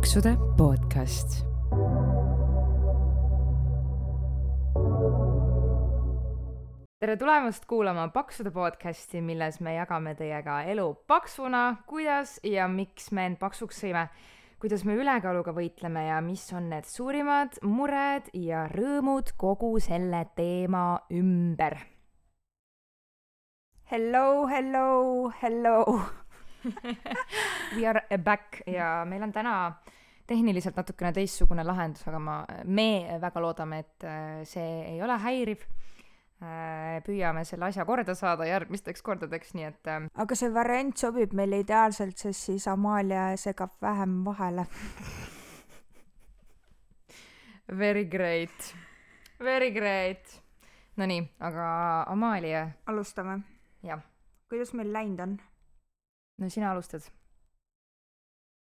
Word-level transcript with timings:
paksude 0.00 0.30
podcast. 0.56 1.34
Tere 7.00 7.16
tulemast 7.20 7.66
kuulama 7.68 8.06
Paksude 8.08 8.48
podcasti, 8.50 9.20
milles 9.20 9.58
me 9.60 9.74
jagame 9.74 10.14
teiega 10.16 10.62
elu 10.72 10.86
paksuna, 11.04 11.82
kuidas 11.84 12.38
ja 12.48 12.64
miks 12.68 13.10
me 13.12 13.26
end 13.28 13.36
paksuks 13.42 13.82
sõime, 13.82 14.06
kuidas 14.62 14.86
me 14.88 14.96
ülekaaluga 14.96 15.52
võitleme 15.52 16.06
ja 16.06 16.22
mis 16.24 16.46
on 16.56 16.70
need 16.72 16.88
suurimad 16.88 17.60
mured 17.68 18.32
ja 18.32 18.64
rõõmud 18.72 19.34
kogu 19.36 19.74
selle 19.84 20.22
teema 20.32 20.86
ümber. 21.12 21.76
Hello, 23.92 24.48
hello, 24.48 25.28
hello. 25.42 25.76
We 27.76 27.86
are 27.86 28.18
back 28.18 28.62
ja 28.66 29.04
meil 29.08 29.22
on 29.22 29.32
täna 29.32 29.54
tehniliselt 30.30 30.76
natukene 30.78 31.10
teistsugune 31.12 31.64
lahendus, 31.66 32.06
aga 32.06 32.22
ma, 32.22 32.40
me 32.64 33.18
väga 33.22 33.42
loodame, 33.42 33.84
et 33.84 34.06
äh, 34.06 34.40
see 34.46 34.68
ei 34.94 35.02
ole 35.02 35.18
häiriv 35.18 35.66
Äh, 36.40 37.02
püüame 37.04 37.42
selle 37.44 37.66
asja 37.66 37.84
korda 37.84 38.14
saada 38.16 38.46
järgmisteks 38.48 39.02
kordadeks, 39.04 39.50
nii 39.52 39.66
et 39.66 39.88
äh, 39.92 40.06
aga 40.24 40.36
see 40.40 40.48
variant 40.54 40.96
sobib 40.96 41.34
meile 41.36 41.58
ideaalselt, 41.60 42.16
sest 42.16 42.46
siis 42.48 42.64
Amalia 42.72 43.26
segab 43.36 43.74
vähem 43.84 44.22
vahele 44.24 44.64
Very 47.82 48.06
great, 48.08 48.72
very 49.38 49.68
great. 49.70 50.32
Nonii, 50.96 51.28
aga 51.44 51.68
Amalia, 52.08 52.64
alustame. 52.88 53.42
jah, 53.84 54.00
kuidas 54.48 54.72
meil 54.72 54.96
läinud 54.96 55.20
on 55.20 55.36
no 56.40 56.48
sina 56.48 56.72
alustad. 56.72 57.04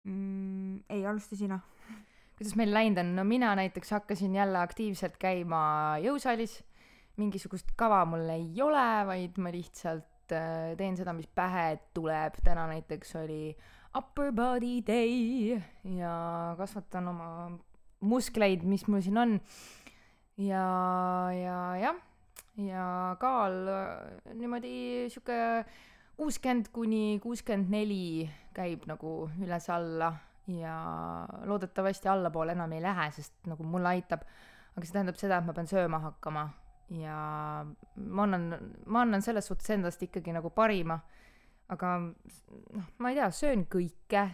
Mm,? 0.05 0.85
ei, 0.89 1.07
alusta 1.07 1.37
sina. 1.37 1.61
kuidas 2.37 2.57
meil 2.57 2.73
läinud 2.75 3.03
on? 3.03 3.15
no 3.17 3.25
mina 3.25 3.55
näiteks 3.59 3.91
hakkasin 3.97 4.35
jälle 4.35 4.59
aktiivselt 4.59 5.19
käima 5.21 5.65
jõusaalis 6.05 6.61
mingisugust 7.21 7.71
kava 7.79 8.03
mul 8.09 8.27
ei 8.35 8.51
ole, 8.63 8.89
vaid 9.07 9.39
ma 9.43 9.53
lihtsalt 9.55 10.35
äh, 10.35 10.75
teen 10.79 10.97
seda, 10.99 11.15
mis 11.17 11.29
pähe 11.31 11.79
tuleb. 11.95 12.41
täna 12.45 12.67
näiteks 12.71 13.15
oli 13.23 13.55
upper 13.95 14.33
body 14.35 14.81
day 14.87 15.61
ja 15.99 16.15
kasvatan 16.59 17.09
oma 17.13 17.31
muskleid, 18.05 18.65
mis 18.67 18.87
mul 18.89 19.05
siin 19.05 19.19
on. 19.19 19.39
ja, 20.37 20.67
ja 21.39 21.59
jah, 21.79 22.03
ja 22.59 22.89
kaal 23.21 23.61
äh, 23.71 24.35
niimoodi 24.35 24.77
sihuke 25.13 25.39
kuuskümmend 26.17 26.71
kuni 26.73 27.21
kuuskümmend 27.23 27.71
neli 27.71 28.31
käib 28.55 28.87
nagu 28.87 29.29
üles-alla 29.43 30.13
ja 30.47 30.75
loodetavasti 31.49 32.09
allapoole 32.09 32.53
enam 32.53 32.73
ei 32.73 32.83
lähe, 32.83 33.09
sest 33.17 33.35
nagu 33.49 33.65
mulle 33.65 33.95
aitab. 33.95 34.27
aga 34.77 34.87
see 34.87 34.93
tähendab 34.93 35.19
seda, 35.19 35.39
et 35.39 35.47
ma 35.47 35.55
pean 35.55 35.69
sööma 35.71 36.01
hakkama 36.03 36.49
ja 36.91 37.17
ma 37.97 38.23
annan, 38.27 38.49
ma 38.87 39.05
annan 39.05 39.23
selles 39.23 39.47
suhtes 39.47 39.71
endast 39.71 40.03
ikkagi 40.03 40.35
nagu 40.35 40.51
parima. 40.51 40.99
aga 41.69 41.99
noh, 41.99 42.89
ma 42.99 43.11
ei 43.11 43.17
tea, 43.17 43.31
söön 43.31 43.65
kõike 43.71 44.25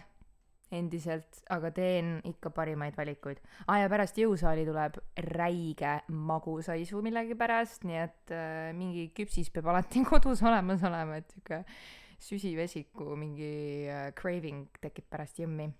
endiselt, 0.71 1.41
aga 1.51 1.71
teen 1.75 2.13
ikka 2.27 2.51
parimaid 2.55 2.95
valikuid. 2.97 3.41
aa, 3.67 3.81
ja 3.83 3.89
pärast 3.91 4.19
jõusaali 4.21 4.65
tuleb 4.67 4.99
räige 5.31 5.97
magusaisu 6.07 7.01
millegipärast, 7.05 7.85
nii 7.87 7.99
et 8.03 8.35
äh, 8.35 8.69
mingi 8.77 9.09
küpsis 9.17 9.51
peab 9.53 9.71
alati 9.73 10.03
kodus 10.11 10.43
olemas 10.47 10.83
olema, 10.87 11.19
et 11.21 11.35
sihuke 11.35 11.63
süsivesiku 12.21 13.15
mingi 13.19 13.51
äh, 13.89 14.09
craving 14.17 14.69
tekib 14.81 15.09
pärast 15.11 15.41
jõmmi. 15.41 15.71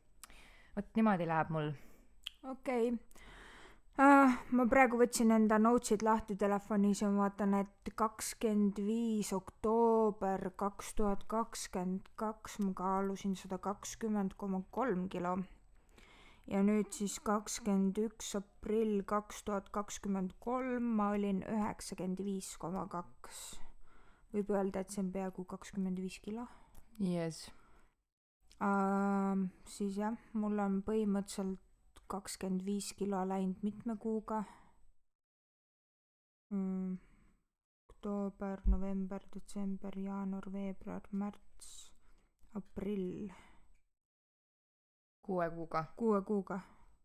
vot 0.75 0.93
niimoodi 0.95 1.27
läheb 1.29 1.55
mul. 1.55 1.73
okei 2.43 2.91
okay 2.91 3.29
ah,. 3.97 4.37
ma 4.55 4.65
praegu 4.71 4.99
võtsin 5.01 5.31
enda 5.35 5.57
notes'id 5.59 6.03
lahti 6.05 6.35
telefonis 6.39 7.01
ja 7.01 7.09
ma 7.11 7.25
vaatan, 7.25 7.55
et 7.59 7.91
kakskümmend 7.95 8.79
viis 8.85 9.31
oktoober 9.35 10.51
kaks 10.59 10.93
tuhat 10.99 11.25
kakskümmend 11.31 12.11
kaks 12.19 12.59
ma 12.63 12.73
kaalusin 12.77 13.35
sada 13.35 13.57
kakskümmend 13.57 14.37
koma 14.37 14.63
kolm 14.71 15.07
kilo. 15.09 15.37
ja 16.47 16.61
nüüd 16.63 16.91
siis 16.95 17.19
kakskümmend 17.19 17.97
üks 17.97 18.35
aprill 18.39 19.01
kaks 19.07 19.43
tuhat 19.47 19.69
kakskümmend 19.69 20.35
kolm 20.39 20.95
ma 20.97 21.11
olin 21.15 21.43
üheksakümmend 21.47 22.23
viis 22.23 22.55
koma 22.57 22.87
kaks. 22.87 23.59
võib 24.33 24.53
öelda, 24.55 24.79
et 24.79 24.91
see 24.91 25.03
on 25.03 25.11
peaaegu 25.11 25.43
kakskümmend 25.43 25.99
viis 25.99 26.19
kilo. 26.23 26.47
Yes. 27.01 27.49
Uh, 28.61 29.49
siis 29.65 29.97
jah, 29.97 30.15
mul 30.37 30.59
on 30.61 30.79
põhimõtteliselt 30.85 31.70
kakskümmend 32.11 32.65
viis 32.65 32.91
kilo 32.97 33.21
läinud 33.27 33.63
mitme 33.63 33.95
kuuga 33.99 34.43
mm,. 36.51 36.97
oktoober, 37.89 38.61
november, 38.65 39.23
detsember, 39.35 39.97
jaanuar, 39.99 40.51
veebruar, 40.53 41.07
märts, 41.11 41.91
aprill. 42.55 43.31
kuue 45.25 45.49
kuuga? 45.49 45.85
kuue 45.95 46.21
kuuga 46.21 46.59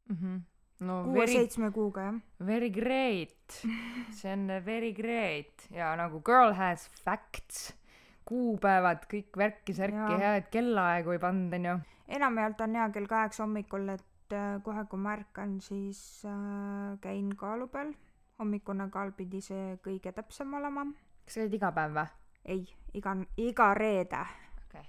mm. 0.09 0.17
-hmm. 0.17 0.41
no 0.81 1.05
kuue-seitsme 1.05 1.71
kuuga, 1.71 2.03
jah. 2.03 2.21
Very 2.47 2.71
great, 2.71 3.63
see 4.17 4.33
on 4.33 4.49
very 4.65 4.93
great 4.93 5.69
ja 5.71 5.97
nagu 5.97 6.21
girl 6.21 6.53
has 6.53 6.91
facts, 7.05 7.75
kuupäevad, 8.25 9.07
kõik 9.13 9.39
värki-särki, 9.39 10.19
head 10.19 10.51
kellaaegu 10.51 11.11
ei 11.11 11.19
pannud, 11.19 11.53
onju. 11.53 11.79
enamjaolt 12.09 12.61
on 12.61 12.75
hea 12.75 12.91
kell 12.91 13.07
kaheksa 13.07 13.43
hommikul, 13.45 13.89
et 13.89 14.16
et 14.27 14.33
äh, 14.35 14.63
kohe, 14.63 14.85
kui 14.91 14.99
ma 14.99 15.13
ärkan, 15.15 15.61
siis 15.61 16.25
äh, 16.27 16.99
käin 17.01 17.31
kaalu 17.37 17.69
peal. 17.69 17.95
hommikune 18.39 18.91
kaal 18.93 19.13
pidi 19.17 19.41
see 19.41 19.79
kõige 19.85 20.13
täpsem 20.13 20.55
olema. 20.55 20.85
kas 21.25 21.35
sa 21.35 21.41
käid 21.41 21.55
iga 21.55 21.71
päev 21.73 21.95
või? 21.95 22.07
ei, 22.45 22.65
iga, 22.95 23.15
iga 23.37 23.69
reede 23.75 24.23
okay.. 24.67 24.85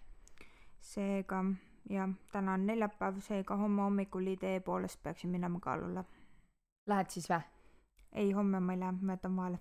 seega 0.82 1.44
jah, 1.90 2.10
täna 2.32 2.54
on 2.58 2.66
neljapäev, 2.66 3.20
seega 3.22 3.56
homme 3.56 3.82
hommikul 3.86 4.28
idee 4.34 4.60
poolest 4.60 5.04
peaksin 5.04 5.30
minema 5.30 5.60
kaalule. 5.60 6.04
Lähed 6.88 7.14
siis 7.14 7.30
või? 7.30 7.44
ei, 8.14 8.32
homme 8.32 8.60
ma 8.60 8.74
ei 8.74 8.80
lähe, 8.80 8.98
ma 9.02 9.20
jätan 9.20 9.36
vahele 9.38 9.60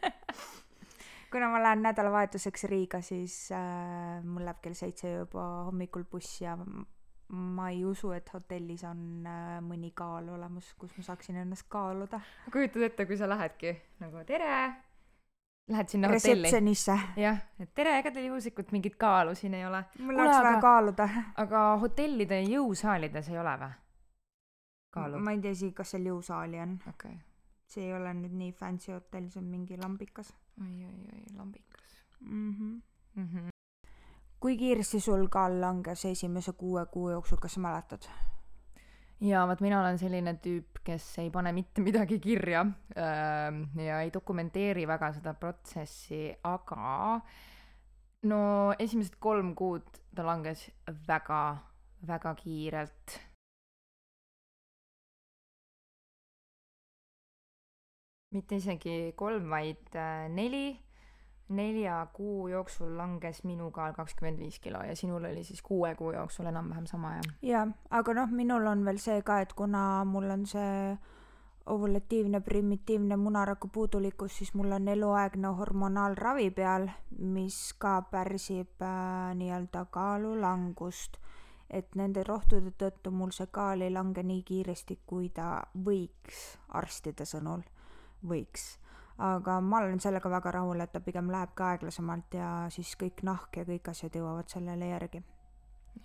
kuna 1.32 1.50
ma 1.52 1.60
lähen 1.62 1.82
nädalavahetuseks 1.84 2.64
Riiga, 2.64 3.02
siis 3.04 3.52
äh, 3.52 4.24
mul 4.24 4.48
läheb 4.48 4.64
kell 4.64 4.74
seitse 4.74 5.12
juba 5.12 5.44
hommikul 5.68 6.08
buss 6.08 6.40
ja 6.40 6.56
ma 7.30 7.68
ei 7.70 7.84
usu, 7.84 8.10
et 8.12 8.28
hotellis 8.34 8.82
on 8.88 9.26
äh, 9.26 9.56
mõni 9.62 9.92
kaal 9.94 10.28
olemas, 10.34 10.72
kus 10.78 10.92
ma 10.98 11.04
saaksin 11.06 11.38
ennast 11.44 11.68
kaaluda. 11.70 12.20
kujutad 12.52 12.88
ette, 12.88 13.06
kui 13.06 13.18
sa 13.18 13.28
lähedki 13.30 13.74
nagu 14.02 14.24
tere, 14.26 14.54
lähed 15.70 15.92
sinna 15.92 16.10
hotelli. 16.10 16.50
jah, 17.16 17.38
et 17.60 17.74
tere, 17.74 17.98
ega 18.00 18.10
teil 18.10 18.26
juhuslikult 18.30 18.72
mingit 18.74 18.96
kaalu 19.00 19.34
siin 19.38 19.54
ei 19.54 19.66
ole? 19.66 19.84
mul 19.98 20.18
oleks 20.18 20.42
vaja 20.42 20.60
kaaluda. 20.64 21.08
aga 21.44 21.62
hotellide 21.84 22.42
jõusaalides 22.48 23.30
ei 23.30 23.38
ole 23.38 23.56
või? 23.62 23.72
kaalu? 24.98 25.22
ma 25.22 25.36
ei 25.36 25.42
tea 25.44 25.54
isegi, 25.58 25.74
kas 25.76 25.94
seal 25.94 26.10
jõusaali 26.10 26.62
on. 26.66 26.74
okei 26.88 27.14
okay. 27.14 27.22
see 27.70 27.86
ei 27.86 27.94
ole 27.94 28.14
nüüd 28.24 28.34
nii 28.42 28.52
fancy 28.58 28.92
hotell, 28.96 29.30
see 29.30 29.42
on 29.42 29.48
mingi 29.54 29.78
lambikas. 29.78 30.34
oi, 30.60 30.74
oi, 30.90 30.98
oi, 31.14 31.24
lambikas 31.38 32.02
mm. 32.20 32.50
-hmm. 32.50 32.76
Mm 33.14 33.28
-hmm 33.28 33.59
kui 34.40 34.56
kiiresti 34.56 35.00
sul 35.00 35.26
kaal 35.28 35.60
langes 35.60 36.04
esimese 36.08 36.52
kuue 36.56 36.86
kuu 36.92 37.10
jooksul, 37.10 37.38
kas 37.40 37.58
sa 37.58 37.60
mäletad? 37.60 38.08
jaa, 39.20 39.44
vot 39.48 39.60
mina 39.60 39.80
olen 39.82 39.98
selline 40.00 40.34
tüüp, 40.40 40.80
kes 40.84 41.06
ei 41.20 41.30
pane 41.32 41.52
mitte 41.52 41.84
midagi 41.84 42.16
kirja 42.22 42.64
äh, 42.96 43.60
ja 43.84 44.00
ei 44.00 44.12
dokumenteeri 44.12 44.86
väga 44.88 45.12
seda 45.18 45.34
protsessi, 45.36 46.22
aga 46.48 47.20
no 48.32 48.42
esimesed 48.78 49.18
kolm 49.20 49.54
kuud 49.56 50.00
ta 50.16 50.24
langes 50.26 50.68
väga, 51.08 51.42
väga 52.08 52.34
kiirelt. 52.44 53.20
mitte 58.30 58.60
isegi 58.60 59.10
kolm, 59.18 59.48
vaid 59.50 59.96
äh, 59.98 60.28
neli 60.30 60.68
nelja 61.50 62.06
kuu 62.12 62.48
jooksul 62.48 62.96
langes 62.96 63.42
minu 63.44 63.70
kaal 63.74 63.92
kakskümmend 63.92 64.38
viis 64.38 64.58
kilo 64.62 64.82
ja 64.86 64.96
sinul 64.96 65.24
oli 65.24 65.44
siis 65.44 65.62
kuue 65.62 65.94
kuu 65.94 66.12
jooksul 66.12 66.46
enam-vähem 66.46 66.86
sama, 66.86 67.14
jah? 67.18 67.32
jaa, 67.42 67.64
aga 67.90 68.14
noh, 68.14 68.30
minul 68.30 68.66
on 68.66 68.84
veel 68.84 69.00
see 69.02 69.22
ka, 69.22 69.40
et 69.44 69.52
kuna 69.58 70.04
mul 70.04 70.30
on 70.30 70.46
see 70.46 70.98
ovulatiivne 71.70 72.40
primitiivne 72.40 73.16
munaraku 73.16 73.68
puudulikkus, 73.68 74.38
siis 74.38 74.54
mul 74.54 74.72
on 74.72 74.88
eluaegne 74.88 75.52
hormonaalravi 75.58 76.50
peal, 76.50 76.88
mis 77.18 77.58
ka 77.78 78.00
pärsib 78.10 78.82
äh, 78.82 79.34
nii-öelda 79.34 79.84
kaalulangust. 79.90 81.18
et 81.70 81.94
nende 81.94 82.24
rohtude 82.26 82.72
tõttu 82.74 83.12
mul 83.14 83.30
see 83.30 83.46
kaal 83.46 83.84
ei 83.86 83.92
lange 83.94 84.24
nii 84.26 84.40
kiiresti, 84.42 84.96
kui 85.06 85.28
ta 85.30 85.62
võiks, 85.86 86.40
arstide 86.74 87.22
sõnul 87.22 87.62
võiks 88.26 88.72
aga 89.20 89.60
ma 89.60 89.82
olen 89.82 90.00
sellega 90.00 90.30
väga 90.32 90.54
rahul, 90.56 90.80
et 90.80 90.92
ta 90.92 91.00
pigem 91.04 91.30
lähebki 91.32 91.64
aeglasemalt 91.66 92.34
ja 92.38 92.50
siis 92.72 92.94
kõik 93.00 93.22
nahk 93.26 93.60
ja 93.60 93.66
kõik 93.68 93.90
asjad 93.92 94.16
jõuavad 94.16 94.48
sellele 94.48 94.90
järgi. 94.94 95.22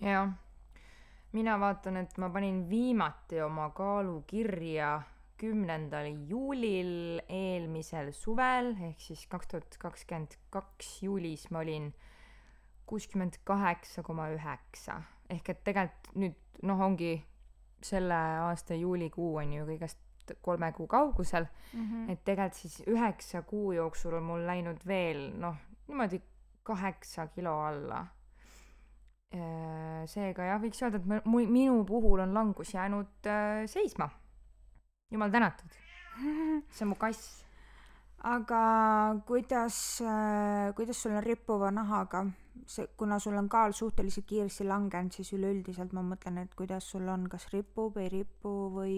jah, 0.02 0.32
mina 1.32 1.60
vaatan, 1.60 1.98
et 1.98 2.18
ma 2.18 2.30
panin 2.30 2.66
viimati 2.70 3.42
oma 3.42 3.70
kaalu 3.76 4.22
kirja 4.28 5.02
kümnendal 5.40 6.08
juulil 6.30 7.20
eelmisel 7.28 8.12
suvel 8.16 8.72
ehk 8.88 9.02
siis 9.04 9.26
kaks 9.28 9.52
tuhat 9.52 9.78
kakskümmend 9.80 10.38
kaks 10.50 11.02
juulis 11.04 11.50
ma 11.52 11.60
olin 11.66 11.90
kuuskümmend 12.88 13.42
kaheksa 13.44 14.04
koma 14.04 14.30
üheksa 14.32 15.02
ehk 15.30 15.52
et 15.52 15.64
tegelikult 15.68 16.16
nüüd 16.16 16.38
noh, 16.64 16.80
ongi 16.88 17.18
selle 17.84 18.16
aasta 18.48 18.78
juulikuu 18.80 19.36
on 19.42 19.52
ju 19.58 19.68
kõigest 19.68 20.05
kolme 20.42 20.72
kuu 20.74 20.88
kaugusel, 20.88 21.46
Mhm. 21.74 22.10
et 22.10 22.24
tegelikult 22.26 22.54
siis 22.54 22.82
üheksa 22.88 23.42
kuu 23.42 23.72
jooksul 23.72 24.14
on 24.14 24.24
mul 24.24 24.46
läinud 24.48 24.82
veel 24.88 25.32
noh, 25.40 25.56
niimoodi 25.88 26.22
kaheksa 26.64 27.28
kilo 27.28 27.60
alla. 27.66 28.06
seega 30.08 30.46
jah, 30.48 30.60
võiks 30.62 30.80
öelda, 30.84 31.00
et 31.02 31.26
mu- 31.28 31.48
minu 31.50 31.82
puhul 31.88 32.22
on 32.24 32.34
langus 32.34 32.70
jäänud 32.74 33.28
äh, 33.28 33.66
seisma. 33.68 34.10
jumal 35.12 35.32
tänatud, 35.32 35.76
see 36.74 36.86
on 36.86 36.90
mu 36.94 36.96
kass. 36.96 37.44
aga 38.24 38.62
kuidas, 39.28 40.02
kuidas 40.76 41.02
sul 41.04 41.12
on 41.18 41.24
rippuva 41.24 41.72
nahaga? 41.72 42.26
see, 42.68 42.88
kuna 42.98 43.20
sul 43.20 43.36
on 43.38 43.50
kaal 43.50 43.74
suhteliselt 43.76 44.26
kiiresti 44.26 44.64
langenud, 44.66 45.12
siis 45.12 45.34
üleüldiselt 45.36 45.92
ma 45.94 46.02
mõtlen, 46.02 46.38
et 46.46 46.56
kuidas 46.56 46.88
sul 46.90 47.08
on, 47.12 47.28
kas 47.30 47.50
ripub, 47.52 47.98
ei 47.98 48.08
ripu 48.10 48.54
või 48.74 48.96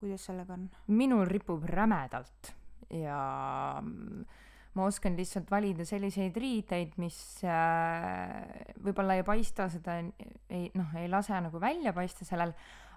kuidas 0.00 0.26
sellega 0.28 0.56
on? 0.56 0.68
minul 0.92 1.24
ripub 1.28 1.64
rämedalt 1.68 2.52
ja 2.92 3.80
mm, 3.80 4.24
ma 4.76 4.88
oskan 4.90 5.16
lihtsalt 5.16 5.50
valida 5.50 5.86
selliseid 5.88 6.36
riideid, 6.36 6.96
mis 7.00 7.18
äh, 7.48 8.74
võib-olla 8.84 9.16
ei 9.16 9.24
paista 9.26 9.70
seda, 9.72 9.96
ei 10.52 10.68
noh, 10.76 10.92
ei 11.00 11.08
lase 11.08 11.38
nagu 11.40 11.60
välja 11.62 11.94
paista 11.96 12.28
sellel, 12.28 12.52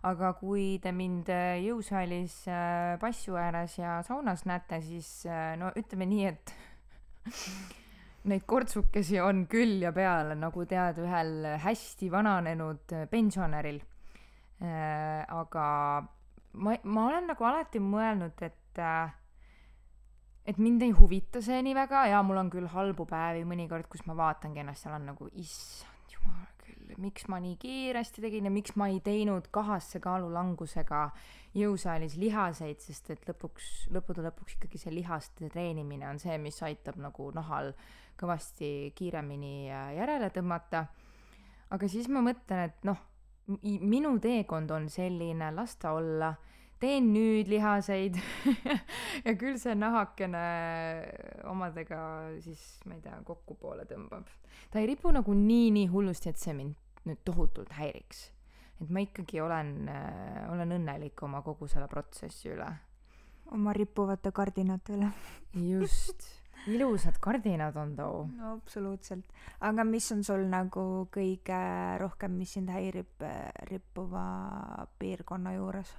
aga 0.10 0.34
kui 0.40 0.74
te 0.84 0.92
mind 0.96 1.32
äh, 1.32 1.56
jõusaalis 1.64 2.42
äh, 2.52 2.98
passu 3.02 3.40
ääres 3.40 3.80
ja 3.80 4.00
saunas 4.08 4.44
näete, 4.50 4.82
siis 4.84 5.24
no 5.60 5.72
ütleme 5.80 6.10
nii, 6.12 6.28
et 6.34 6.54
neid 8.30 8.44
kortsukesi 8.44 9.22
on 9.24 9.46
küll 9.48 9.80
ja 9.88 9.96
peale, 9.96 10.36
nagu 10.36 10.68
tead 10.68 11.00
ühel 11.00 11.56
hästi 11.64 12.12
vananenud 12.12 13.00
pensionäril 13.10 13.80
aga 14.60 15.66
ma, 16.54 16.76
ma 16.84 17.08
olen 17.08 17.30
nagu 17.30 17.46
alati 17.46 17.82
mõelnud, 17.84 18.42
et 18.46 18.82
äh, 18.82 19.16
et 20.50 20.58
mind 20.58 20.82
ei 20.82 20.94
huvita 20.96 21.42
see 21.46 21.60
nii 21.66 21.76
väga 21.78 22.08
ja 22.10 22.22
mul 22.26 22.40
on 22.42 22.50
küll 22.54 22.70
halbu 22.72 23.06
päevi 23.10 23.44
mõnikord, 23.48 23.86
kus 23.92 24.06
ma 24.10 24.16
vaatangi 24.18 24.64
ennast 24.64 24.86
seal 24.86 24.96
on 24.98 25.06
nagu 25.12 25.28
issand 25.38 26.14
jumal 26.14 26.48
küll, 26.64 26.96
miks 27.02 27.28
ma 27.30 27.38
nii 27.44 27.58
kiiresti 27.62 28.24
tegin 28.26 28.50
ja 28.50 28.54
miks 28.54 28.74
ma 28.80 28.90
ei 28.90 28.98
teinud 29.06 29.52
kahasse 29.54 30.02
kaalulangusega 30.02 31.04
jõusaalis 31.58 32.16
lihaseid, 32.22 32.82
sest 32.82 33.14
et 33.14 33.30
lõpuks, 33.30 33.90
lõppude 33.94 34.26
lõpuks 34.26 34.58
ikkagi 34.58 34.82
see 34.82 34.94
lihaste 34.94 35.50
treenimine 35.54 36.08
on 36.10 36.22
see, 36.22 36.38
mis 36.42 36.58
aitab 36.66 36.98
nagu 37.02 37.30
nahal 37.36 37.74
kõvasti 38.20 38.92
kiiremini 38.98 39.70
äh, 39.70 39.94
järele 40.00 40.32
tõmmata. 40.34 40.88
aga 41.70 41.88
siis 41.88 42.10
ma 42.10 42.26
mõtlen, 42.26 42.70
et 42.72 42.90
noh, 42.90 42.98
minu 43.50 44.14
teekond 44.22 44.72
on 44.72 44.90
selline, 44.90 45.52
las 45.56 45.76
ta 45.82 45.94
olla, 45.98 46.34
teen 46.80 47.10
nüüd 47.14 47.50
lihaseid 47.52 48.18
ja 49.26 49.34
küll 49.40 49.58
see 49.60 49.76
nahakene 49.76 50.44
omadega 51.50 52.02
siis, 52.44 52.62
ma 52.88 52.96
ei 52.96 53.04
tea, 53.04 53.18
kokkupoole 53.28 53.88
tõmbab. 53.90 54.30
ta 54.72 54.82
ei 54.82 54.90
ripu 54.94 55.12
nagu 55.16 55.36
nii, 55.36 55.72
nii 55.76 55.90
hullusti, 55.92 56.32
et 56.32 56.40
see 56.40 56.56
mind 56.56 56.78
nüüd 57.08 57.24
tohutult 57.28 57.74
häiriks. 57.80 58.30
et 58.80 58.92
ma 58.94 59.04
ikkagi 59.04 59.42
olen, 59.44 59.74
olen 60.52 60.78
õnnelik 60.78 61.26
oma 61.28 61.42
kogu 61.46 61.68
selle 61.68 61.90
protsessi 61.92 62.54
üle. 62.54 62.70
oma 63.56 63.74
rippuvate 63.76 64.32
kardinate 64.32 64.96
üle? 64.96 65.12
just, 65.66 66.30
ilusad 66.68 67.18
kardinad 67.22 67.78
on 67.78 67.96
too. 67.96 68.28
no 68.38 68.54
absoluutselt. 68.54 69.26
aga 69.62 69.84
mis 69.84 70.12
on 70.12 70.24
sul 70.24 70.46
nagu 70.50 70.84
kõige 71.14 71.62
rohkem, 72.02 72.38
mis 72.42 72.54
sind 72.58 72.72
häirib 72.74 73.26
äh, 73.26 73.50
rippuva 73.72 74.26
piirkonna 75.00 75.56
juures? 75.58 75.96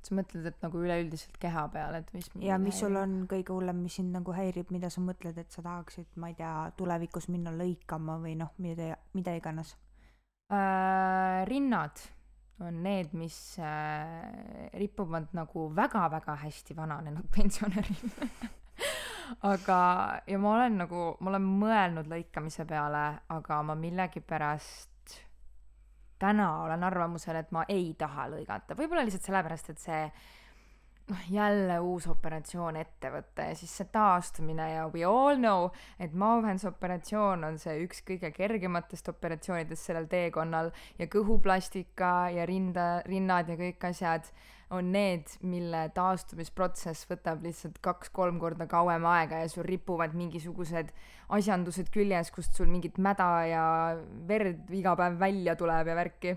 sa 0.00 0.16
mõtled, 0.16 0.46
et 0.48 0.62
nagu 0.64 0.80
üleüldiselt 0.80 1.36
keha 1.40 1.66
peal, 1.72 1.98
et 1.98 2.08
mis 2.16 2.30
ja 2.40 2.56
mis 2.60 2.78
sul 2.80 2.96
on 2.96 3.26
kõige 3.28 3.52
hullem, 3.52 3.82
mis 3.84 3.98
sind 4.00 4.14
nagu 4.16 4.32
häirib, 4.32 4.70
mida 4.72 4.88
sa 4.92 5.02
mõtled, 5.04 5.36
et 5.36 5.52
sa 5.52 5.60
tahaksid, 5.66 6.08
ma 6.16 6.30
ei 6.32 6.38
tea, 6.38 6.54
tulevikus 6.78 7.28
minna 7.28 7.52
lõikama 7.52 8.16
või 8.22 8.38
noh, 8.40 8.54
mida, 8.64 8.94
mida 9.16 9.36
iganes? 9.36 9.74
äh,? 10.48 11.44
rinnad 11.50 12.00
on 12.60 12.82
need, 12.84 13.12
mis 13.16 13.36
äh, 13.60 14.70
ripuvad 14.76 15.30
nagu 15.36 15.68
väga-väga 15.76 16.38
hästi 16.46 16.76
vananenud 16.76 17.28
pensionäril 17.36 18.00
aga, 19.48 19.80
ja 20.26 20.38
ma 20.38 20.54
olen 20.54 20.80
nagu, 20.84 21.06
ma 21.20 21.32
olen 21.34 21.48
mõelnud 21.62 22.10
lõikamise 22.10 22.66
peale, 22.68 23.04
aga 23.28 23.62
ma 23.62 23.76
millegipärast 23.78 25.16
täna 26.20 26.50
olen 26.64 26.84
arvamusel, 26.84 27.38
et 27.40 27.50
ma 27.54 27.64
ei 27.68 27.94
taha 27.98 28.28
lõigata, 28.34 28.76
võib-olla 28.76 29.06
lihtsalt 29.06 29.24
sellepärast, 29.24 29.72
et 29.72 29.80
see 29.80 30.02
noh, 31.10 31.24
jälle 31.32 31.78
uus 31.80 32.06
operatsioon 32.12 32.76
ette 32.76 33.10
võtta 33.12 33.48
ja 33.48 33.56
siis 33.58 33.72
see 33.80 33.88
taastumine 33.92 34.68
ja 34.74 34.86
we 34.92 35.04
all 35.06 35.40
know, 35.40 35.70
et 35.98 36.12
maoühendusoperatsioon 36.12 37.44
on 37.48 37.58
see 37.62 37.80
üks 37.86 38.04
kõige 38.06 38.32
kergematest 38.36 39.08
operatsioonidest 39.14 39.90
sellel 39.90 40.08
teekonnal 40.12 40.70
ja 40.98 41.08
kõhuplastika 41.10 42.30
ja 42.36 42.46
rinda, 42.48 42.88
rinnad 43.08 43.50
ja 43.50 43.58
kõik 43.60 43.90
asjad 43.90 44.30
on 44.70 44.92
need, 44.94 45.26
mille 45.42 45.88
taastumisprotsess 45.94 47.08
võtab 47.10 47.42
lihtsalt 47.42 47.80
kaks-kolm 47.82 48.38
korda 48.42 48.68
kauem 48.70 49.06
aega 49.10 49.42
ja 49.42 49.50
sul 49.50 49.66
ripuvad 49.66 50.14
mingisugused 50.14 50.92
asjandused 51.34 51.90
küljes, 51.94 52.30
kust 52.34 52.54
sul 52.54 52.70
mingit 52.70 53.00
mäda 53.02 53.28
ja 53.50 53.64
verd 54.28 54.70
iga 54.74 54.94
päev 54.98 55.18
välja 55.18 55.56
tuleb 55.58 55.90
ja 55.90 55.98
värki 55.98 56.36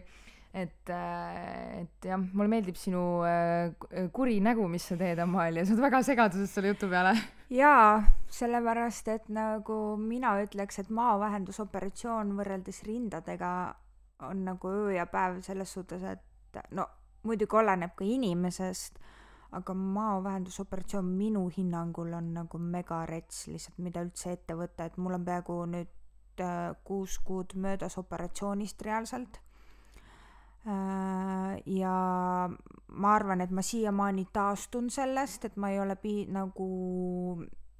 et, 0.54 0.90
et 0.90 2.08
jah, 2.08 2.22
mulle 2.22 2.52
meeldib 2.52 2.78
sinu 2.78 3.04
äh, 3.26 3.74
kuri 4.14 4.38
nägu, 4.46 4.68
mis 4.70 4.86
sa 4.90 4.98
teed 5.00 5.22
omal 5.24 5.58
ja 5.58 5.66
sa 5.66 5.74
oled 5.74 5.86
väga 5.88 6.02
segaduses 6.06 6.54
selle 6.54 6.74
jutu 6.74 6.90
peale. 6.92 7.16
jaa, 7.54 8.04
sellepärast 8.34 9.10
et 9.14 9.30
nagu 9.34 9.80
mina 10.02 10.36
ütleks, 10.44 10.82
et 10.84 10.92
maovähendusoperatsioon 10.94 12.36
võrreldes 12.38 12.84
rindadega 12.88 13.54
on 14.30 14.46
nagu 14.46 14.70
öö 14.70 14.92
ja 14.96 15.08
päev 15.10 15.42
selles 15.46 15.74
suhtes, 15.74 16.06
et 16.06 16.62
no 16.78 16.88
muidugi 17.24 17.56
oleneb 17.60 17.96
ka 17.96 18.06
inimesest, 18.08 19.00
aga 19.54 19.74
maovähendusoperatsioon 19.78 21.06
minu 21.06 21.48
hinnangul 21.58 22.14
on 22.18 22.34
nagu 22.34 22.58
megarets 22.58 23.48
lihtsalt, 23.52 23.80
mida 23.86 24.04
üldse 24.06 24.34
ette 24.38 24.58
võtta, 24.58 24.88
et 24.90 24.98
mul 24.98 25.18
on 25.20 25.26
peaaegu 25.26 25.58
nüüd 25.76 26.44
äh, 26.44 26.74
kuus 26.84 27.20
kuud 27.24 27.56
möödas 27.56 27.98
operatsioonist 28.02 28.82
reaalselt 28.82 29.42
äh,. 30.68 31.60
ja 31.66 31.98
ma 32.94 33.16
arvan, 33.16 33.42
et 33.42 33.52
ma 33.52 33.62
siiamaani 33.62 34.28
taastun 34.34 34.90
sellest, 34.90 35.46
et 35.46 35.58
ma 35.58 35.70
ei 35.74 35.80
ole 35.80 35.96
pi-, 35.96 36.26
nagu 36.32 36.70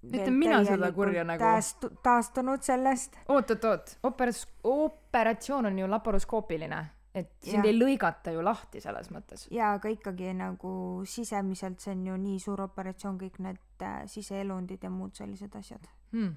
Ütlen 0.04 0.36
mina 0.36 0.58
seda 0.68 0.92
kurja 0.92 1.24
taastu-, 1.40 1.94
taastunud 2.04 2.62
sellest. 2.62 3.16
oot-oot-oot, 3.32 3.98
operas-, 4.04 4.48
operatsioon 4.64 5.66
on 5.66 5.80
ju 5.80 5.88
laparoskoopiline, 5.90 6.82
et 7.14 7.30
sind 7.46 7.62
Jah. 7.62 7.70
ei 7.70 7.78
lõigata 7.78 8.34
ju 8.34 8.42
lahti 8.46 8.82
selles 8.82 9.12
mõttes 9.14 9.46
jaa, 9.54 9.76
aga 9.78 9.92
ikkagi 9.94 10.34
nagu 10.38 10.74
sisemiselt 11.10 11.84
see 11.84 11.94
on 11.94 12.06
ju 12.08 12.18
nii 12.18 12.40
suur 12.42 12.64
operatsioon, 12.66 13.20
kõik 13.22 13.40
need 13.46 13.86
äh, 13.86 14.04
siseelundid 14.10 14.84
ja 14.84 14.90
muud 14.94 15.14
sellised 15.18 15.56
asjad. 15.60 15.86
hmm.. 16.12 16.34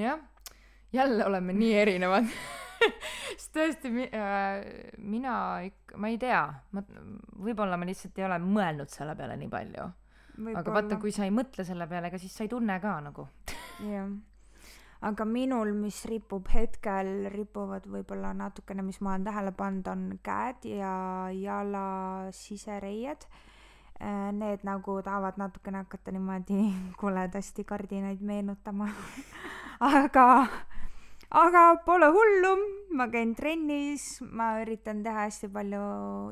jah, 0.00 0.20
jälle 0.92 1.26
oleme 1.26 1.56
nii 1.56 1.72
erinevad 1.80 2.28
sest 3.38 3.52
tõesti 3.56 3.92
mi- 3.92 4.10
äh, 4.12 4.92
mina 4.98 5.34
ikka, 5.66 5.98
ma 6.00 6.10
ei 6.12 6.18
tea, 6.20 6.42
ma, 6.76 6.84
võib-olla 7.44 7.78
ma 7.80 7.88
lihtsalt 7.88 8.18
ei 8.20 8.26
ole 8.28 8.40
mõelnud 8.44 8.92
selle 8.92 9.16
peale 9.18 9.36
nii 9.40 9.50
palju. 9.52 9.90
aga 10.56 10.74
vaata, 10.76 11.00
kui 11.00 11.12
sa 11.14 11.26
ei 11.26 11.34
mõtle 11.34 11.64
selle 11.66 11.88
peale, 11.90 12.08
ega 12.12 12.20
siis 12.20 12.36
sa 12.36 12.44
ei 12.44 12.52
tunne 12.52 12.76
ka 12.82 12.98
nagu. 13.04 13.28
jah, 13.84 14.08
aga 15.00 15.24
minul, 15.24 15.72
mis 15.76 16.02
ripub 16.08 16.48
hetkel, 16.52 17.28
ripuvad 17.32 17.86
võib-olla 17.88 18.34
natukene, 18.36 18.84
mis 18.84 19.00
ma 19.00 19.14
olen 19.14 19.28
tähele 19.28 19.52
pannud, 19.56 19.86
on 19.88 20.02
käed 20.24 20.66
ja 20.68 20.92
jala 21.32 21.84
sisereied. 22.36 23.24
Need 24.00 24.62
nagu 24.64 24.96
tahavad 25.04 25.36
natukene 25.36 25.82
hakata 25.82 26.12
niimoodi 26.12 26.70
koledasti 27.02 27.64
kardinaid 27.68 28.20
meenutama. 28.24 28.88
aga, 30.00 30.26
aga 31.30 31.64
pole 31.84 32.08
hullu, 32.12 32.54
ma 32.96 33.08
käin 33.12 33.34
trennis, 33.36 34.18
ma 34.24 34.54
üritan 34.62 35.04
teha 35.04 35.26
hästi 35.28 35.52
palju 35.52 35.84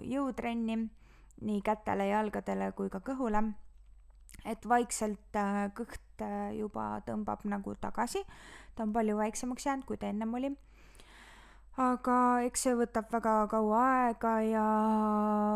jõutrenni 0.08 0.80
nii 1.38 1.60
kätele, 1.62 2.08
jalgadele 2.08 2.72
kui 2.76 2.88
ka 2.90 3.04
kõhule 3.04 3.44
et 4.48 4.68
vaikselt 4.68 5.36
äh, 5.38 5.68
kõht 5.76 6.07
äh, 6.24 6.54
juba 6.58 7.00
tõmbab 7.06 7.44
nagu 7.48 7.74
tagasi, 7.80 8.24
ta 8.74 8.86
on 8.86 8.94
palju 8.94 9.18
väiksemaks 9.18 9.66
jäänud, 9.66 9.86
kui 9.86 9.96
ta 9.96 10.10
ennem 10.10 10.34
oli. 10.34 10.54
aga 11.78 12.42
eks 12.42 12.64
see 12.66 12.74
võtab 12.74 13.06
väga 13.12 13.32
kaua 13.50 13.82
aega 13.98 14.32
ja 14.42 14.64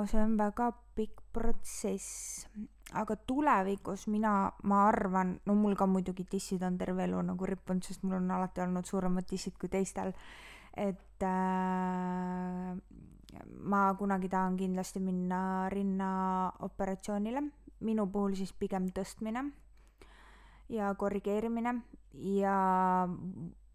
see 0.07 0.23
on 0.23 0.37
väga 0.38 0.71
pikk 0.95 1.23
protsess. 1.33 2.47
aga 2.92 3.16
tulevikus 3.16 4.07
mina, 4.12 4.52
ma 4.69 4.87
arvan, 4.88 5.38
no 5.47 5.54
mul 5.57 5.75
ka 5.75 5.87
muidugi 5.88 6.26
tissid 6.28 6.62
on 6.62 6.76
terve 6.78 7.07
elu 7.07 7.23
nagu 7.25 7.47
rippunud, 7.49 7.83
sest 7.85 8.02
mul 8.04 8.19
on 8.21 8.31
alati 8.31 8.61
olnud 8.61 8.85
suuremad 8.85 9.25
tissid 9.26 9.57
kui 9.59 9.69
teistel. 9.73 10.12
et 10.76 11.23
äh, 11.23 12.76
ma 13.64 13.95
kunagi 13.95 14.28
tahan 14.28 14.57
kindlasti 14.57 15.00
minna 15.00 15.69
rinnaoperatsioonile, 15.73 17.42
minu 17.81 18.07
puhul 18.07 18.37
siis 18.37 18.52
pigem 18.52 18.90
tõstmine 18.92 19.50
ja 20.69 20.95
korrigeerimine 20.99 21.75
ja 22.12 22.57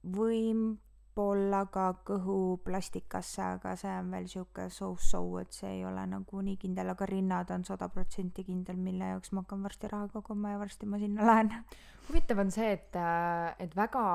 võib-olla 0.08 1.64
ka 1.74 1.88
kõhuplastikasse, 2.08 3.42
aga 3.58 3.76
see 3.80 3.94
on 4.00 4.12
veel 4.14 4.30
sihuke 4.32 4.68
so-so, 4.74 5.24
et 5.42 5.56
see 5.56 5.80
ei 5.80 5.84
ole 5.86 6.06
nagu 6.10 6.44
nii 6.46 6.60
kindel, 6.62 6.94
aga 6.94 7.10
rinnad 7.10 7.52
on 7.56 7.66
sada 7.68 7.90
protsenti 7.94 8.46
kindel, 8.48 8.80
mille 8.82 9.14
jaoks 9.16 9.34
ma 9.34 9.44
hakkan 9.44 9.66
varsti 9.66 9.92
raha 9.92 10.08
koguma 10.14 10.56
ja 10.56 10.62
varsti 10.62 10.90
ma 10.90 11.02
sinna 11.02 11.28
lähen. 11.28 11.52
huvitav 12.08 12.40
on 12.46 12.54
see, 12.54 12.72
et, 12.78 12.96
et 13.60 13.76
väga 13.76 14.06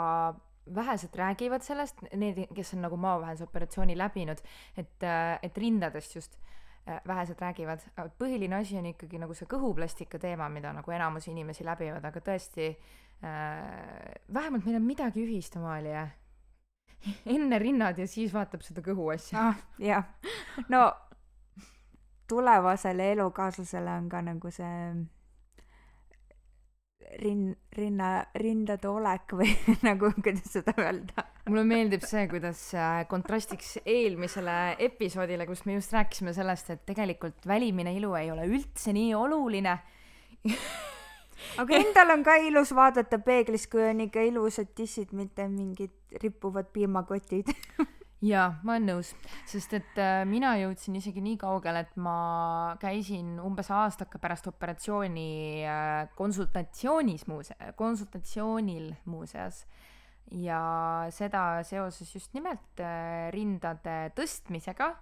vähesed 0.74 1.16
räägivad 1.18 1.64
sellest, 1.66 2.04
need, 2.14 2.46
kes 2.54 2.74
on 2.76 2.84
nagu 2.86 2.96
maavahelise 2.96 3.44
operatsiooni 3.44 3.96
läbinud, 3.98 4.40
et, 4.78 5.06
et 5.42 5.58
rindadest 5.58 6.14
just 6.16 6.38
vähesed 6.86 7.38
räägivad. 7.40 7.84
põhiline 8.18 8.54
asi 8.60 8.78
on 8.78 8.86
ikkagi 8.86 9.18
nagu 9.18 9.34
see 9.34 9.46
kõhuplastika 9.46 10.18
teema, 10.18 10.48
mida 10.48 10.72
nagu 10.72 10.90
enamus 10.90 11.28
inimesi 11.28 11.64
läbivad, 11.64 12.04
aga 12.04 12.20
tõesti 12.20 12.68
äh,, 13.22 14.10
vähemalt 14.34 14.66
meil 14.66 14.76
on 14.80 14.86
midagi 14.86 15.22
ühist, 15.22 15.56
Amalia. 15.56 16.08
enne 17.36 17.58
rinnad 17.58 17.98
ja 17.98 18.06
siis 18.06 18.34
vaatab 18.34 18.62
seda 18.62 18.82
kõhu 18.82 19.10
asja 19.14 19.48
ah,. 19.48 19.62
jah, 19.78 20.04
no 20.68 20.90
tulevasele 22.28 23.12
elukaaslasele 23.12 23.90
on 23.90 24.08
ka 24.08 24.22
nagu 24.22 24.50
see 24.50 24.76
rin-, 27.22 27.56
rinna, 27.76 28.12
rindade 28.38 28.88
olek 28.88 29.34
või 29.38 29.50
nagu, 29.88 30.12
kuidas 30.18 30.52
seda 30.58 30.74
öelda. 30.78 31.26
mulle 31.48 31.64
meeldib 31.68 32.06
see, 32.06 32.26
kuidas 32.30 32.62
äh, 32.76 33.02
kontrastiks 33.10 33.76
eelmisele 33.84 34.76
episoodile, 34.90 35.46
kus 35.48 35.64
me 35.66 35.78
just 35.78 35.92
rääkisime 35.96 36.34
sellest, 36.36 36.70
et 36.74 36.86
tegelikult 36.88 37.46
välimine 37.48 37.94
ilu 37.98 38.14
ei 38.18 38.30
ole 38.34 38.46
üldse 38.50 38.94
nii 38.96 39.12
oluline 39.18 39.76
aga 41.62 41.78
endal 41.78 42.14
on 42.16 42.22
ka 42.26 42.36
ilus 42.42 42.72
vaadata 42.76 43.18
peeglis, 43.22 43.66
kui 43.70 43.84
on 43.86 44.04
ikka 44.06 44.24
ilusad 44.28 44.72
tissid, 44.76 45.12
mitte 45.16 45.46
mingid 45.48 45.94
rippuvad 46.22 46.70
piimakotid 46.74 47.50
jaa, 48.22 48.48
ma 48.62 48.76
olen 48.76 48.88
nõus, 48.92 49.12
sest 49.50 49.74
et 49.76 49.98
äh, 50.00 50.22
mina 50.28 50.54
jõudsin 50.60 50.96
isegi 50.98 51.22
nii 51.24 51.38
kaugele, 51.40 51.82
et 51.84 51.94
ma 52.00 52.76
käisin 52.82 53.34
umbes 53.42 53.70
aastaka 53.74 54.20
pärast 54.22 54.46
operatsiooni 54.52 55.28
äh, 55.66 55.94
konsultatsioonis 56.18 57.26
muuse-, 57.30 57.58
konsultatsioonil 57.78 58.92
muuseas 59.10 59.64
ja 60.38 60.62
seda 61.12 61.62
seoses 61.66 62.12
just 62.14 62.34
nimelt 62.36 62.82
äh, 62.82 63.30
rindade 63.34 64.12
tõstmisega. 64.16 64.92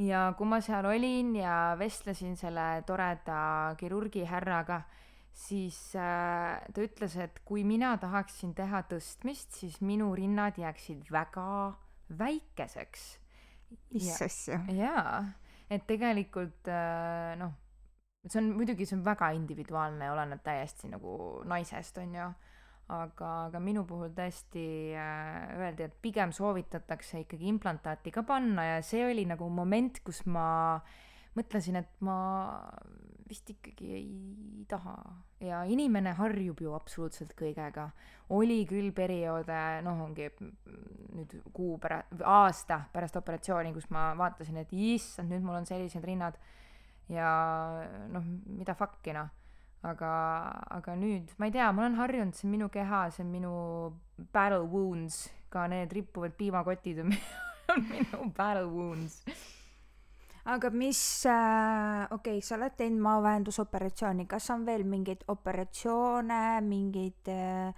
ja 0.00 0.32
kui 0.36 0.48
ma 0.48 0.60
seal 0.64 0.86
olin 0.88 1.34
ja 1.36 1.76
vestlesin 1.78 2.36
selle 2.36 2.82
toreda 2.88 3.74
kirurgi 3.80 4.24
härraga, 4.24 4.82
siis 5.32 5.76
ta 5.92 6.80
ütles, 6.80 7.16
et 7.20 7.40
kui 7.44 7.64
mina 7.64 7.94
tahaksin 8.00 8.54
teha 8.56 8.82
tõstmist, 8.88 9.52
siis 9.52 9.80
minu 9.84 10.14
rinnad 10.16 10.56
jääksid 10.60 11.12
väga 11.12 11.44
väikeseks. 12.18 13.18
mis 13.94 14.22
asja? 14.22 14.60
jaa, 14.76 15.24
et 15.70 15.86
tegelikult 15.88 16.68
äh, 16.68 17.34
noh, 17.40 17.54
see 18.26 18.40
on 18.42 18.52
muidugi, 18.56 18.86
see 18.86 18.98
on 18.98 19.04
väga 19.06 19.32
individuaalne 19.36 20.08
ja 20.08 20.14
oleneb 20.14 20.42
täiesti 20.44 20.90
nagu 20.92 21.42
naisest, 21.48 21.98
on 22.02 22.18
ju, 22.18 22.26
aga, 22.92 23.30
aga 23.48 23.62
minu 23.62 23.86
puhul 23.88 24.12
tõesti 24.16 24.66
äh, 24.98 25.54
öeldi, 25.58 25.88
et 25.88 25.96
pigem 26.04 26.34
soovitatakse 26.36 27.24
ikkagi 27.24 27.48
implantaati 27.52 28.12
ka 28.14 28.26
panna 28.28 28.68
ja 28.74 28.82
see 28.86 29.06
oli 29.08 29.24
nagu 29.28 29.48
moment, 29.50 30.02
kus 30.04 30.24
ma 30.26 30.46
mõtlesin, 31.38 31.78
et 31.80 31.92
ma 32.04 32.16
vist 33.28 33.48
ikkagi 33.48 33.92
ei 33.96 34.64
taha. 34.68 34.96
ja 35.42 35.64
inimene 35.66 36.12
harjub 36.14 36.60
ju 36.62 36.74
absoluutselt 36.76 37.32
kõigega. 37.38 37.88
oli 38.30 38.62
küll 38.68 38.92
perioode, 38.92 39.60
noh, 39.82 40.04
ongi 40.06 40.28
nüüd 41.16 41.36
kuu 41.52 41.78
pära-, 41.78 42.04
aasta 42.24 42.82
pärast 42.92 43.16
operatsiooni, 43.16 43.72
kus 43.72 43.88
ma 43.90 44.12
vaatasin, 44.18 44.60
et 44.62 44.72
issand, 44.72 45.32
nüüd 45.32 45.44
mul 45.44 45.60
on 45.60 45.68
sellised 45.68 46.04
rinnad 46.04 46.38
ja 47.12 47.30
noh, 48.12 48.26
mida 48.46 48.76
fuck'i 48.78 49.16
noh. 49.16 49.32
aga, 49.82 50.12
aga 50.78 50.96
nüüd, 50.96 51.32
ma 51.38 51.48
ei 51.48 51.56
tea, 51.56 51.72
ma 51.72 51.86
olen 51.86 51.98
harjunud, 51.98 52.36
see 52.36 52.46
on 52.46 52.54
minu 52.56 52.68
keha, 52.72 53.06
see 53.10 53.24
on 53.24 53.32
minu 53.32 53.54
battle 54.32 54.68
wounds, 54.68 55.24
ka 55.52 55.66
need 55.72 55.92
rippuvad 55.92 56.36
piimakotid 56.38 57.02
on 57.02 57.16
minu 57.90 58.30
battle 58.36 58.68
wounds 58.70 59.22
aga 60.44 60.70
mis 60.70 61.26
äh,, 61.26 62.06
okei 62.10 62.38
okay,, 62.38 62.42
sa 62.42 62.56
oled 62.58 62.74
teinud 62.76 63.02
maavähendusoperatsiooni, 63.06 64.26
kas 64.26 64.50
on 64.50 64.66
veel 64.66 64.84
mingeid 64.88 65.22
operatsioone, 65.30 66.60
mingeid 66.66 67.30
äh, 67.30 67.74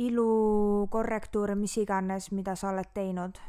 ilukorrektuure, 0.00 1.54
mis 1.60 1.76
iganes, 1.82 2.30
mida 2.32 2.56
sa 2.56 2.72
oled 2.72 2.92
teinud? 2.94 3.40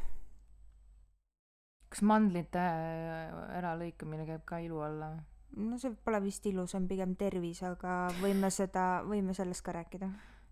kas 1.92 2.00
mandlite 2.08 2.60
äh, 2.60 3.32
äralõikamine 3.58 4.24
käib 4.28 4.46
ka 4.48 4.60
ilu 4.64 4.80
alla? 4.84 5.14
no 5.56 5.80
see 5.80 5.92
pole 6.04 6.22
vist 6.24 6.46
ilu, 6.48 6.66
see 6.68 6.80
on 6.80 6.88
pigem 6.88 7.16
tervis, 7.20 7.62
aga 7.68 8.06
võime 8.20 8.52
seda, 8.52 9.02
võime 9.08 9.36
sellest 9.36 9.64
ka 9.64 9.76
rääkida. 9.76 10.08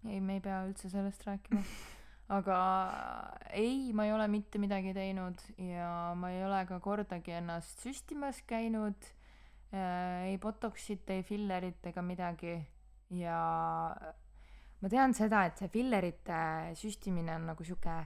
ei, 0.09 0.21
me 0.21 0.39
ei 0.39 0.45
pea 0.45 0.65
üldse 0.69 0.93
sellest 0.93 1.25
rääkima 1.29 1.65
aga 2.31 2.59
ei, 3.59 3.91
ma 3.93 4.07
ei 4.07 4.13
ole 4.15 4.29
mitte 4.31 4.61
midagi 4.63 4.95
teinud 4.95 5.41
ja 5.59 6.15
ma 6.15 6.31
ei 6.31 6.45
ole 6.47 6.63
ka 6.69 6.79
kordagi 6.83 7.35
ennast 7.41 7.83
süstimas 7.83 8.43
käinud 8.47 9.09
äh,, 9.75 10.31
ei 10.31 10.39
botox'it, 10.39 11.11
ei 11.11 11.25
fillerit 11.27 11.91
ega 11.91 12.05
midagi 12.07 12.55
ja 13.19 13.41
ma 14.81 14.93
tean 14.93 15.15
seda, 15.17 15.45
et 15.49 15.59
see 15.59 15.71
fillerite 15.73 16.41
süstimine 16.79 17.35
on 17.35 17.51
nagu 17.51 17.67
sihuke 17.67 17.99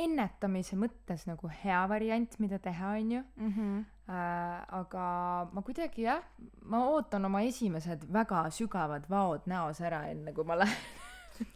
ennetamise 0.00 0.76
mõttes 0.78 1.26
nagu 1.26 1.50
hea 1.62 1.80
variant, 1.90 2.36
mida 2.42 2.58
teha, 2.62 2.96
onju 2.98 3.24
mm. 3.24 3.54
-hmm. 3.56 3.88
Äh, 4.10 4.62
aga 4.74 5.48
ma 5.54 5.62
kuidagi 5.62 6.02
jah, 6.02 6.24
ma 6.66 6.80
ootan 6.90 7.24
oma 7.24 7.44
esimesed 7.46 8.08
väga 8.10 8.48
sügavad 8.50 9.04
vaod 9.10 9.46
näos 9.46 9.80
ära, 9.80 10.08
enne 10.10 10.32
kui 10.34 10.42
ma 10.44 10.56
lähen 10.58 10.99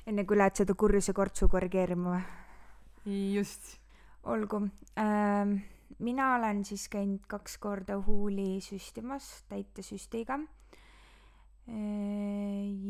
enne 0.06 0.24
kui 0.24 0.38
lähed 0.38 0.62
seda 0.62 0.74
kurjuse 0.78 1.14
kortsu 1.16 1.48
korrigeerima 1.52 2.16
või? 2.16 2.24
just. 3.34 3.78
olgu 4.24 4.64
ähm,. 4.98 5.56
mina 5.98 6.34
olen 6.36 6.64
siis 6.64 6.88
käinud 6.88 7.26
kaks 7.28 7.58
korda 7.58 8.00
huuli 8.06 8.60
süstimas 8.64 9.44
täitesüstiga 9.48 10.40
äh, 10.40 10.54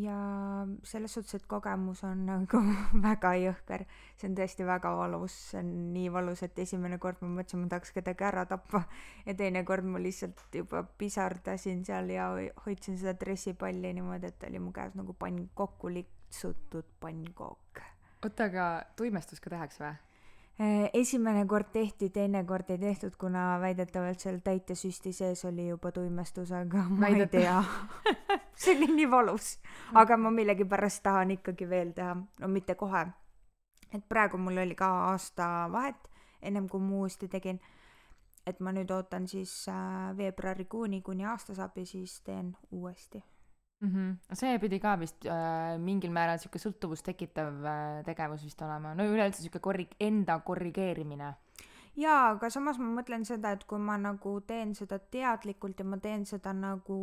ja 0.03 0.67
selles 0.83 1.15
suhtes, 1.15 1.35
et 1.35 1.47
kogemus 1.47 2.03
on 2.05 2.25
nagu 2.27 2.61
väga 3.09 3.35
jõhker, 3.39 3.85
see 4.19 4.29
on 4.31 4.35
tõesti 4.39 4.67
väga 4.67 4.91
valus, 4.99 5.37
see 5.51 5.61
on 5.61 5.71
nii 5.95 6.11
valus, 6.13 6.43
et 6.47 6.59
esimene 6.59 6.99
kord 7.03 7.23
ma 7.23 7.31
mõtlesin, 7.37 7.63
ma 7.63 7.71
tahaks 7.71 7.95
kedagi 7.95 8.27
ära 8.27 8.45
tappa 8.51 8.85
ja 9.27 9.37
teine 9.39 9.65
kord 9.69 9.87
ma 9.87 10.03
lihtsalt 10.03 10.43
juba 10.55 10.83
pisardasin 10.99 11.85
seal 11.87 12.11
ja 12.15 12.33
hoidsin 12.67 12.99
seda 12.99 13.15
dressipalli 13.21 13.95
niimoodi, 13.95 14.33
et 14.33 14.49
oli 14.51 14.63
mu 14.63 14.75
käes 14.75 14.99
nagu 14.99 15.15
pann 15.19 15.49
kokku 15.55 15.93
lik-, 15.95 16.24
tsutud 16.35 16.89
pannkook. 17.01 17.81
oota, 18.25 18.45
aga 18.51 18.67
tuimestus 18.97 19.41
ka 19.41 19.53
tehakse 19.53 19.85
või? 19.85 19.95
Äh, 20.55 20.91
esimene 20.95 21.47
kord 21.51 21.73
tehti, 21.75 22.09
teine 22.15 22.45
kord 22.47 22.69
ei 22.71 22.79
tehtud, 22.79 23.17
kuna 23.19 23.57
väidetavalt 23.61 24.23
seal 24.23 24.39
täitesüsti 24.45 25.11
sees 25.13 25.43
oli 25.49 25.67
juba 25.69 25.91
tuimestus, 25.93 26.53
aga 26.55 26.85
ma 26.89 27.09
Väidet... 27.09 27.35
ei 27.35 27.43
tea 27.43 27.59
see 28.63 28.77
oli 28.77 28.87
nii 28.93 29.11
valus. 29.11 29.57
aga 29.99 30.17
ma 30.17 30.31
millegipärast 30.31 31.03
tahan 31.03 31.35
ikkagi 31.35 31.69
veel 31.71 31.91
teha, 31.97 32.15
no 32.15 32.49
mitte 32.49 32.79
kohe. 32.79 33.03
et 33.91 34.07
praegu 34.09 34.39
mul 34.39 34.63
oli 34.63 34.79
ka 34.79 34.91
aasta 35.11 35.67
vahet, 35.73 36.11
ennem 36.43 36.69
kui 36.71 36.81
ma 36.81 37.03
uuesti 37.03 37.29
tegin. 37.29 37.59
et 38.47 38.61
ma 38.61 38.71
nüüd 38.73 38.95
ootan 38.95 39.27
siis 39.29 39.67
äh, 39.69 40.17
veebruarikuuni, 40.17 41.03
kuni 41.03 41.27
aasta 41.27 41.55
saab 41.55 41.79
ja 41.83 41.87
siis 41.87 42.21
teen 42.23 42.57
uuesti 42.71 43.25
mm. 43.81 43.91
-hmm. 43.91 44.37
see 44.37 44.59
pidi 44.59 44.81
ka 44.81 44.97
vist 44.97 45.27
äh, 45.27 45.79
mingil 45.79 46.11
määral 46.11 46.39
sihuke 46.39 46.59
sõltuvust 46.59 47.05
tekitav 47.05 47.65
äh, 47.65 48.03
tegevus 48.05 48.45
vist 48.45 48.63
olema, 48.63 48.95
no 48.95 49.05
üleüldse 49.05 49.43
sihuke 49.43 49.59
korri-, 49.59 49.91
enda 50.01 50.39
korrigeerimine. 50.41 51.35
jaa, 51.99 52.31
aga 52.33 52.49
samas 52.51 52.79
ma 52.83 52.89
mõtlen 52.97 53.23
seda, 53.27 53.53
et 53.55 53.63
kui 53.71 53.79
ma 53.79 53.95
nagu 54.01 54.33
teen 54.47 54.73
seda 54.75 54.99
teadlikult 54.99 55.79
ja 55.79 55.87
ma 55.87 55.99
teen 56.03 56.25
seda 56.27 56.53
nagu 56.57 56.97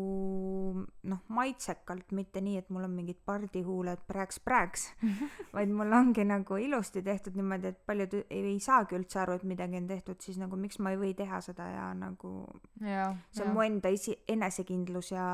noh, 0.84 1.22
maitsekalt, 1.32 2.12
mitte 2.18 2.44
nii, 2.44 2.58
et 2.60 2.72
mul 2.74 2.86
on 2.88 2.94
mingid 2.96 3.22
pardihuuled 3.28 4.04
prääks-prääks, 4.10 4.86
vaid 5.56 5.72
mul 5.76 5.96
ongi 5.96 6.26
nagu 6.28 6.60
ilusti 6.60 7.04
tehtud 7.06 7.40
niimoodi, 7.40 7.72
et 7.72 7.82
paljud 7.88 8.18
ei, 8.20 8.44
ei 8.54 8.60
saagi 8.64 9.00
üldse 9.00 9.24
aru, 9.24 9.40
et 9.40 9.48
midagi 9.48 9.80
on 9.80 9.90
tehtud, 9.90 10.20
siis 10.24 10.40
nagu 10.42 10.60
miks 10.60 10.82
ma 10.84 10.94
ei 10.94 11.00
või 11.02 11.16
teha 11.18 11.42
seda 11.46 11.70
ja 11.72 11.88
nagu 11.98 12.36
jaa, 12.84 13.12
see 13.32 13.48
on 13.48 13.56
mu 13.56 13.66
enda 13.66 13.92
esi-, 13.96 14.20
enesekindlus 14.32 15.14
ja 15.16 15.26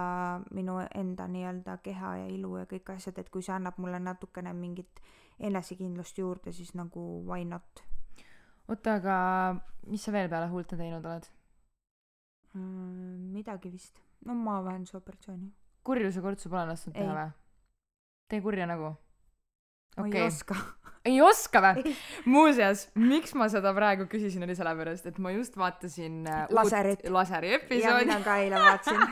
minu 0.54 0.80
enda 0.88 1.28
nii-öelda 1.32 1.80
keha 1.86 2.18
ja 2.22 2.32
ilu 2.34 2.60
ja 2.62 2.70
kõik 2.70 2.94
asjad, 2.98 3.18
et 3.18 3.34
kui 3.34 3.46
see 3.46 3.58
annab 3.58 3.82
mulle 3.82 4.00
natukene 4.04 4.54
mingit 4.54 5.02
enesekindlust 5.40 6.18
juurde, 6.18 6.52
siis 6.54 6.74
nagu 6.78 7.02
why 7.26 7.46
not 7.46 7.87
oota, 8.68 8.98
aga 9.00 9.18
mis 9.88 10.04
sa 10.04 10.12
veel 10.16 10.30
peale 10.32 10.50
huulte 10.52 10.80
teinud 10.80 11.06
oled? 11.06 11.30
mm,. 12.54 13.32
midagi 13.38 13.72
vist, 13.72 14.02
no 14.26 14.36
maavähendusoperatsiooni 14.42 15.52
kurjuse 15.88 16.24
kortsu 16.24 16.52
pole 16.52 16.66
lasknud 16.72 16.96
teha 16.98 17.14
või? 17.16 17.30
tee 18.32 18.44
kurja 18.44 18.68
nägu. 18.70 18.92
ma 19.98 20.06
okei 20.06 20.24
ei, 20.24 20.28
oska. 20.28 20.58
ei 21.10 21.20
oska 21.24 21.64
või 21.68 21.94
muuseas, 22.28 22.88
miks 23.00 23.36
ma 23.40 23.48
seda 23.52 23.74
praegu 23.78 24.08
küsisin, 24.12 24.44
oli 24.48 24.56
sellepärast, 24.58 25.08
et 25.12 25.22
ma 25.24 25.32
just 25.36 25.58
vaatasin 25.60 26.26
äh, 26.28 26.48
Laserit. 26.52 27.06
laseri 27.14 27.54
ja 27.54 27.62
episoodi 27.62 28.10
mina 28.10 28.20
ka 28.26 28.40
eile 28.44 28.64
vaatasin. 28.66 29.06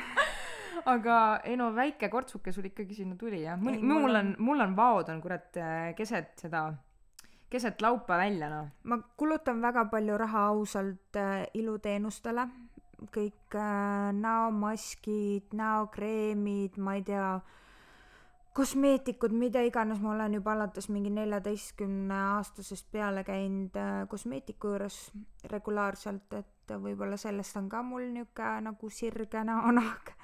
aga 0.96 1.20
ei 1.50 1.56
no 1.58 1.72
väike 1.74 2.12
kortsuke 2.14 2.52
sul 2.54 2.68
ikkagi 2.70 2.94
sinna 2.94 3.16
tuli 3.18 3.40
jah 3.42 3.58
mul 3.58 3.80
mul 3.82 4.20
on- 4.20 4.36
mul 4.38 4.60
on 4.68 4.76
vaod 4.78 5.10
on 5.10 5.22
kurat 5.24 5.58
äh, 5.58 5.96
keset 5.98 6.36
seda 6.44 6.68
keset 7.56 7.82
laupa 7.82 8.20
välja 8.20 8.50
noh. 8.52 8.72
Ma 8.84 9.00
kulutan 9.18 9.62
väga 9.64 9.88
palju 9.92 10.18
raha 10.20 10.48
ausalt 10.52 11.20
äh, 11.20 11.46
iluteenustele, 11.56 12.48
kõik 13.16 13.56
äh, 13.60 14.12
näomaskid, 14.16 15.54
näokreemid, 15.56 16.78
ma 16.78 16.98
ei 17.00 17.06
tea, 17.08 17.30
kosmeetikud, 18.56 19.36
mida 19.36 19.64
iganes, 19.68 20.00
ma 20.04 20.14
olen 20.14 20.38
juba 20.40 20.54
alates 20.56 20.88
mingi 20.92 21.12
neljateistkümne 21.16 22.20
aastasest 22.38 22.88
peale 22.92 23.26
käinud 23.28 23.76
äh, 23.80 24.04
kosmeetiku 24.12 24.76
juures 24.76 25.00
regulaarselt, 25.52 26.32
et 26.40 26.76
võib-olla 26.82 27.20
sellest 27.20 27.60
on 27.60 27.70
ka 27.72 27.84
mul 27.86 28.08
niuke 28.14 28.56
nagu 28.66 28.90
sirge 28.90 29.44
näonahk. 29.48 30.16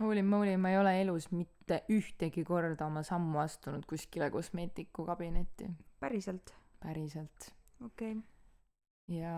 holy 0.00 0.22
moly 0.22 0.56
ma 0.56 0.70
ei 0.72 0.78
ole 0.78 0.94
elus 1.02 1.28
mitte 1.30 1.82
ühtegi 1.92 2.44
korda 2.44 2.86
oma 2.86 3.02
sammu 3.06 3.38
astunud 3.38 3.84
kuskile 3.86 4.30
kosmeetiku 4.30 5.04
kabinetti 5.06 5.68
päriselt, 6.00 6.54
päriselt 6.82 7.48
okei 7.84 8.12
okay.. 8.12 9.18
ja 9.18 9.34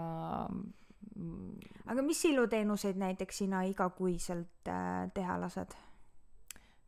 aga 1.86 2.02
mis 2.02 2.24
iluteenuseid 2.24 2.98
näiteks 3.00 3.42
sina 3.44 3.62
igakuiselt 3.68 4.68
äh, 4.68 5.06
teha 5.14 5.38
lased 5.40 5.76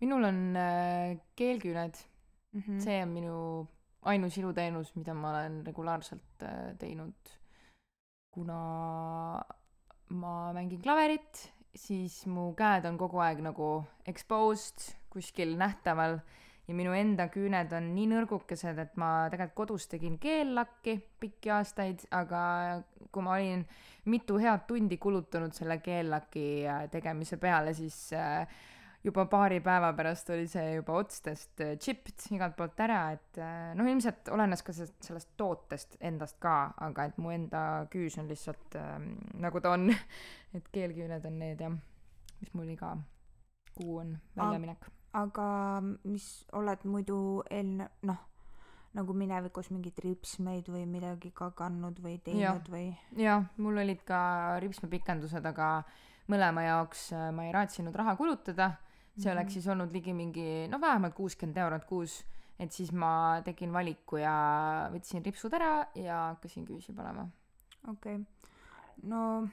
minul 0.01 0.29
on 0.29 0.41
äh, 0.57 1.17
keelküüned 1.37 1.97
mm? 2.53 2.61
-hmm. 2.61 2.81
see 2.85 3.03
on 3.03 3.09
minu 3.09 3.37
ainus 4.03 4.39
iluteenus 4.39 4.95
mida 4.97 5.15
ma 5.15 5.31
olen 5.31 5.61
regulaarselt 5.67 6.43
äh, 6.43 6.77
teinud 6.79 7.37
kuna 8.31 8.61
ma 10.09 10.53
mängin 10.53 10.83
klaverit 10.83 11.53
siis 11.77 12.27
mu 12.27 12.53
käed 12.57 12.85
on 12.89 12.99
kogu 12.99 13.21
aeg 13.21 13.41
nagu 13.45 13.85
exposed 14.07 14.93
kuskil 15.13 15.57
nähtaval 15.59 16.19
ja 16.67 16.75
minu 16.75 16.95
enda 16.97 17.29
küüned 17.33 17.73
on 17.77 17.91
nii 17.95 18.07
nõrgukesed 18.11 18.79
et 18.83 18.97
ma 19.01 19.11
tegelikult 19.31 19.57
kodus 19.63 19.87
tegin 19.91 20.19
keellakki 20.23 20.97
pikki 21.23 21.53
aastaid 21.55 22.07
aga 22.15 22.41
kui 23.15 23.25
ma 23.25 23.37
olin 23.37 23.63
mitu 24.11 24.39
head 24.43 24.67
tundi 24.69 24.99
kulutanud 25.03 25.55
selle 25.57 25.79
keellaki 25.83 26.47
äh, 26.67 26.87
tegemise 26.91 27.39
peale 27.43 27.75
siis 27.77 28.01
äh, 28.17 28.49
juba 29.07 29.27
paari 29.31 29.61
päeva 29.63 29.93
pärast 29.95 30.31
oli 30.35 30.49
see 30.51 30.75
juba 30.75 30.99
otstest 31.01 31.63
äh, 31.63 31.77
chipped 31.79 32.27
igalt 32.35 32.57
poolt 32.59 32.83
ära 32.83 33.01
et 33.15 33.41
noh 33.79 33.87
ilmselt 33.87 34.33
olenes 34.35 34.67
ka 34.67 34.75
sellest 34.75 35.37
tootest 35.39 35.99
endast 36.01 36.41
ka 36.43 36.57
aga 36.89 37.07
et 37.11 37.21
mu 37.23 37.31
enda 37.35 37.63
küüs 37.93 38.19
on 38.19 38.31
lihtsalt 38.31 38.79
äh, 38.81 38.97
nagu 39.43 39.63
ta 39.63 39.77
on. 39.77 39.93
Et 40.57 40.69
keelküüned 40.73 41.25
on 41.29 41.35
need 41.37 41.61
jah 41.61 41.75
mis 42.41 42.53
mul 42.57 42.71
iga 42.73 42.95
kuu 43.77 43.99
on 44.01 44.15
väljaminek 44.39 44.87
aga 45.17 45.49
mis 46.05 46.27
oled 46.57 46.85
muidu 46.85 47.19
eelne-, 47.51 47.89
noh, 48.09 48.19
nagu 48.97 49.13
minevikus 49.17 49.71
mingeid 49.73 49.99
ripsmeid 50.05 50.69
või 50.73 50.87
midagi 50.89 51.31
ka 51.37 51.51
kandnud 51.57 52.01
või 52.05 52.17
teinud 52.25 52.43
Jah. 52.43 52.73
või? 52.73 52.87
jah 53.21 53.45
mul 53.61 53.83
olid 53.83 54.03
ka 54.09 54.21
ripsmepikendused 54.65 55.45
aga 55.53 55.71
mõlema 56.33 56.65
jaoks 56.67 57.11
äh, 57.13 57.29
ma 57.33 57.47
ei 57.47 57.53
raatsinud 57.55 57.97
raha 57.97 58.17
kulutada 58.19 58.75
see 59.17 59.31
Mhm. 59.31 59.37
oleks 59.39 59.53
siis 59.57 59.67
olnud 59.73 59.93
ligi 59.93 60.13
mingi 60.13 60.67
no 60.69 60.81
vähemalt 60.81 61.15
kuuskümmend 61.17 61.57
eurot 61.57 61.85
kuus 61.89 62.25
et 62.59 62.73
siis 62.73 62.93
ma 62.93 63.41
tegin 63.45 63.73
valiku 63.73 64.17
ja 64.21 64.89
võtsin 64.93 65.25
ripsud 65.25 65.53
ära 65.57 65.87
ja 65.95 66.19
hakkasin 66.35 66.65
küüsi 66.69 66.95
panema 66.97 67.29
okei 67.89 68.17
okay.. 68.17 68.25
no 69.03 69.49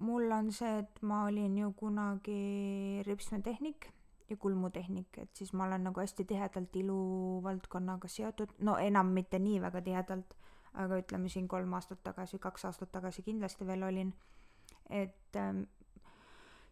mul 0.00 0.32
on 0.32 0.50
see, 0.52 0.78
et 0.82 1.02
ma 1.02 1.24
olin 1.28 1.56
ju 1.58 1.72
kunagi 1.78 3.02
ripsmetehnik 3.06 3.90
ja 4.30 4.36
kulmutehnik, 4.36 5.18
et 5.18 5.30
siis 5.34 5.52
ma 5.52 5.64
olen 5.64 5.86
nagu 5.88 6.00
hästi 6.00 6.24
tihedalt 6.24 6.76
iluvaldkonnaga 6.76 8.08
seotud, 8.08 8.56
no 8.58 8.76
enam 8.82 9.12
mitte 9.16 9.38
nii 9.38 9.60
väga 9.62 9.82
tihedalt, 9.86 10.36
aga 10.74 11.00
ütleme 11.02 11.28
siin 11.32 11.48
kolm 11.48 11.72
aastat 11.78 12.02
tagasi, 12.04 12.38
kaks 12.38 12.64
aastat 12.68 12.92
tagasi 12.92 13.22
kindlasti 13.22 13.66
veel 13.66 13.82
olin. 13.82 14.14
et 14.90 15.36
ähm, 15.36 15.62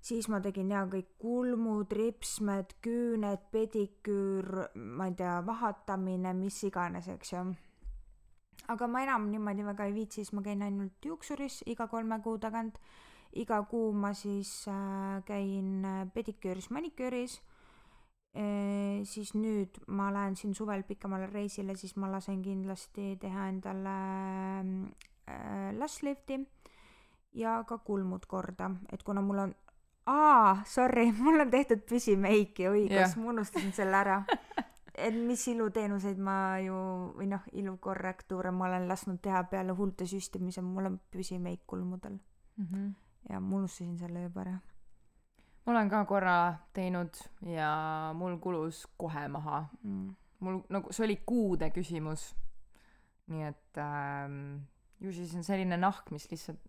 siis 0.01 0.29
ma 0.29 0.40
tegin 0.40 0.71
ja 0.71 0.85
kõik 0.87 1.14
kulmud, 1.19 1.93
ripsmed, 1.93 2.77
küüned, 2.85 3.47
pediküür, 3.51 4.69
ma 4.75 5.09
ei 5.11 5.14
tea, 5.19 5.38
vahatamine, 5.47 6.35
mis 6.38 6.62
iganes, 6.64 7.09
eks 7.09 7.33
ju 7.33 7.47
aga 8.69 8.87
ma 8.88 9.03
enam 9.05 9.29
niimoodi 9.33 9.67
väga 9.67 9.88
ei 9.88 9.95
viitsi, 9.97 10.23
siis 10.23 10.33
ma 10.33 10.43
käin 10.45 10.62
ainult 10.64 11.05
juuksuris 11.05 11.62
iga 11.71 11.88
kolme 11.88 12.21
kuu 12.25 12.38
tagant. 12.38 12.79
Iga 13.35 13.62
kuu 13.70 13.92
ma 13.92 14.12
siis 14.14 14.68
äh, 14.68 15.23
käin 15.27 15.85
äh, 15.85 16.07
pediküüris, 16.14 16.70
maniküüris 16.70 17.40
e,. 18.35 18.44
siis 19.05 19.35
nüüd 19.35 19.81
ma 19.87 20.11
lähen 20.14 20.37
siin 20.37 20.55
suvel 20.55 20.83
pikemale 20.83 21.27
reisile, 21.27 21.77
siis 21.77 21.97
ma 21.97 22.11
lasen 22.11 22.42
kindlasti 22.42 23.16
teha 23.20 23.49
endale 23.49 23.99
äh, 25.29 25.70
lashlifti 25.79 26.40
ja 27.35 27.62
ka 27.68 27.79
kulmud 27.79 28.27
korda, 28.27 28.70
et 28.92 29.03
kuna 29.03 29.23
mul 29.23 29.38
on 29.49 29.55
aa, 30.07 30.62
sorry, 30.66 31.11
mul 31.25 31.40
on 31.40 31.51
tehtud 31.51 31.85
püsimeik 31.88 32.59
ja 32.64 32.75
õigus 32.75 33.16
ma 33.18 33.33
unustasin 33.35 33.73
selle 33.77 33.99
ära. 33.99 34.20
et 34.94 35.14
mis 35.14 35.42
iluteenuseid 35.51 36.20
ma 36.23 36.59
ju 36.62 36.77
või 37.18 37.27
noh, 37.33 37.42
ilukorrektuure 37.53 38.53
ma 38.55 38.68
olen 38.68 38.87
lasknud 38.88 39.18
teha 39.23 39.42
peale 39.51 39.75
huulte 39.75 40.07
süstimise, 40.07 40.62
mul 40.62 40.92
on 40.92 41.01
püsimeik 41.11 41.64
kulmudel 41.66 42.18
mm. 42.57 42.66
-hmm. 42.66 42.92
Ja 43.31 43.41
ma 43.41 43.57
unustasin 43.57 43.99
selle 43.99 44.27
juba 44.27 44.41
ära. 44.45 44.59
ma 45.65 45.73
olen 45.73 45.91
ka 45.91 46.05
korra 46.05 46.37
teinud 46.73 47.17
ja 47.49 48.13
mul 48.15 48.39
kulus 48.39 48.87
kohe 48.97 49.29
maha 49.29 49.65
Mm. 49.83 50.15
mul 50.41 50.61
nagu 50.69 50.93
see 50.93 51.05
oli 51.07 51.17
kuude 51.27 51.71
küsimus 51.71 52.35
nii 53.33 53.47
et 53.49 53.79
ähm, 53.81 54.67
ju 55.01 55.13
siis 55.13 55.35
on 55.35 55.45
selline 55.45 55.77
nahk 55.81 56.11
mis 56.13 56.27
lihtsalt 56.31 56.61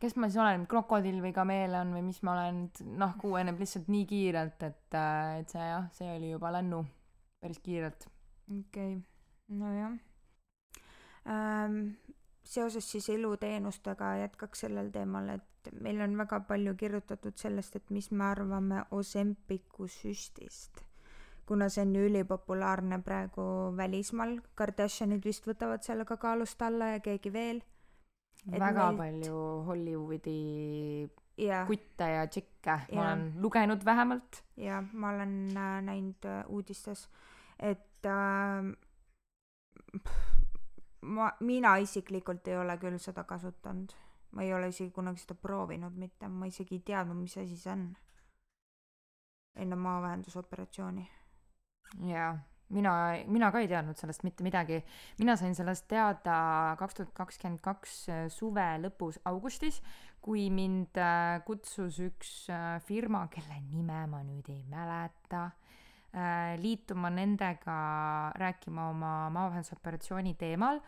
kes 0.00 0.16
ma 0.16 0.28
siis 0.28 0.40
olen 0.42 0.66
krokodill 0.70 1.18
või 1.24 1.32
kameeleon 1.34 1.94
või 1.96 2.04
mis 2.06 2.22
ma 2.26 2.36
olen 2.36 2.62
nahk 3.00 3.24
uueneb 3.26 3.58
lihtsalt 3.62 3.90
nii 3.92 4.06
kiirelt 4.10 4.62
et 4.62 4.98
äh, 4.98 5.40
et 5.40 5.54
see 5.54 5.66
jah 5.66 5.88
see 5.98 6.10
oli 6.16 6.30
juba 6.30 6.52
lännu 6.54 6.84
päris 7.40 7.58
kiirelt 7.64 8.08
okei 8.50 8.96
okay., 8.96 9.00
nojah 9.48 9.96
ähm,. 11.26 11.96
Seoses 12.46 12.86
siis 12.90 13.08
eluteenustega 13.10 14.14
jätkaks 14.22 14.64
sellel 14.64 14.90
teemal, 14.94 15.28
et 15.34 15.70
meil 15.82 16.00
on 16.04 16.16
väga 16.18 16.40
palju 16.48 16.74
kirjutatud 16.78 17.36
sellest, 17.38 17.76
et 17.76 17.90
mis 17.90 18.10
me 18.10 18.24
arvame 18.30 18.84
Ozempiku 18.90 19.88
süstist. 19.90 20.84
kuna 21.46 21.68
see 21.70 21.82
on 21.82 21.94
ju 21.94 22.06
ülipopulaarne 22.08 22.98
praegu 23.06 23.42
välismaal, 23.76 24.40
Kardashianid 24.58 25.24
vist 25.24 25.46
võtavad 25.46 25.84
selle 25.86 26.04
ka 26.04 26.16
kaalust 26.16 26.62
alla 26.62 26.88
ja 26.96 27.00
keegi 27.00 27.32
veel. 27.32 27.60
Väga 28.50 28.88
meilt- 28.90 28.98
palju 28.98 29.44
Hollywoodi 29.66 30.40
ja, 31.38 31.64
kutte 31.66 32.08
ja 32.10 32.26
tšikke 32.26 32.70
ma 32.70 32.82
Jaa. 32.88 33.12
olen 33.12 33.32
lugenud 33.42 33.84
vähemalt 33.84 34.42
ja 34.56 34.82
ma 34.92 35.10
olen 35.10 35.56
äh, 35.56 35.82
näinud 35.82 36.24
äh, 36.24 36.44
uudistes, 36.48 37.08
et 37.58 38.06
äh, 38.06 38.74
ma, 41.02 41.30
mina 41.40 41.76
isiklikult 41.82 42.48
ei 42.48 42.56
ole 42.56 42.78
küll 42.78 42.98
seda 43.02 43.24
kasutanud. 43.24 43.94
ma 44.36 44.42
ei 44.42 44.52
ole 44.54 44.68
isegi 44.68 44.90
kunagi 44.92 45.22
seda 45.22 45.34
proovinud 45.34 45.94
mitte, 45.96 46.28
ma 46.28 46.46
isegi 46.46 46.76
ei 46.76 46.82
teadnud, 46.84 47.16
mis 47.16 47.36
asi 47.38 47.56
see 47.56 47.72
on. 47.72 47.86
enne 49.56 49.76
maavähendusoperatsiooni. 49.76 51.08
jaa 52.10 52.36
mina, 52.68 52.92
mina 53.26 53.50
ka 53.52 53.62
ei 53.62 53.68
teadnud 53.70 53.96
sellest 53.98 54.24
mitte 54.26 54.44
midagi. 54.44 54.82
mina 55.18 55.36
sain 55.36 55.54
sellest 55.54 55.86
teada 55.88 56.76
kaks 56.78 56.94
tuhat 56.94 57.12
kakskümmend 57.14 57.60
kaks 57.62 57.94
suve 58.34 58.66
lõpus 58.82 59.20
augustis, 59.24 59.82
kui 60.20 60.48
mind 60.50 60.98
äh, 60.98 61.38
kutsus 61.46 62.00
üks 62.02 62.48
äh, 62.50 62.80
firma, 62.82 63.26
kelle 63.30 63.60
nime 63.70 64.06
ma 64.10 64.22
nüüd 64.26 64.50
ei 64.50 64.64
mäleta, 64.70 65.44
äh, 65.46 65.65
liituma 66.62 67.10
nendega 67.12 67.78
rääkima 68.40 68.88
oma 68.88 69.14
maavahendusoperatsiooni 69.34 70.32
teemal 70.40 70.80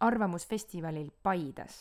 arvamusfestivalil 0.00 1.10
Paides 1.22 1.80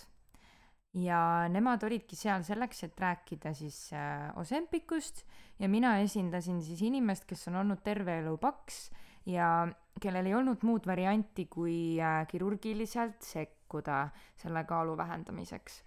ja 0.98 1.48
nemad 1.52 1.84
olidki 1.88 2.18
seal 2.20 2.44
selleks, 2.44 2.84
et 2.88 3.00
rääkida 3.00 3.54
siis 3.56 3.92
äh, 3.96 4.32
Ozempicust 4.40 5.24
ja 5.60 5.70
mina 5.70 5.98
esindasin 6.04 6.62
siis 6.64 6.82
inimest, 6.84 7.26
kes 7.30 7.48
on 7.48 7.62
olnud 7.62 7.84
terve 7.84 8.20
elu 8.20 8.36
paks 8.42 8.90
ja 9.26 9.68
kellel 10.02 10.28
ei 10.28 10.36
olnud 10.36 10.66
muud 10.68 10.88
varianti, 10.88 11.46
kui 11.52 12.00
äh, 12.02 12.26
kirurgiliselt 12.28 13.22
sekkuda 13.24 14.10
selle 14.42 14.66
kaalu 14.68 14.98
vähendamiseks. 14.98 15.82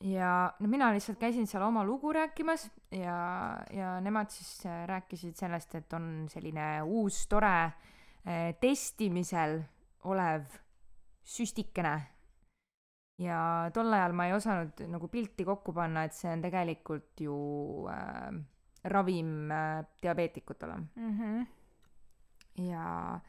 Ja 0.00 0.52
no 0.60 0.68
mina 0.68 0.90
lihtsalt 0.92 1.18
käisin 1.18 1.46
seal 1.46 1.64
oma 1.64 1.84
lugu 1.84 2.12
rääkimas 2.12 2.68
ja, 2.90 3.16
ja 3.72 4.00
nemad 4.00 4.30
siis 4.30 4.66
äh, 4.66 4.84
rääkisid 4.88 5.36
sellest, 5.38 5.74
et 5.74 5.92
on 5.96 6.26
selline 6.32 6.82
uus 6.82 7.24
tore 7.30 7.54
äh, 7.64 8.52
testimisel 8.60 9.62
olev 10.04 10.44
süstikene 11.26 11.94
ja 13.18 13.70
tol 13.74 13.92
ajal 13.92 14.12
ma 14.12 14.28
ei 14.28 14.36
osanud 14.36 14.84
nagu 14.92 15.08
pilti 15.08 15.46
kokku 15.48 15.72
panna, 15.72 16.04
et 16.04 16.14
see 16.16 16.28
on 16.32 16.44
tegelikult 16.44 17.24
ju 17.24 17.38
äh, 17.88 18.36
ravim 18.84 19.50
äh, 19.50 19.80
diabeetikutele 20.02 20.76
mm. 20.76 21.18
-hmm. 21.18 21.46
ja 22.68 23.20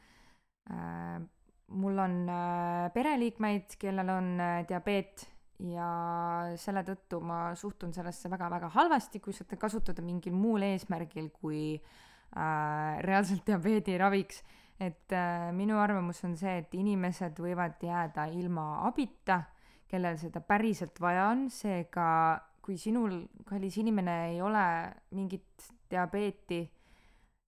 äh, 0.70 1.22
mul 1.68 1.98
on 1.98 2.28
äh, 2.28 2.92
pereliikmeid, 2.92 3.76
kellel 3.78 4.08
on 4.08 4.40
äh, 4.40 4.68
diabeet 4.68 5.37
ja 5.58 6.54
selle 6.60 6.84
tõttu 6.86 7.20
ma 7.24 7.54
suhtun 7.58 7.92
sellesse 7.94 8.30
väga-väga 8.30 8.70
halvasti, 8.76 9.20
kui 9.20 9.34
seda 9.34 9.58
kasutada 9.58 10.02
mingil 10.06 10.36
muul 10.36 10.62
eesmärgil 10.68 11.32
kui 11.34 11.62
äh, 11.74 12.98
reaalselt 13.04 13.46
diabeedi 13.46 13.98
raviks. 13.98 14.42
et 14.78 15.10
äh, 15.12 15.50
minu 15.52 15.78
arvamus 15.82 16.22
on 16.24 16.36
see, 16.38 16.58
et 16.62 16.74
inimesed 16.74 17.40
võivad 17.42 17.82
jääda 17.82 18.28
ilma 18.30 18.86
abita 18.86 19.42
kellel 19.88 20.18
seda 20.20 20.40
päriselt 20.44 21.00
vaja 21.00 21.30
on, 21.32 21.48
seega 21.50 22.06
kui 22.62 22.76
sinul, 22.76 23.22
kallis 23.48 23.78
inimene, 23.80 24.34
ei 24.34 24.42
ole 24.44 24.64
mingit 25.16 25.70
diabeeti 25.90 26.60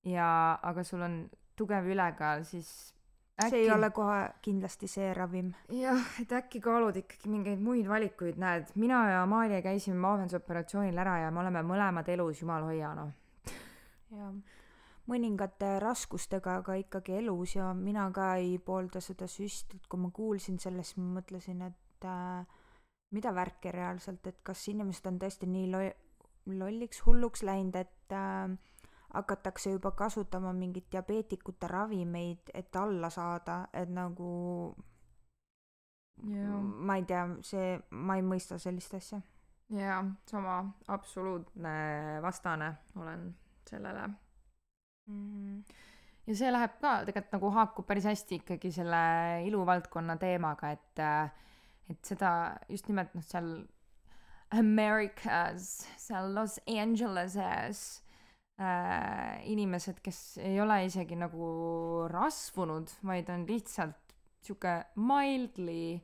ja, 0.08 0.30
aga 0.64 0.84
sul 0.88 1.04
on 1.04 1.18
tugev 1.60 1.90
ülekaal, 1.92 2.46
siis 2.48 2.94
äkki... 3.40 3.50
see 3.50 3.64
ei 3.64 3.72
ole 3.72 3.90
kohe 3.96 4.20
kindlasti 4.42 4.88
see 4.92 5.10
ravim. 5.14 5.54
jah, 5.74 6.06
et 6.22 6.32
äkki 6.42 6.62
kaalud 6.64 7.00
ikkagi 7.00 7.32
mingeid 7.32 7.64
muid 7.64 7.88
valikuid, 7.90 8.40
näed, 8.42 8.72
mina 8.76 9.02
ja 9.12 9.24
Amalia 9.24 9.62
käisime 9.66 9.98
maavendusoperatsioonil 10.04 10.98
ära 11.06 11.18
ja 11.26 11.32
me 11.32 11.44
oleme 11.44 11.64
mõlemad 11.66 12.10
elus, 12.12 12.42
jumal 12.44 12.68
hoia, 12.68 12.94
noh. 12.98 13.12
jah, 14.16 14.34
mõningate 15.10 15.76
raskustega, 15.82 16.60
aga 16.62 16.78
ikkagi 16.84 17.18
elus 17.20 17.56
ja 17.56 17.72
mina 17.74 18.08
ka 18.16 18.36
ei 18.42 18.58
poolda 18.62 19.02
seda 19.04 19.28
süsti, 19.30 19.80
et 19.80 19.90
kui 19.90 20.02
ma 20.02 20.12
kuulsin 20.14 20.60
sellest, 20.62 20.94
siis 20.94 21.04
ma 21.04 21.20
mõtlesin, 21.20 21.64
et 21.66 22.08
äh, 22.08 22.60
mida 23.16 23.34
värki 23.36 23.74
reaalselt, 23.74 24.28
et 24.30 24.42
kas 24.46 24.68
inimesed 24.72 25.08
on 25.10 25.20
tõesti 25.22 25.50
nii 25.50 25.70
lo-, 25.74 25.96
lolliks, 26.60 27.02
hulluks 27.06 27.44
läinud, 27.48 27.80
et 27.80 28.14
äh, 28.16 28.54
hakatakse 29.14 29.72
juba 29.72 29.92
kasutama 29.92 30.54
mingeid 30.54 30.86
diabeetikute 30.92 31.68
ravimeid, 31.68 32.52
et 32.54 32.76
alla 32.76 33.10
saada, 33.10 33.68
et 33.74 33.90
nagu 33.90 34.76
yeah. 36.28 36.62
ma 36.62 36.96
ei 37.00 37.06
tea, 37.10 37.26
see, 37.42 37.76
ma 37.92 38.20
ei 38.20 38.26
mõista 38.26 38.60
sellist 38.62 38.94
asja. 38.94 39.22
jaa, 39.74 40.04
sama 40.30 40.62
absoluutne 40.88 41.76
vastane 42.22 42.74
olen 42.96 43.36
sellele 43.70 44.08
mm. 44.08 45.14
-hmm 45.14 45.86
ja 46.30 46.36
see 46.38 46.52
läheb 46.52 46.78
ka 46.82 46.92
tegelikult 47.08 47.34
nagu 47.34 47.50
haakub 47.56 47.88
päris 47.90 48.06
hästi 48.06 48.36
ikkagi 48.44 48.72
selle 48.72 49.02
iluvaldkonna 49.50 50.18
teemaga, 50.22 50.72
et 50.72 51.02
et 51.90 52.06
seda 52.06 52.32
just 52.70 52.88
nimelt 52.88 53.16
noh, 53.18 53.26
seal 53.26 53.66
Americas, 54.52 55.88
seal 55.98 56.36
Los 56.36 56.60
Angeleses 56.68 58.04
äh, 58.60 59.40
inimesed, 59.52 60.04
kes 60.04 60.38
ei 60.44 60.60
ole 60.62 60.84
isegi 60.88 61.18
nagu 61.20 61.50
rasvunud, 62.12 63.00
vaid 63.08 63.32
on 63.34 63.46
lihtsalt 63.50 64.16
sihuke 64.44 64.76
mildly 64.96 66.00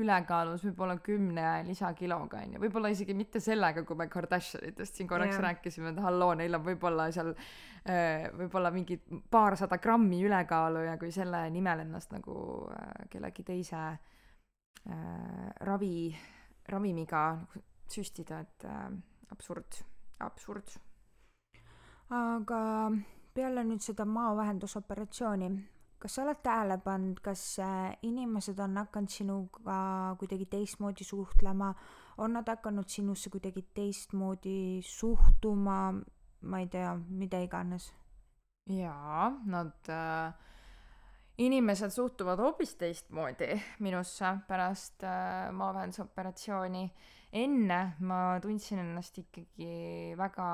ülekaalus 0.00 0.62
võib-olla 0.64 0.96
kümne 1.04 1.46
lisakiloga 1.66 2.40
onju, 2.46 2.60
võib-olla 2.62 2.88
isegi 2.94 3.12
mitte 3.16 3.42
sellega, 3.44 3.82
kui 3.84 3.98
me 3.98 4.06
Kardashianitest 4.12 4.96
siin 4.96 5.08
korraks 5.10 5.34
yeah. 5.36 5.44
rääkisime, 5.50 5.92
et 5.92 6.00
halloo, 6.00 6.32
neil 6.40 6.56
on 6.56 6.64
võib-olla 6.64 7.10
seal 7.12 7.34
äh, 7.34 8.30
võib-olla 8.38 8.70
mingi 8.72 8.96
paarsada 9.30 9.76
grammi 9.82 10.22
ülekaalu 10.24 10.86
ja 10.86 10.96
kui 11.00 11.12
selle 11.12 11.42
nimel 11.52 11.84
ennast 11.84 12.14
nagu 12.16 12.38
äh, 12.72 13.04
kellegi 13.12 13.44
teise 13.50 13.82
äh, 13.82 15.52
ravi, 15.68 16.08
ravimiga 16.72 17.26
nagu 17.42 17.66
süstida, 17.92 18.40
et 18.40 18.64
äh, 18.64 18.88
absurd, 19.34 19.82
absurd. 20.24 20.72
Aga 22.12 22.62
peale 23.32 23.64
nüüd 23.64 23.80
seda 23.80 24.04
maovahendusoperatsiooni, 24.08 25.48
kas 26.02 26.16
sa 26.16 26.24
oled 26.26 26.42
tähele 26.44 26.76
pannud, 26.84 27.22
kas 27.24 27.42
äh, 27.62 27.94
inimesed 28.04 28.58
on 28.60 28.76
hakanud 28.82 29.12
sinuga 29.12 29.78
kuidagi 30.20 30.48
teistmoodi 30.52 31.06
suhtlema, 31.08 31.72
on 32.20 32.36
nad 32.36 32.48
hakanud 32.52 32.90
sinusse 32.92 33.32
kuidagi 33.32 33.64
teistmoodi 33.74 34.82
suhtuma, 34.84 35.78
ma 36.42 36.60
ei 36.60 36.68
tea, 36.68 36.94
mida 37.08 37.40
iganes? 37.40 37.92
jaa, 38.70 39.32
nad 39.50 39.88
äh, 39.90 40.34
inimesed 41.42 41.90
suhtuvad 41.90 42.38
hoopis 42.38 42.76
teistmoodi 42.78 43.56
minusse 43.82 44.36
pärast 44.48 45.02
äh, 45.02 45.50
maavähendusoperatsiooni. 45.50 46.84
enne 47.32 47.80
ma 48.00 48.38
tundsin 48.44 48.78
ennast 48.78 49.18
ikkagi 49.18 50.12
väga 50.20 50.48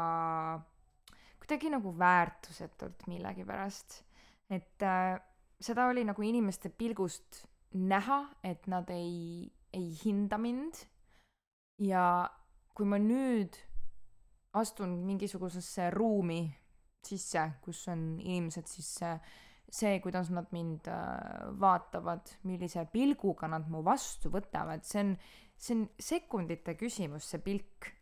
kuidagi 1.48 1.70
nagu 1.72 1.94
väärtusetult 1.96 3.06
millegipärast. 3.08 4.02
et 4.50 4.82
äh, 4.82 5.16
seda 5.61 5.87
oli 5.88 6.04
nagu 6.04 6.22
inimeste 6.22 6.68
pilgust 6.68 7.46
näha, 7.72 8.26
et 8.44 8.66
nad 8.66 8.90
ei, 8.90 9.48
ei 9.72 9.88
hinda 10.04 10.37
mind. 10.38 10.84
ja 11.80 12.28
kui 12.74 12.84
ma 12.84 12.98
nüüd 13.00 13.56
astun 14.52 14.92
mingisugusesse 15.06 15.88
ruumi 15.90 16.42
sisse, 17.06 17.46
kus 17.64 17.87
on 17.88 18.20
inimesed 18.20 18.68
siis 18.68 18.92
see, 19.00 20.00
kuidas 20.04 20.28
nad 20.28 20.52
mind 20.52 20.84
äh, 20.92 21.48
vaatavad, 21.61 22.28
millise 22.44 22.84
pilguga 22.92 23.48
nad 23.48 23.70
mu 23.72 23.80
vastu 23.84 24.28
võtavad, 24.28 24.84
see 24.84 25.00
on, 25.00 25.16
see 25.56 25.78
on 25.78 25.88
sekundite 25.96 26.76
küsimus, 26.76 27.24
see 27.32 27.40
pilk. 27.40 27.94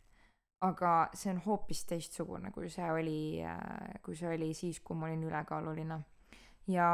Aga 0.65 0.91
see 1.13 1.31
on 1.31 1.41
hoopis 1.45 1.83
teistsugune, 1.85 2.51
kui 2.51 2.69
see 2.73 2.91
oli, 2.91 3.19
äh, 3.45 3.99
kui 4.03 4.15
see 4.17 4.29
oli 4.33 4.53
siis, 4.57 4.79
kui 4.81 4.97
ma 4.97 5.05
olin 5.09 5.27
ülekaaluline. 5.27 5.99
ja 6.67 6.89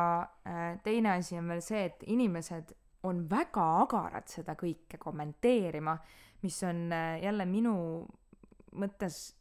äh, 0.47 0.79
teine 0.83 1.11
asi 1.17 1.37
on 1.37 1.47
veel 1.47 1.61
see, 1.61 1.85
et 1.85 2.03
inimesed 2.07 2.73
on 3.03 3.23
väga 3.29 3.63
agarad 3.83 4.27
seda 4.27 4.55
kõike 4.55 4.99
kommenteerima, 4.99 5.97
mis 6.43 6.59
on 6.63 6.91
jälle 7.21 7.45
minu 7.45 7.73
mõttes 8.75 9.33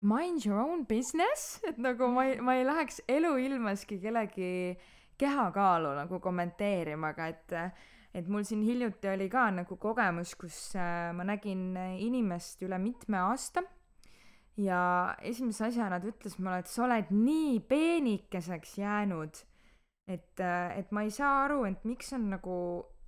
mind 0.00 0.46
your 0.46 0.60
own 0.60 0.86
business, 0.86 1.60
et 1.68 1.78
nagu 1.78 2.08
ma 2.08 2.24
ei, 2.28 2.40
ma 2.40 2.56
ei 2.56 2.64
läheks 2.64 3.02
eluilmaski 3.08 4.00
kellegi 4.00 4.50
kehakaalu 5.20 5.92
nagu 5.98 6.20
kommenteerima, 6.20 7.12
aga 7.12 7.26
et 7.28 7.56
et 8.14 8.28
mul 8.28 8.42
siin 8.46 8.62
hiljuti 8.66 9.08
oli 9.08 9.28
ka 9.30 9.48
nagu 9.54 9.76
kogemus, 9.76 10.34
kus 10.38 10.56
äh, 10.78 11.10
ma 11.14 11.26
nägin 11.26 11.76
inimest 11.76 12.62
üle 12.66 12.78
mitme 12.82 13.20
aasta 13.22 13.62
ja 14.60 14.80
esimese 15.22 15.68
asjana 15.68 16.00
ta 16.00 16.10
ütles 16.10 16.36
mulle, 16.38 16.60
et 16.62 16.70
sa 16.70 16.84
oled 16.86 17.12
nii 17.14 17.60
peenikeseks 17.70 18.76
jäänud, 18.80 19.42
et, 20.10 20.40
äh, 20.40 20.78
et 20.78 20.90
ma 20.92 21.04
ei 21.06 21.12
saa 21.14 21.44
aru, 21.44 21.64
et 21.68 21.84
miks 21.88 22.12
on 22.16 22.28
nagu 22.34 22.56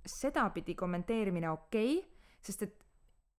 sedapidi 0.05 0.75
kommenteerimine 0.75 1.51
okei 1.51 1.97
okay,, 1.99 2.09
sest 2.43 2.65
et 2.67 2.79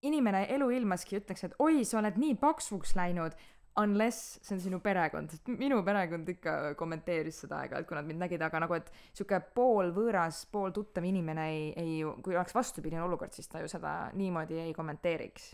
inimene 0.05 0.45
eluilmaski 0.53 1.19
ütleks, 1.21 1.47
et 1.47 1.57
oi, 1.65 1.85
sa 1.89 1.99
oled 2.01 2.19
nii 2.21 2.37
paksuks 2.41 2.95
läinud, 2.97 3.37
unless 3.77 4.39
see 4.43 4.55
on 4.55 4.61
sinu 4.63 4.79
perekond, 4.83 5.33
sest 5.33 5.49
minu 5.59 5.81
perekond 5.87 6.29
ikka 6.31 6.75
kommenteeris 6.79 7.41
seda 7.45 7.63
aeg-ajalt, 7.63 7.89
kui 7.89 7.99
nad 7.99 8.07
mind 8.07 8.23
nägid, 8.23 8.45
aga 8.47 8.61
nagu, 8.63 8.77
et 8.79 8.93
sihuke 9.11 9.41
poolvõõras, 9.57 10.45
pooltuttav 10.55 11.07
inimene 11.09 11.49
ei, 11.51 11.67
ei, 11.81 11.97
kui 12.23 12.39
oleks 12.39 12.55
vastupidine 12.55 13.03
olukord, 13.03 13.35
siis 13.35 13.51
ta 13.51 13.63
ju 13.63 13.71
seda 13.71 14.13
niimoodi 14.15 14.61
ei 14.69 14.75
kommenteeriks 14.77 15.51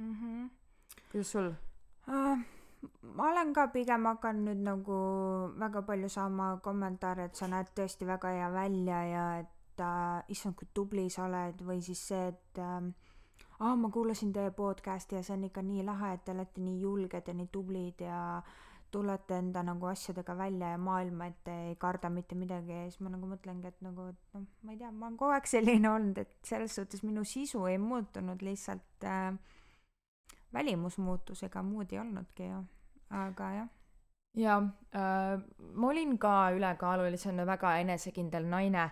mm. 0.00 0.12
-hmm. 0.12 0.50
kuidas 1.12 1.32
sul 1.32 1.52
uh,? 2.08 2.38
ma 3.02 3.30
olen 3.30 3.52
ka 3.54 3.66
pigem 3.74 4.04
hakanud 4.10 4.48
nüüd 4.48 4.62
nagu 4.66 4.96
väga 5.58 5.82
palju 5.82 6.08
saama 6.08 6.56
kommentaare, 6.62 7.24
et 7.24 7.34
sa 7.34 7.48
näed 7.50 7.70
tõesti 7.78 8.06
väga 8.06 8.28
hea 8.28 8.50
välja 8.52 9.02
ja 9.10 9.24
et 9.40 9.80
äh, 9.80 10.22
issand, 10.28 10.54
kui 10.54 10.68
tubli 10.74 11.08
sa 11.10 11.24
oled 11.24 11.62
või 11.62 11.80
siis 11.82 12.02
see, 12.08 12.28
et 12.28 12.58
äh, 12.58 12.90
aa, 13.60 13.76
ma 13.76 13.90
kuulasin 13.90 14.32
teie 14.32 14.50
podcast'i 14.50 15.16
ja 15.16 15.22
see 15.26 15.34
on 15.36 15.44
ikka 15.48 15.62
nii 15.64 15.84
lahe, 15.86 16.14
et 16.14 16.24
te 16.24 16.32
olete 16.36 16.60
nii 16.60 16.80
julged 16.80 17.28
ja 17.28 17.34
nii 17.34 17.48
tublid 17.52 18.02
ja 18.04 18.20
tulete 18.90 19.38
enda 19.38 19.62
nagu 19.66 19.88
asjadega 19.90 20.36
välja 20.38 20.70
ja 20.74 20.78
maailma, 20.78 21.26
et 21.26 21.38
te 21.44 21.54
ei 21.70 21.76
karda 21.80 22.10
mitte 22.10 22.36
midagi 22.38 22.72
ja 22.72 22.84
siis 22.86 23.00
ma 23.04 23.10
nagu 23.12 23.28
mõtlengi, 23.28 23.72
et 23.72 23.80
nagu, 23.84 24.08
et 24.12 24.36
noh, 24.36 24.46
ma 24.62 24.72
ei 24.74 24.80
tea, 24.80 24.90
ma 24.92 25.08
olen 25.08 25.18
kogu 25.20 25.34
aeg 25.36 25.50
selline 25.50 25.90
olnud, 25.90 26.20
et 26.22 26.36
selles 26.46 26.76
suhtes 26.78 27.02
minu 27.04 27.24
sisu 27.24 27.64
ei 27.70 27.78
muutunud, 27.82 28.44
lihtsalt 28.46 29.08
äh, 29.08 29.32
välimus 30.54 30.98
muutus, 31.02 31.42
ega 31.46 31.64
muud 31.66 31.92
ei 31.92 32.00
olnudki 32.00 32.50
ju, 32.52 32.62
aga 33.24 33.50
jah. 33.56 33.72
jaa 34.36 34.60
äh,, 34.62 35.34
ma 35.74 35.90
olin 35.90 36.16
ka 36.22 36.36
ülekaalulisena 36.56 37.46
väga 37.48 37.76
enesekindel 37.82 38.48
naine 38.52 38.90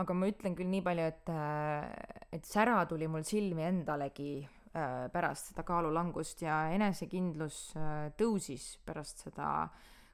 aga 0.00 0.16
ma 0.16 0.30
ütlen 0.30 0.56
küll 0.56 0.70
nii 0.70 0.82
palju, 0.84 1.06
et, 1.12 1.30
äh, 1.32 2.34
et 2.36 2.48
sära 2.48 2.80
tuli 2.88 3.08
mul 3.10 3.24
silmi 3.26 3.66
endalegi 3.66 4.32
äh, 4.40 5.06
pärast 5.12 5.52
seda 5.52 5.64
kaalulangust 5.68 6.44
ja 6.46 6.62
enesekindlus 6.74 7.62
äh, 7.76 8.10
tõusis 8.18 8.72
pärast 8.86 9.26
seda 9.26 9.68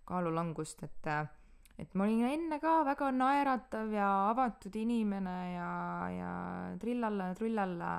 kaalulangust, 0.06 0.86
et 0.86 1.10
et 1.76 1.92
ma 1.94 2.06
olin 2.06 2.24
enne 2.24 2.58
ka 2.60 2.78
väga 2.86 3.10
naeratav 3.12 3.90
ja 3.92 4.08
avatud 4.30 4.76
inimene 4.80 5.36
ja, 5.52 5.72
ja 6.08 6.30
trillalla 6.80 7.30
ja 7.30 7.34
trullalla, 7.36 7.90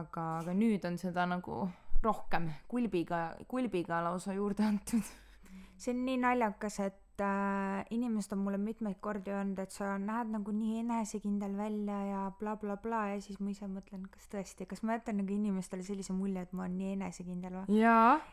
aga, 0.00 0.24
aga 0.40 0.54
nüüd 0.56 0.86
on 0.88 0.96
seda 0.98 1.26
nagu 1.28 1.66
rohkem 2.02 2.48
kulbiga, 2.70 3.34
kulbiga 3.48 4.00
lausa 4.06 4.32
juurde 4.36 4.64
antud. 4.64 5.04
see 5.76 5.92
on 5.92 6.06
nii 6.06 6.22
naljakas, 6.22 6.78
et 6.86 7.02
äh, 7.24 7.84
inimesed 7.90 8.32
on 8.36 8.42
mulle 8.44 8.58
mitmeid 8.58 8.98
kordi 9.00 9.32
öelnud, 9.32 9.58
et 9.62 9.74
sa 9.74 9.94
näed 10.00 10.30
nagu 10.32 10.54
nii 10.54 10.80
enesekindel 10.82 11.56
välja 11.56 11.98
ja 12.10 12.22
blablabla 12.40 12.76
bla, 12.80 13.02
bla, 13.02 13.02
ja 13.14 13.20
siis 13.24 13.40
ma 13.40 13.52
ise 13.52 13.68
mõtlen, 13.70 14.06
kas 14.12 14.30
tõesti, 14.32 14.66
kas 14.68 14.82
ma 14.82 14.98
jätan 14.98 15.20
nagu 15.22 15.34
inimestele 15.34 15.86
sellise 15.86 16.16
mulje, 16.16 16.46
et 16.46 16.56
ma 16.56 16.66
olen 16.66 16.78
nii 16.80 16.96
enesekindel 16.96 17.60
või? 17.60 17.78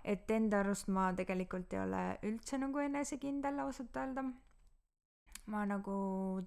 et 0.03 0.31
enda 0.31 0.63
arust 0.63 0.89
ma 0.93 1.11
tegelikult 1.17 1.73
ei 1.73 1.83
ole 1.83 2.03
üldse 2.29 2.59
nagu 2.61 2.81
enesekindel 2.83 3.63
ausalt 3.65 4.01
öelda 4.01 4.27
ma 5.51 5.65
nagu 5.67 5.95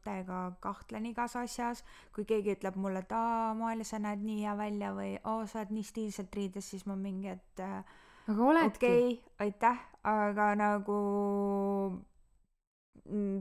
täiega 0.04 0.40
kahtlen 0.64 1.06
igas 1.10 1.36
asjas, 1.36 1.82
kui 2.14 2.24
keegi 2.28 2.54
ütleb 2.56 2.78
mulle, 2.80 3.02
et 3.04 3.12
aa, 3.12 3.52
Maarja, 3.58 3.84
sa 3.84 4.00
näed 4.00 4.24
nii 4.24 4.40
hea 4.44 4.56
välja 4.56 4.92
või 4.96 5.12
oo, 5.18 5.44
sa 5.46 5.60
oled 5.60 5.74
nii 5.76 5.84
stiilselt 5.84 6.36
riides, 6.36 6.70
siis 6.72 6.86
ma 6.88 6.96
mingi, 6.96 7.34
et 7.36 7.64
äh, 7.64 7.96
aga 8.32 8.50
oledki. 8.50 8.76
okei 8.76 9.08
okay,, 9.12 9.46
aitäh, 9.46 9.82
aga 10.02 10.50
nagu 10.58 10.98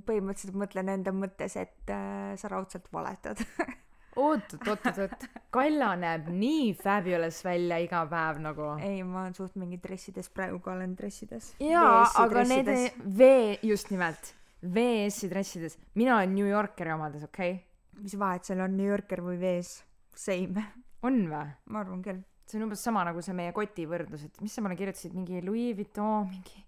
põhimõtteliselt 0.05 0.59
mõtlen 0.59 0.91
enda 0.93 1.13
mõttes, 1.15 1.57
et 1.59 1.91
äh, 1.93 2.35
sa 2.39 2.51
raudselt 2.51 2.87
valetad 2.93 3.41
oot, 4.15 4.55
oot, 4.67 4.85
oot, 4.85 4.99
oot, 5.05 5.25
Kalla 5.55 5.91
näeb 5.99 6.29
nii 6.31 6.71
fabulous 6.79 7.41
välja 7.45 7.77
iga 7.83 8.01
päev 8.11 8.39
nagu. 8.43 8.71
ei, 8.83 9.03
ma 9.03 9.25
olen 9.25 9.35
suht 9.37 9.55
mingi 9.59 9.79
dressides, 9.81 10.29
praegu 10.33 10.59
ka 10.63 10.73
olen 10.75 10.95
dressides. 10.97 11.53
jaa, 11.63 12.05
aga 12.23 12.45
need 12.47 12.71
vee, 13.17 13.57
just 13.63 13.91
nimelt, 13.93 14.33
VS-i 14.61 15.29
dressides. 15.31 15.77
mina 15.99 16.17
olen 16.17 16.35
New 16.35 16.47
Yorkeri 16.49 16.95
omades, 16.95 17.27
okei 17.27 17.57
okay?? 17.57 17.63
mis 18.03 18.15
vahet 18.19 18.47
seal 18.47 18.63
on, 18.63 18.75
New 18.75 18.87
Yorker 18.87 19.21
või 19.23 19.37
VS? 19.39 19.77
Same. 20.15 20.63
on 21.03 21.21
või? 21.31 21.51
ma 21.71 21.83
arvan 21.83 22.03
küll. 22.03 22.23
see 22.47 22.59
on 22.59 22.69
umbes 22.69 22.83
sama 22.83 23.03
nagu 23.07 23.23
see 23.25 23.35
meie 23.35 23.55
koti 23.55 23.87
võrdlus, 23.89 24.27
et 24.27 24.43
mis 24.43 24.53
sa 24.53 24.63
mulle 24.63 24.79
kirjutasid, 24.79 25.15
mingi 25.15 25.43
Louis 25.43 25.75
Vuitton, 25.77 26.29
mingi 26.31 26.63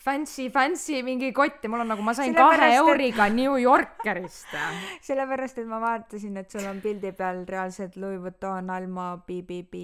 fancy, 0.00 0.48
fancy 0.50 1.02
mingi 1.04 1.30
kott 1.32 1.62
ja 1.62 1.70
mul 1.70 1.84
on 1.84 1.90
nagu, 1.92 2.04
ma 2.04 2.14
sain 2.16 2.34
kahe 2.34 2.70
euriga 2.78 3.26
et... 3.28 3.36
New 3.36 3.56
Yorkerist. 3.60 4.52
sellepärast, 5.06 5.60
et 5.60 5.68
ma 5.68 5.80
vaatasin, 5.82 6.40
et 6.40 6.50
sul 6.52 6.66
on 6.70 6.80
pildi 6.84 7.12
peal 7.16 7.44
reaalselt 7.48 7.98
Louis 8.00 8.20
Vuitton 8.22 8.70
Alma 8.72 9.12
BBB, 9.26 9.74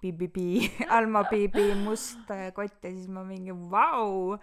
BBB, 0.00 0.38
Alma 0.98 1.26
BB 1.28 1.68
must 1.84 2.32
kott 2.56 2.80
ja 2.80 2.92
siis 2.92 3.10
ma 3.12 3.24
mingi 3.26 3.54
vau. 3.54 4.38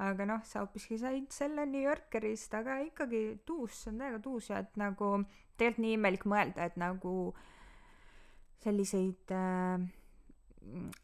aga 0.00 0.24
noh, 0.24 0.40
sa 0.48 0.62
hoopiski 0.62 0.96
said 0.96 1.28
selle 1.28 1.66
New 1.68 1.82
Yorkerist, 1.84 2.54
aga 2.56 2.78
ikkagi 2.86 3.42
tuus, 3.44 3.82
see 3.82 3.90
on 3.92 3.98
täiega 4.00 4.20
tuus 4.24 4.46
ja 4.48 4.62
et 4.64 4.78
nagu 4.80 5.18
tegelikult 5.60 5.84
nii 5.84 5.96
imelik 5.98 6.24
mõelda, 6.24 6.70
et 6.70 6.78
nagu 6.80 7.34
selliseid 8.64 9.34
äh, 9.36 9.84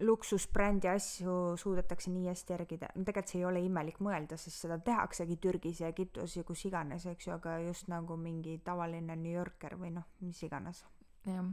luksusbrändi 0.01 0.89
asju 0.89 1.57
suudetakse 1.57 2.11
nii 2.13 2.29
hästi 2.29 2.53
järgida, 2.53 2.91
tegelikult 2.95 3.31
see 3.33 3.39
ei 3.41 3.47
ole 3.49 3.63
imelik 3.65 4.01
mõelda, 4.05 4.37
sest 4.41 4.67
seda 4.67 4.77
tehaksegi 4.85 5.39
Türgis 5.43 5.81
ja 5.81 5.91
Egiptuses 5.93 6.37
ja 6.37 6.45
kus 6.47 6.65
iganes, 6.69 7.07
eks 7.09 7.29
ju, 7.29 7.35
aga 7.37 7.57
just 7.65 7.89
nagu 7.93 8.19
mingi 8.21 8.59
tavaline 8.65 9.17
New 9.17 9.33
Yorker 9.33 9.79
või 9.81 9.95
noh, 9.97 10.05
mis 10.21 10.43
iganes. 10.45 10.85
jah. 11.27 11.47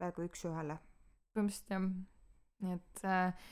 peaaegu 0.00 0.24
üks-ühele. 0.26 0.78
põhimõtteliselt 1.36 1.74
jah. 1.76 1.90
nii 2.64 2.78
et 2.78 3.04
äh, 3.04 3.50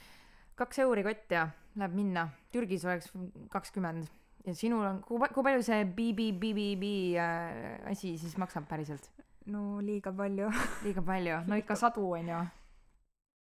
kaks 0.56 0.80
euri 0.86 1.04
kott 1.04 1.36
ja 1.36 1.48
läheb 1.76 1.94
minna. 1.94 2.28
Türgis 2.52 2.84
oleks 2.88 3.12
kakskümmend 3.52 4.08
ja 4.46 4.54
sinul 4.56 4.86
on, 4.86 5.02
kui, 5.04 5.20
kui 5.28 5.44
palju 5.44 5.66
see 5.66 5.84
BBBBB 5.84 6.94
äh, 7.20 7.90
asi 7.92 8.16
siis 8.18 8.38
maksab 8.40 8.68
päriselt? 8.70 9.10
no 9.50 9.80
liiga 9.84 10.12
palju 10.12 10.48
liiga 10.84 11.02
palju, 11.04 11.42
no 11.48 11.60
ikka 11.60 11.76
sadu 11.84 12.06
on 12.16 12.32
ju 12.32 12.40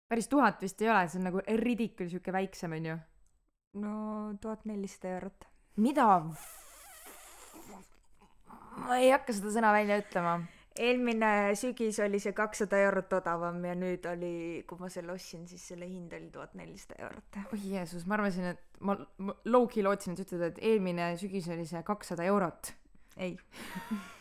päris 0.09 0.27
tuhat 0.29 0.61
vist 0.61 0.81
ei 0.81 0.89
ole, 0.89 1.05
see 1.09 1.19
on 1.21 1.29
nagu 1.29 1.43
ridicule 1.61 2.09
sihuke 2.09 2.33
väiksem 2.35 2.75
onju. 2.77 2.97
no 3.81 3.93
tuhat 4.41 4.65
nelisada 4.69 5.15
eurot. 5.17 5.47
mida? 5.77 6.07
ma 8.85 8.99
ei 8.99 9.09
hakka 9.13 9.33
seda 9.35 9.53
sõna 9.55 9.73
välja 9.75 9.99
ütlema. 10.03 10.37
eelmine 10.75 11.31
sügis 11.59 11.99
oli 12.03 12.19
see 12.19 12.35
kakssada 12.37 12.79
eurot 12.87 13.13
odavam 13.19 13.61
ja 13.65 13.75
nüüd 13.79 14.05
oli, 14.11 14.35
kui 14.67 14.81
ma 14.81 14.89
selle 14.93 15.15
ostsin, 15.15 15.47
siis 15.47 15.67
selle 15.71 15.87
hind 15.89 16.13
oli 16.13 16.29
tuhat 16.31 16.53
nelisada 16.59 16.99
eurot. 17.07 17.43
oi 17.51 17.61
Jeesus, 17.63 18.05
ma 18.05 18.19
arvasin, 18.19 18.51
et 18.53 18.81
ma, 18.81 18.97
ma 19.17 19.37
low-key 19.45 19.85
lootsin, 19.85 20.13
et 20.13 20.21
sa 20.21 20.27
ütled, 20.27 20.51
et 20.51 20.65
eelmine 20.73 21.13
sügis 21.21 21.49
oli 21.51 21.65
see 21.69 21.83
kakssada 21.87 22.27
eurot. 22.29 22.75
ei 23.17 23.37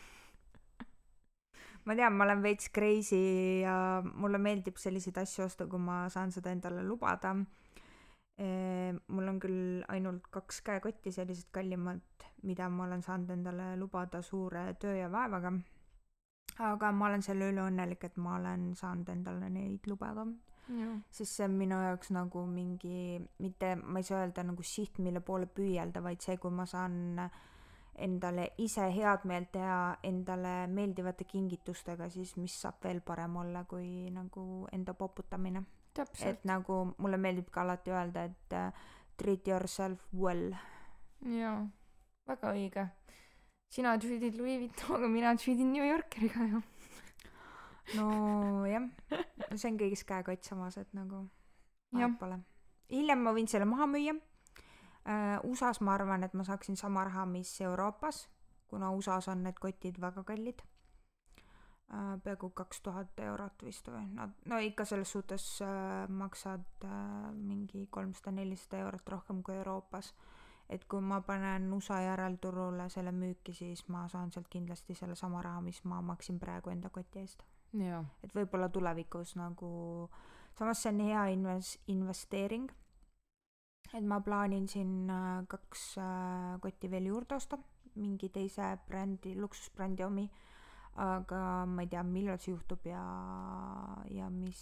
ma 1.85 1.95
tean, 1.97 2.15
ma 2.17 2.25
olen 2.25 2.41
veits 2.43 2.71
crazy 2.73 3.61
ja 3.61 3.75
mulle 4.05 4.39
meeldib 4.41 4.79
selliseid 4.81 5.17
asju 5.21 5.45
osta, 5.45 5.67
kui 5.69 5.81
ma 5.81 6.05
saan 6.13 6.33
seda 6.33 6.53
endale 6.53 6.83
lubada. 6.85 7.35
mul 9.15 9.27
on 9.31 9.37
küll 9.39 9.83
ainult 9.87 10.25
kaks 10.31 10.59
käekotti, 10.65 11.11
sellised 11.15 11.53
kallimad, 11.55 12.25
mida 12.43 12.67
ma 12.69 12.83
olen 12.83 13.03
saanud 13.05 13.29
endale 13.31 13.69
lubada 13.79 14.21
suure 14.21 14.73
töö 14.79 14.95
ja 14.97 15.11
vaevaga. 15.11 15.53
aga 16.59 16.91
ma 16.91 17.07
olen 17.07 17.21
selle 17.21 17.51
üle 17.51 17.63
õnnelik, 17.63 18.03
et 18.03 18.17
ma 18.17 18.35
olen 18.39 18.73
saanud 18.75 19.09
endale 19.09 19.49
neid 19.49 19.87
lubada. 19.87 20.27
sest 21.11 21.31
see 21.31 21.45
on 21.45 21.55
minu 21.55 21.77
jaoks 21.77 22.09
nagu 22.11 22.45
mingi, 22.49 23.21
mitte, 23.39 23.75
ma 23.75 23.99
ei 23.99 24.03
saa 24.03 24.23
öelda 24.25 24.43
nagu 24.43 24.63
siht, 24.63 24.97
mille 24.97 25.21
poole 25.21 25.45
püüelda, 25.45 26.01
vaid 26.01 26.21
see, 26.21 26.37
kui 26.41 26.51
ma 26.51 26.65
saan 26.65 27.19
äh, 27.19 27.43
endale 28.01 28.49
ise 28.57 28.87
head 28.91 29.23
meelt 29.29 29.51
teha 29.55 29.95
endale 30.03 30.67
meeldivate 30.71 31.27
kingitustega, 31.29 32.09
siis 32.11 32.35
mis 32.37 32.55
saab 32.61 32.83
veel 32.83 33.01
parem 33.05 33.37
olla 33.41 33.63
kui 33.69 34.09
nagu 34.11 34.67
enda 34.75 34.93
poputamine. 34.93 35.63
et 36.25 36.43
nagu 36.43 36.93
mulle 36.97 37.17
meeldib 37.17 37.49
ka 37.49 37.61
alati 37.61 37.91
öelda, 37.91 38.25
et 38.25 38.53
uh, 38.53 38.71
treat 39.17 39.47
yourself 39.47 40.01
well. 40.13 40.51
jaa, 41.21 41.67
väga 42.27 42.51
õige. 42.51 42.87
sina 43.69 43.97
treat'id 43.97 44.35
Louis 44.35 44.59
Vuitton'ga, 44.59 45.07
mina 45.07 45.35
treat'in 45.35 45.71
New 45.71 45.87
Yorkeriga 45.87 46.49
ju. 46.51 46.61
nojah, 47.95 48.89
see 49.55 49.71
on 49.71 49.79
kõigis 49.79 50.03
käekott 50.03 50.43
samas, 50.43 50.77
et 50.77 50.91
nagu 50.93 51.27
vahet 51.93 52.19
pole. 52.19 52.39
hiljem 52.91 53.23
ma 53.23 53.31
võin 53.31 53.47
selle 53.47 53.65
maha 53.69 53.87
müüa 53.87 54.19
Äh, 54.19 54.34
USA-s 55.43 55.81
ma 55.85 55.93
arvan, 55.93 56.23
et 56.25 56.33
ma 56.33 56.43
saaksin 56.43 56.77
sama 56.77 57.03
raha, 57.05 57.25
mis 57.29 57.61
Euroopas, 57.61 58.23
kuna 58.67 58.91
USA-s 58.91 59.27
on 59.29 59.43
need 59.43 59.59
kotid 59.61 59.99
väga 60.01 60.23
kallid. 60.23 60.63
Äh, 61.93 62.15
peaaegu 62.23 62.49
kaks 62.49 62.79
tuhat 62.81 63.19
eurot 63.21 63.61
vist 63.61 63.85
või 63.93 64.07
nad, 64.17 64.31
no 64.49 64.57
ikka 64.57 64.87
selles 64.89 65.11
suhtes 65.13 65.43
äh, 65.61 66.07
maksad 66.09 66.81
äh, 66.81 67.27
mingi 67.37 67.83
kolmsada-nelisada 67.93 68.79
eurot 68.81 69.11
rohkem 69.13 69.43
kui 69.45 69.53
Euroopas. 69.53 70.09
et 70.69 70.87
kui 70.89 71.01
ma 71.01 71.19
panen 71.21 71.67
USA 71.73 71.99
järelturule 72.01 72.89
selle 72.89 73.11
müüki, 73.13 73.53
siis 73.53 73.83
ma 73.87 74.07
saan 74.09 74.31
sealt 74.31 74.47
kindlasti 74.49 74.95
sellesama 74.97 75.43
raha, 75.45 75.61
mis 75.61 75.83
ma 75.83 76.01
maksin 76.01 76.39
praegu 76.39 76.73
enda 76.73 76.89
koti 76.89 77.19
eest. 77.19 77.45
et 78.23 78.33
võib-olla 78.33 78.69
tulevikus 78.69 79.35
nagu, 79.35 80.09
samas 80.57 80.81
see 80.81 80.89
on 80.89 81.05
hea 81.05 81.27
inves-, 81.37 81.77
investeering 81.87 82.71
et 83.93 84.03
ma 84.03 84.19
plaanin 84.23 84.67
siin 84.67 85.09
äh, 85.09 85.45
kaks 85.47 85.97
äh, 86.01 86.59
kotti 86.61 86.89
veel 86.91 87.11
juurde 87.11 87.35
osta, 87.35 87.59
mingi 87.95 88.29
teise 88.33 88.75
brändi, 88.87 89.35
luksusbrändi 89.39 90.03
omi, 90.03 90.25
aga 91.01 91.39
ma 91.69 91.83
ei 91.83 91.91
tea, 91.91 92.03
millal 92.07 92.39
see 92.39 92.53
juhtub 92.53 92.85
ja, 92.87 93.03
ja 94.11 94.29
mis, 94.31 94.61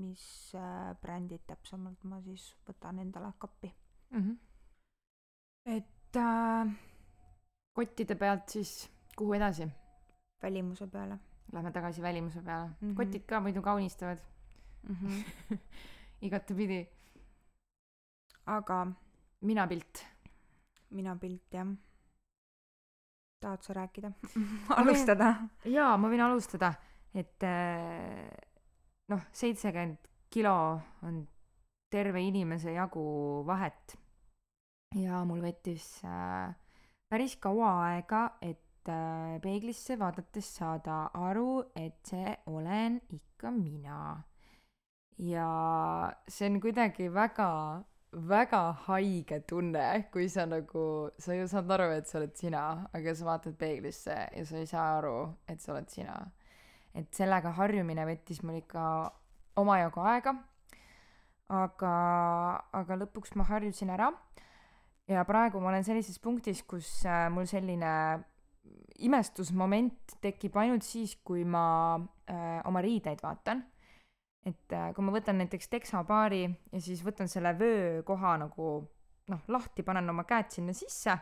mis 0.00 0.26
äh, 0.54 0.92
brändid 1.02 1.46
täpsemalt 1.48 2.04
ma 2.04 2.20
siis 2.24 2.50
võtan 2.68 3.00
endale 3.04 3.32
kappi 3.38 3.72
mm. 4.10 4.20
-hmm. 4.20 4.36
et 5.78 6.20
äh, 6.20 6.76
kottide 7.72 8.14
pealt 8.14 8.48
siis 8.48 8.90
kuhu 9.16 9.34
edasi? 9.34 9.68
välimuse 10.42 10.86
peale 10.86 11.18
Lähme 11.52 11.70
tagasi 11.72 12.02
välimuse 12.02 12.42
peale 12.42 12.66
mm. 12.66 12.90
-hmm. 12.90 12.96
kotid 12.96 13.26
ka 13.26 13.40
muidu 13.40 13.62
kaunistavad 13.62 14.18
mm. 14.88 14.96
-hmm. 14.96 15.58
igatepidi. 16.20 16.86
aga 18.46 18.86
minapilt. 19.40 20.04
minapilt 20.90 21.52
jah. 21.52 21.66
tahad 23.40 23.62
sa 23.62 23.72
rääkida 23.72 24.12
alustada? 24.80 25.34
jaa, 25.64 25.96
ma 25.96 26.08
võin 26.08 26.24
alustada, 26.24 26.72
et 27.14 27.42
äh, 27.42 28.28
noh, 29.08 29.22
seitsekümmend 29.32 29.98
kilo 30.30 30.80
on 31.02 31.26
terve 31.90 32.20
inimese 32.22 32.72
jagu 32.72 33.42
vahet. 33.46 33.96
ja 34.96 35.24
mul 35.24 35.42
võttis 35.44 36.04
äh, 36.04 36.54
päris 37.10 37.36
kaua 37.42 37.72
aega, 37.90 38.22
et 38.42 38.88
äh, 38.88 39.36
peeglisse 39.42 39.98
vaadates 39.98 40.48
saada 40.58 41.06
aru, 41.14 41.66
et 41.76 42.00
see 42.06 42.34
olen 42.46 43.00
ikka 43.10 43.52
mina. 43.54 44.22
Ja 45.18 46.12
see 46.28 46.48
on 46.50 46.60
kuidagi 46.60 47.08
väga, 47.12 47.50
väga 48.28 48.62
haige 48.86 49.40
tunne, 49.48 50.08
kui 50.12 50.28
sa 50.28 50.46
nagu, 50.46 51.10
sa 51.18 51.36
ju 51.36 51.46
saad 51.48 51.70
aru, 51.70 51.90
et 51.96 52.08
sa 52.08 52.18
oled 52.20 52.34
sina, 52.36 52.64
aga 52.94 53.14
sa 53.14 53.28
vaatad 53.30 53.56
peeglisse 53.58 54.16
ja 54.36 54.44
sa 54.44 54.60
ei 54.60 54.68
saa 54.68 54.88
aru, 54.98 55.16
et 55.48 55.60
sa 55.60 55.72
oled 55.74 55.88
sina. 55.92 56.18
et 56.96 57.12
sellega 57.12 57.50
harjumine 57.52 58.06
võttis 58.08 58.38
mul 58.42 58.56
ikka 58.62 58.82
omajagu 59.60 60.00
aega. 60.00 60.36
aga, 61.48 61.92
aga 62.72 62.96
lõpuks 63.04 63.36
ma 63.36 63.44
harjusin 63.44 63.90
ära. 63.90 64.12
ja 65.08 65.24
praegu 65.24 65.60
ma 65.60 65.68
olen 65.68 65.84
sellises 65.84 66.18
punktis, 66.18 66.62
kus 66.62 67.04
äh, 67.06 67.28
mul 67.30 67.46
selline 67.46 68.24
imestusmoment 68.98 70.16
tekib 70.22 70.56
ainult 70.56 70.84
siis, 70.84 71.16
kui 71.24 71.44
ma 71.44 71.96
äh, 72.28 72.60
oma 72.64 72.80
riideid 72.84 73.22
vaatan. 73.22 73.64
Et 74.46 74.74
äh, 74.74 74.90
kui 74.94 75.04
ma 75.04 75.14
võtan 75.14 75.40
näiteks 75.40 75.70
teksapaari 75.72 76.44
ja 76.46 76.80
siis 76.82 77.02
võtan 77.04 77.30
selle 77.30 77.52
vöökoha 77.58 78.36
nagu 78.44 78.68
noh, 79.32 79.42
lahti, 79.50 79.82
panen 79.86 80.10
oma 80.12 80.26
käed 80.28 80.52
sinna 80.54 80.74
sisse, 80.76 81.16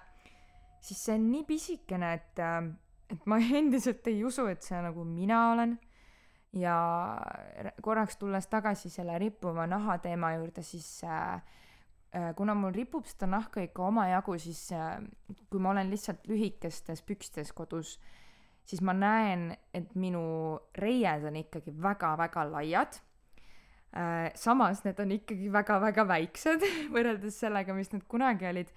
siis 0.85 1.01
see 1.07 1.17
on 1.17 1.31
nii 1.33 1.45
pisikene, 1.49 2.13
et 2.19 2.45
äh,, 2.45 2.69
et 3.13 3.27
ma 3.31 3.41
endiselt 3.61 4.07
ei 4.13 4.23
usu, 4.25 4.47
et 4.53 4.63
see 4.65 4.81
nagu 4.85 5.05
mina 5.09 5.51
olen. 5.55 5.79
ja 6.55 6.75
korraks 7.83 8.15
tulles 8.17 8.47
tagasi 8.47 8.87
selle 8.91 9.17
rippuva 9.19 9.65
naha 9.67 9.97
teema 9.99 10.37
juurde, 10.37 10.63
siis 10.63 11.01
äh, 11.03 11.41
kuna 12.37 12.55
mul 12.55 12.77
ripub 12.77 13.09
seda 13.11 13.27
nahka 13.27 13.65
ikka 13.65 13.89
omajagu, 13.89 14.37
siis 14.39 14.69
kui 15.51 15.59
ma 15.59 15.73
olen 15.73 15.91
lihtsalt 15.91 16.29
lühikestes 16.31 17.03
pükstes 17.03 17.51
kodus, 17.57 17.97
siis 18.65 18.85
ma 18.87 18.95
näen, 18.95 19.49
et 19.75 19.97
minu 19.99 20.23
reied 20.79 21.27
on 21.27 21.41
ikkagi 21.43 21.75
väga-väga 21.75 22.47
laiad. 22.53 23.01
Äh, 23.95 24.33
samas 24.35 24.83
need 24.83 24.99
on 24.99 25.13
ikkagi 25.15 25.53
väga-väga 25.55 26.03
väiksed 26.09 26.65
võrreldes 26.95 27.37
sellega, 27.39 27.77
mis 27.77 27.93
need 27.93 28.03
kunagi 28.11 28.49
olid. 28.51 28.73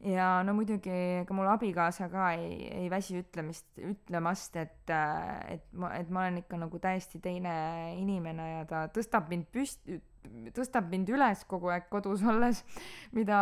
ja 0.00 0.42
no 0.44 0.52
muidugi 0.56 0.92
ega 0.92 1.34
mul 1.36 1.48
abikaasa 1.48 2.08
ka 2.12 2.30
ei, 2.36 2.66
ei 2.82 2.88
väsi 2.92 3.18
ütlemist, 3.20 3.66
ütlemast, 3.80 4.56
et, 4.60 4.92
et 4.92 5.64
ma, 5.72 5.90
et 5.96 6.08
ma 6.12 6.24
olen 6.24 6.42
ikka 6.42 6.60
nagu 6.60 6.80
täiesti 6.80 7.20
teine 7.24 7.54
inimene 7.96 8.50
ja 8.50 8.64
ta 8.68 8.82
tõstab 8.92 9.28
mind 9.32 9.48
püsti 9.52 10.00
tõstab 10.56 10.88
mind 10.92 11.12
üles 11.12 11.44
kogu 11.48 11.70
aeg 11.72 11.88
kodus 11.92 12.24
olles, 12.24 12.62
mida, 13.16 13.40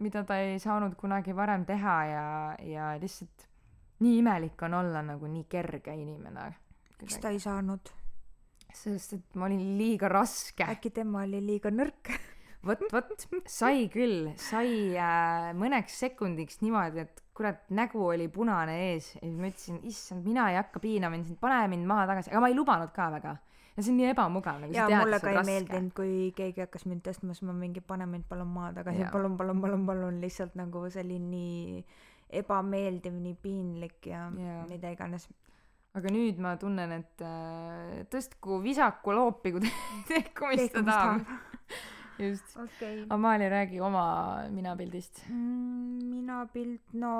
mida 0.00 0.24
ta 0.28 0.40
ei 0.40 0.60
saanud 0.60 0.96
kunagi 1.00 1.36
varem 1.36 1.64
teha 1.68 1.96
ja, 2.08 2.26
ja 2.60 2.92
lihtsalt 3.00 3.48
nii 4.02 4.20
imelik 4.20 4.68
on 4.68 4.74
olla 4.82 5.02
nagu 5.06 5.32
nii 5.32 5.48
kerge 5.48 5.96
inimene. 5.96 6.52
miks 7.00 7.18
ta 7.24 7.32
ei 7.32 7.40
saanud? 7.40 7.92
Sest 8.76 9.16
et 9.18 9.38
ma 9.38 9.48
olin 9.48 9.62
liiga 9.78 10.10
raske. 10.12 10.66
äkki 10.68 10.92
tema 10.94 11.24
oli 11.26 11.40
liiga 11.44 11.72
nõrk? 11.72 12.12
vot, 12.66 12.82
vot, 12.92 13.14
sai 13.50 13.86
küll, 13.92 14.32
sai 14.40 14.94
äh, 14.96 15.50
mõneks 15.58 15.96
sekundiks 16.04 16.60
niimoodi, 16.62 17.06
et 17.06 17.22
kurat, 17.36 17.64
nägu 17.74 18.02
oli 18.12 18.28
punane 18.32 18.76
ees. 18.90 19.14
Ja 19.16 19.24
siis 19.24 19.38
ma 19.38 19.48
ütlesin, 19.50 19.80
issand, 19.88 20.26
mina 20.26 20.50
ei 20.52 20.60
hakka 20.60 20.82
piinama 20.82 21.18
sind, 21.22 21.40
pane 21.42 21.64
mind 21.72 21.88
maha 21.88 22.06
tagasi, 22.12 22.32
aga 22.32 22.44
ma 22.44 22.52
ei 22.52 22.58
lubanud 22.58 22.94
ka 22.94 23.08
väga. 23.16 23.34
Ja 23.72 23.80
see 23.80 23.94
on 23.94 24.00
nii 24.02 24.08
ebamugav 24.12 24.58
nagu 24.60 24.74
ja 24.76 24.84
mulle 24.92 25.16
ka 25.22 25.30
ei 25.32 25.44
meeldinud 25.48 25.94
kui 25.96 26.16
keegi 26.36 26.60
hakkas 26.60 26.82
mind 26.84 27.00
tõstma 27.06 27.32
siis 27.32 27.46
ma 27.48 27.54
mingi 27.56 27.80
pane 27.80 28.04
mind 28.04 28.26
palun 28.28 28.50
maha 28.52 28.74
tagasi 28.82 29.06
palun 29.14 29.38
palun 29.40 29.62
palun 29.64 29.86
palun. 29.88 30.18
Lihtsalt 30.20 30.58
nagu 30.60 30.82
see 30.92 31.00
oli 31.06 31.16
nii 31.22 31.78
ebameeldiv 32.42 33.16
nii 33.16 33.38
piinlik 33.40 34.10
ja, 34.10 34.26
ja. 34.36 34.58
mida 34.68 34.92
iganes 34.92 35.24
aga 35.98 36.12
nüüd 36.12 36.38
ma 36.40 36.54
tunnen 36.60 36.92
et 36.96 37.24
äh, 37.26 38.02
tõstku 38.12 38.60
visaku 38.64 39.16
loopigu 39.16 39.60
tehkumist 40.08 40.72
ta 40.78 40.84
tahab 40.86 41.26
just 42.22 42.56
okay. 42.56 43.04
Amalia 43.12 43.50
räägi 43.52 43.80
oma 43.80 44.04
minapildist 44.52 45.24
mm, 45.28 45.98
minapild 46.12 46.96
no 46.96 47.14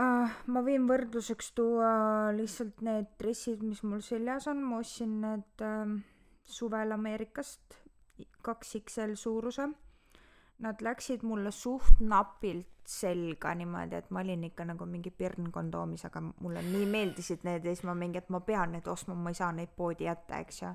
uh,? 0.00 0.30
ma 0.46 0.62
võin 0.64 0.86
võrdluseks 0.88 1.52
tuua 1.56 1.92
lihtsalt 2.36 2.80
need 2.86 3.12
dressid, 3.20 3.64
mis 3.66 3.82
mul 3.84 4.00
seljas 4.04 4.48
on, 4.50 4.62
ma 4.64 4.80
ostsin 4.80 5.18
need 5.24 5.64
uh, 5.66 5.94
suvel 6.50 6.96
Ameerikast, 6.96 7.78
kaks 8.44 8.76
XL 8.80 9.14
suuruse. 9.18 9.68
Nad 10.60 10.82
läksid 10.84 11.22
mulle 11.24 11.52
suht 11.56 12.02
napilt 12.04 12.79
selga 12.90 13.54
niimoodi, 13.54 13.96
et 14.00 14.10
ma 14.10 14.24
olin 14.24 14.44
ikka 14.48 14.66
nagu 14.66 14.86
mingi 14.86 15.12
pirn 15.14 15.50
kondoomis, 15.54 16.04
aga 16.08 16.22
mulle 16.26 16.62
nii 16.66 16.86
meeldisid 16.90 17.46
need 17.46 17.64
ja 17.64 17.74
siis 17.74 17.86
ma 17.86 17.94
mingi, 17.94 18.18
et 18.18 18.30
ma 18.34 18.40
pean 18.40 18.74
need 18.74 18.86
ostma, 18.90 19.14
ma 19.14 19.30
ei 19.30 19.38
saa 19.38 19.52
neid 19.54 19.72
poodi 19.76 20.08
jätta, 20.08 20.40
eks 20.42 20.62
ju. 20.62 20.74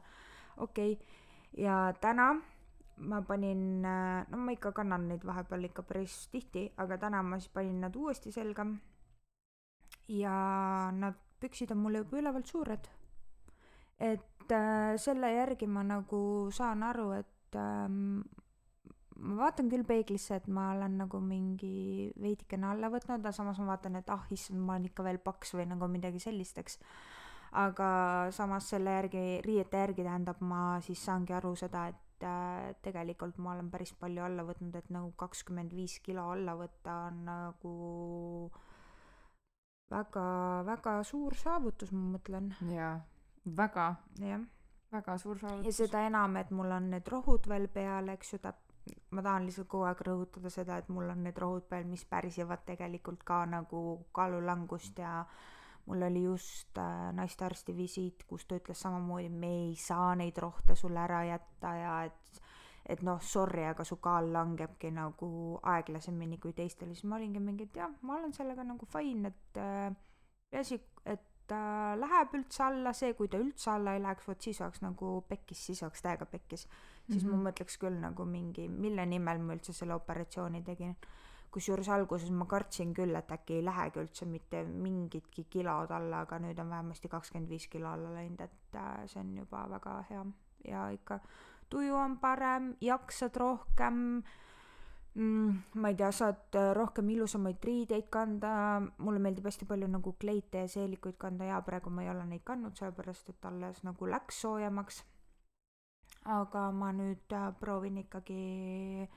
okei 0.58 0.94
okay., 0.94 1.24
ja 1.66 1.94
täna 2.02 2.34
ma 2.98 3.22
panin, 3.28 3.82
no 3.84 4.38
ma 4.38 4.56
ikka 4.56 4.72
kannan 4.72 5.10
neid 5.10 5.26
vahepeal 5.28 5.68
ikka 5.68 5.84
päris 5.84 6.28
tihti, 6.32 6.70
aga 6.78 6.98
täna 6.98 7.24
ma 7.24 7.40
siis 7.40 7.52
panin 7.52 7.82
nad 7.84 7.96
uuesti 7.96 8.32
selga 8.32 8.66
ja 10.08 10.36
nad, 10.96 11.20
püksid 11.40 11.72
on 11.76 11.84
mulle 11.84 12.04
juba 12.04 12.22
ülevalt 12.22 12.48
suured. 12.48 12.88
et 14.00 14.52
äh, 14.52 14.96
selle 15.00 15.32
järgi 15.34 15.68
ma 15.68 15.84
nagu 15.84 16.52
saan 16.52 16.84
aru, 16.84 17.12
et 17.12 17.56
ähm, 17.56 18.22
ma 19.20 19.36
vaatan 19.46 19.70
küll 19.72 19.86
peeglisse, 19.88 20.40
et 20.40 20.48
ma 20.52 20.70
olen 20.76 20.98
nagu 21.00 21.20
mingi 21.24 22.12
veidikene 22.22 22.72
alla 22.72 22.90
võtnud, 22.94 23.20
aga 23.22 23.34
samas 23.36 23.60
ma 23.62 23.74
vaatan, 23.74 24.00
et 24.00 24.10
ah 24.14 24.26
issand, 24.36 24.60
ma 24.60 24.76
olen 24.76 24.90
ikka 24.90 25.06
veel 25.08 25.20
paks 25.24 25.56
või 25.56 25.68
nagu 25.70 25.88
midagi 25.92 26.22
sellist, 26.24 26.60
eks. 26.62 26.80
aga 27.56 27.90
samas 28.36 28.68
selle 28.74 28.98
järgi, 28.98 29.26
riiete 29.46 29.84
järgi 29.86 30.04
tähendab, 30.04 30.42
ma 30.44 30.82
siis 30.84 31.04
saangi 31.08 31.36
aru 31.38 31.54
seda, 31.60 31.88
et 31.94 32.28
äh, 32.28 32.74
tegelikult 32.84 33.40
ma 33.40 33.54
olen 33.56 33.72
päris 33.72 33.96
palju 34.00 34.26
alla 34.26 34.44
võtnud, 34.48 34.76
et 34.76 34.92
nagu 34.92 35.14
kakskümmend 35.20 35.74
viis 35.76 36.00
kilo 36.04 36.28
alla 36.34 36.58
võtta 36.60 37.06
on 37.08 37.24
nagu 37.30 37.76
väga-väga 39.92 40.98
suur 41.08 41.36
saavutus, 41.38 41.92
ma 41.96 42.18
mõtlen. 42.18 42.52
jaa, 42.74 43.00
väga. 43.46 43.96
jah. 44.20 44.46
väga 44.92 45.18
suur 45.18 45.40
saavutus. 45.40 45.66
ja 45.66 45.86
seda 45.86 46.06
enam, 46.08 46.36
et 46.42 46.52
mul 46.52 46.72
on 46.72 46.90
need 46.92 47.08
rohud 47.08 47.48
veel 47.48 47.68
peal, 47.72 48.10
eks 48.16 48.34
ju, 48.34 48.40
ta, 48.44 48.54
ma 49.12 49.24
tahan 49.26 49.46
lihtsalt 49.48 49.68
kogu 49.72 49.88
aeg 49.90 50.02
rõhutada 50.08 50.52
seda, 50.54 50.78
et 50.78 50.90
mul 50.94 51.10
on 51.10 51.24
need 51.26 51.38
rohud 51.42 51.68
peal, 51.70 51.86
mis 51.90 52.06
pärsivad 52.06 52.66
tegelikult 52.68 53.24
ka 53.26 53.44
nagu 53.50 53.82
kaalulangust 54.16 55.00
ja 55.02 55.26
mul 55.86 56.02
oli 56.08 56.24
just 56.24 56.78
äh, 56.82 57.12
naistearsti 57.14 57.76
visiit, 57.78 58.26
kus 58.30 58.46
ta 58.46 58.60
ütles 58.60 58.82
samamoodi, 58.82 59.30
me 59.30 59.52
ei 59.68 59.76
saa 59.80 60.16
neid 60.18 60.38
rohte 60.42 60.76
sulle 60.76 61.02
ära 61.04 61.24
jätta 61.30 61.76
ja 61.78 61.96
et 62.10 62.42
et 62.86 63.02
noh, 63.02 63.18
sorry, 63.22 63.64
aga 63.66 63.84
su 63.84 63.96
kaal 63.98 64.28
langebki 64.34 64.92
nagu 64.94 65.28
aeglasemini 65.74 66.38
kui 66.38 66.54
teistel, 66.54 66.92
siis 66.94 67.08
ma 67.10 67.18
olingi 67.18 67.42
mingi, 67.42 67.66
et 67.66 67.80
jah, 67.82 67.94
ma 68.06 68.20
olen 68.20 68.34
sellega 68.34 68.62
nagu 68.64 68.86
fine, 68.86 69.32
et 69.32 69.58
äh, 69.58 69.96
peaasi, 70.54 70.78
et 71.10 71.24
ta 71.48 71.60
äh, 71.94 72.00
läheb 72.00 72.34
üldse 72.40 72.64
alla, 72.66 72.94
see, 72.94 73.14
kui 73.18 73.30
ta 73.32 73.40
üldse 73.42 73.72
alla 73.74 73.96
ei 73.96 74.02
läheks, 74.04 74.28
vot 74.28 74.48
siis 74.48 74.62
oleks 74.62 74.82
nagu 74.86 75.18
pekkis, 75.30 75.66
siis 75.70 75.84
oleks 75.84 76.02
täiega 76.06 76.26
pekkis. 76.26 76.68
siis 77.12 77.24
mm 77.24 77.30
-hmm. 77.30 77.44
ma 77.44 77.50
mõtleks 77.50 77.78
küll 77.80 78.00
nagu 78.02 78.26
mingi, 78.26 78.68
mille 78.68 79.06
nimel 79.06 79.40
ma 79.40 79.54
üldse 79.54 79.74
selle 79.74 79.96
operatsiooni 79.96 80.64
tegin. 80.64 80.96
kusjuures 81.52 81.90
alguses 81.90 82.32
ma 82.32 82.46
kartsin 82.46 82.94
küll, 82.94 83.16
et 83.16 83.32
äkki 83.32 83.54
ei 83.54 83.66
lähegi 83.66 84.00
üldse 84.00 84.26
mitte 84.26 84.64
mingitki 84.64 85.46
kilod 85.50 85.92
alla, 85.92 86.20
aga 86.20 86.40
nüüd 86.40 86.60
on 86.60 86.70
vähemasti 86.70 87.08
kakskümmend 87.08 87.50
viis 87.50 87.68
kilo 87.68 87.88
alla 87.88 88.14
läinud, 88.14 88.42
et 88.42 88.76
äh, 88.76 89.06
see 89.06 89.20
on 89.20 89.38
juba 89.38 89.70
väga 89.70 90.04
hea 90.10 90.26
ja 90.68 90.90
ikka 90.90 91.20
tuju 91.70 91.96
on 91.96 92.18
parem, 92.18 92.76
jaksad 92.82 93.36
rohkem 93.36 94.24
ma 95.16 95.90
ei 95.90 95.96
tea, 95.96 96.12
saad 96.12 96.56
äh, 96.60 96.74
rohkem 96.76 97.10
ilusamaid 97.14 97.64
riideid 97.64 98.10
kanda, 98.12 98.82
mulle 99.00 99.22
meeldib 99.24 99.46
hästi 99.48 99.68
palju 99.70 99.88
nagu 99.88 100.12
kleite 100.20 100.66
ja 100.66 100.72
seelikuid 100.72 101.16
kanda 101.20 101.48
ja 101.48 101.62
praegu 101.64 101.90
ma 101.90 102.04
ei 102.04 102.12
ole 102.12 102.26
neid 102.28 102.44
kandnud, 102.44 102.76
sellepärast 102.76 103.32
et 103.32 103.48
alles 103.48 103.84
nagu 103.88 104.10
läks 104.12 104.42
soojemaks. 104.44 105.04
aga 106.26 106.72
ma 106.74 106.92
nüüd 106.92 107.32
äh, 107.38 107.54
proovin 107.60 108.02
ikkagi 108.02 109.08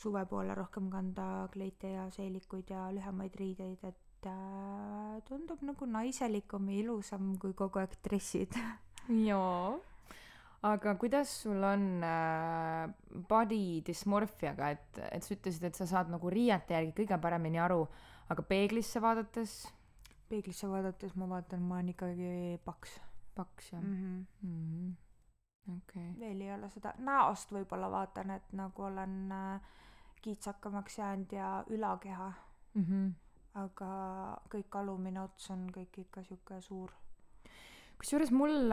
suve 0.00 0.24
poole 0.26 0.54
rohkem 0.58 0.90
kanda 0.90 1.46
kleite 1.52 1.92
ja 1.92 2.08
seelikuid 2.10 2.70
ja 2.72 2.88
lühemaid 2.90 3.36
riideid, 3.38 3.84
et 3.84 4.26
äh, 4.26 5.22
tundub 5.28 5.62
nagu 5.62 5.86
naiselikum 5.86 6.68
ja 6.68 6.80
ilusam 6.82 7.34
kui 7.38 7.54
kogu 7.54 7.78
aeg 7.78 7.94
dressid 8.02 8.58
jaa. 9.28 9.76
Aga 10.64 10.94
kuidas 10.96 11.28
sul 11.42 11.62
on 11.68 12.02
äh, 12.06 12.88
body 13.28 13.82
dysmorphiaga, 13.86 14.70
et, 14.72 15.00
et 15.12 15.24
sa 15.24 15.34
ütlesid, 15.36 15.64
et 15.68 15.76
sa 15.76 15.86
saad 15.86 16.12
nagu 16.12 16.30
riiete 16.32 16.76
järgi 16.76 16.94
kõige 17.02 17.18
paremini 17.20 17.60
aru, 17.60 17.82
aga 18.32 18.44
peeglisse 18.48 19.02
vaadates 19.04 19.58
peeglisse 20.28 20.68
vaadates 20.70 21.14
ma 21.20 21.28
vaatan, 21.28 21.62
ma 21.62 21.78
olen 21.78 21.92
ikkagi 21.92 22.60
paks 22.64 22.98
paks 23.34 23.72
jah 23.72 23.82
mm. 23.82 23.94
-hmm. 23.94 24.48
mm 24.48 24.64
-hmm.? 24.64 25.76
okei 25.76 26.08
okay.. 26.08 26.20
veel 26.20 26.40
ei 26.40 26.52
ole 26.54 26.70
seda, 26.70 26.94
näost 26.98 27.52
võib-olla 27.52 27.90
vaatan, 27.90 28.30
et 28.30 28.52
nagu 28.52 28.82
olen 28.82 29.32
äh, 29.32 29.60
kiitsakamaks 30.22 30.98
jäänud 30.98 31.32
ja 31.32 31.64
ülakeha 31.68 32.32
mm. 32.74 32.84
-hmm. 32.84 33.12
aga 33.54 33.90
kõik 34.54 34.78
alumine 34.80 35.20
ots 35.20 35.50
on 35.50 35.66
kõik 35.76 35.98
ikka 35.98 36.22
sihuke 36.22 36.60
suur. 36.60 36.92
kusjuures 37.98 38.30
mul, 38.30 38.72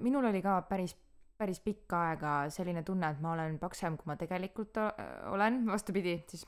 minul 0.00 0.24
oli 0.24 0.42
ka 0.42 0.62
päris, 0.62 0.96
päris 1.38 1.60
pikka 1.60 2.00
aega 2.10 2.32
selline 2.54 2.82
tunne, 2.86 3.10
et 3.10 3.20
ma 3.20 3.32
olen 3.34 3.58
paksem, 3.58 3.96
kui 3.98 4.06
ma 4.10 4.16
tegelikult 4.20 4.78
olen, 5.32 5.64
vastupidi, 5.66 6.18
siis 6.30 6.46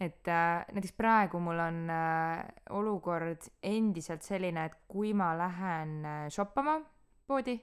et 0.00 0.28
äh, 0.28 0.64
näiteks 0.72 0.94
praegu 0.96 1.40
mul 1.44 1.60
on 1.60 1.80
äh, 1.92 2.44
olukord 2.76 3.50
endiselt 3.62 4.24
selline, 4.24 4.64
et 4.70 4.78
kui 4.88 5.12
ma 5.16 5.32
lähen 5.36 5.98
äh, 6.08 6.28
shoppama 6.32 6.78
poodi, 7.28 7.58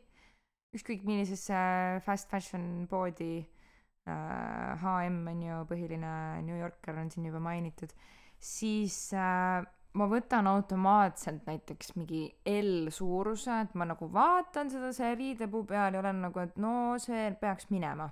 ükskõik 0.77 1.05
millisesse 1.07 1.55
äh, 1.57 2.01
fast 2.05 2.29
fashion 2.29 2.85
poodi 2.89 3.39
äh,, 3.41 4.83
HM 4.83 5.23
on 5.33 5.41
ju 5.47 5.63
põhiline, 5.71 6.13
New 6.45 6.59
Yorker 6.59 7.01
on 7.01 7.09
siin 7.11 7.25
juba 7.31 7.41
mainitud, 7.41 7.95
siis 8.37 8.99
äh, 9.17 9.65
ma 9.97 10.05
võtan 10.11 10.47
automaatselt 10.49 11.47
näiteks 11.49 11.95
mingi 11.97 12.27
L 12.45 12.91
suuruse, 12.93 13.61
et 13.65 13.75
ma 13.75 13.87
nagu 13.89 14.09
vaatan 14.13 14.69
seda 14.69 14.93
see 14.93 15.15
riidepuu 15.15 15.65
peal 15.65 15.97
ja 15.97 16.03
olen 16.03 16.21
nagu, 16.27 16.43
et 16.43 16.57
no 16.61 16.95
see 17.01 17.31
peaks 17.41 17.71
minema 17.73 18.09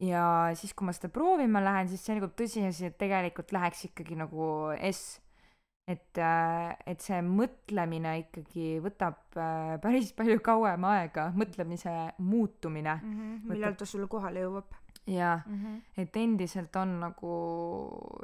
ja 0.00 0.24
siis, 0.58 0.72
kui 0.74 0.88
ma 0.88 0.94
seda 0.96 1.10
proovima 1.12 1.62
lähen, 1.62 1.90
siis 1.90 2.04
selgub 2.08 2.32
tõsiasi, 2.38 2.88
et 2.88 2.96
tegelikult 3.00 3.52
läheks 3.54 3.84
ikkagi 3.90 4.16
nagu 4.18 4.46
S. 4.90 5.20
et, 5.90 6.18
äh, 6.22 6.76
et 6.86 7.02
see 7.02 7.18
mõtlemine 7.26 8.12
ikkagi 8.20 8.78
võtab 8.84 9.36
äh, 9.36 9.74
päris 9.82 10.12
palju 10.14 10.38
kauem 10.44 10.84
aega, 10.86 11.30
mõtlemise 11.34 11.94
muutumine 12.18 12.94
mm. 12.94 13.16
-hmm. 13.16 13.48
millal 13.50 13.74
ta 13.74 13.88
sulle 13.88 14.06
kohale 14.06 14.44
jõuab? 14.44 14.76
Jaa 15.06 15.40
mm, 15.46 15.54
-hmm. 15.54 15.80
et 15.96 16.16
endiselt 16.16 16.76
on 16.76 17.00
nagu 17.00 17.32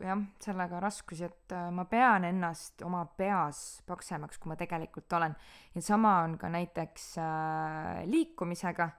jah, 0.03 0.21
sellega 0.41 0.81
raskusi, 0.81 1.25
et 1.25 1.53
äh, 1.53 1.71
ma 1.71 1.85
pean 1.85 2.25
ennast 2.25 2.83
oma 2.83 3.05
peas 3.07 3.83
paksemaks, 3.87 4.39
kui 4.39 4.49
ma 4.49 4.57
tegelikult 4.57 5.13
olen. 5.13 5.35
ja 5.75 5.83
sama 5.83 6.21
on 6.23 6.39
ka 6.39 6.49
näiteks 6.49 7.19
äh, 7.19 8.05
liikumisega 8.05 8.91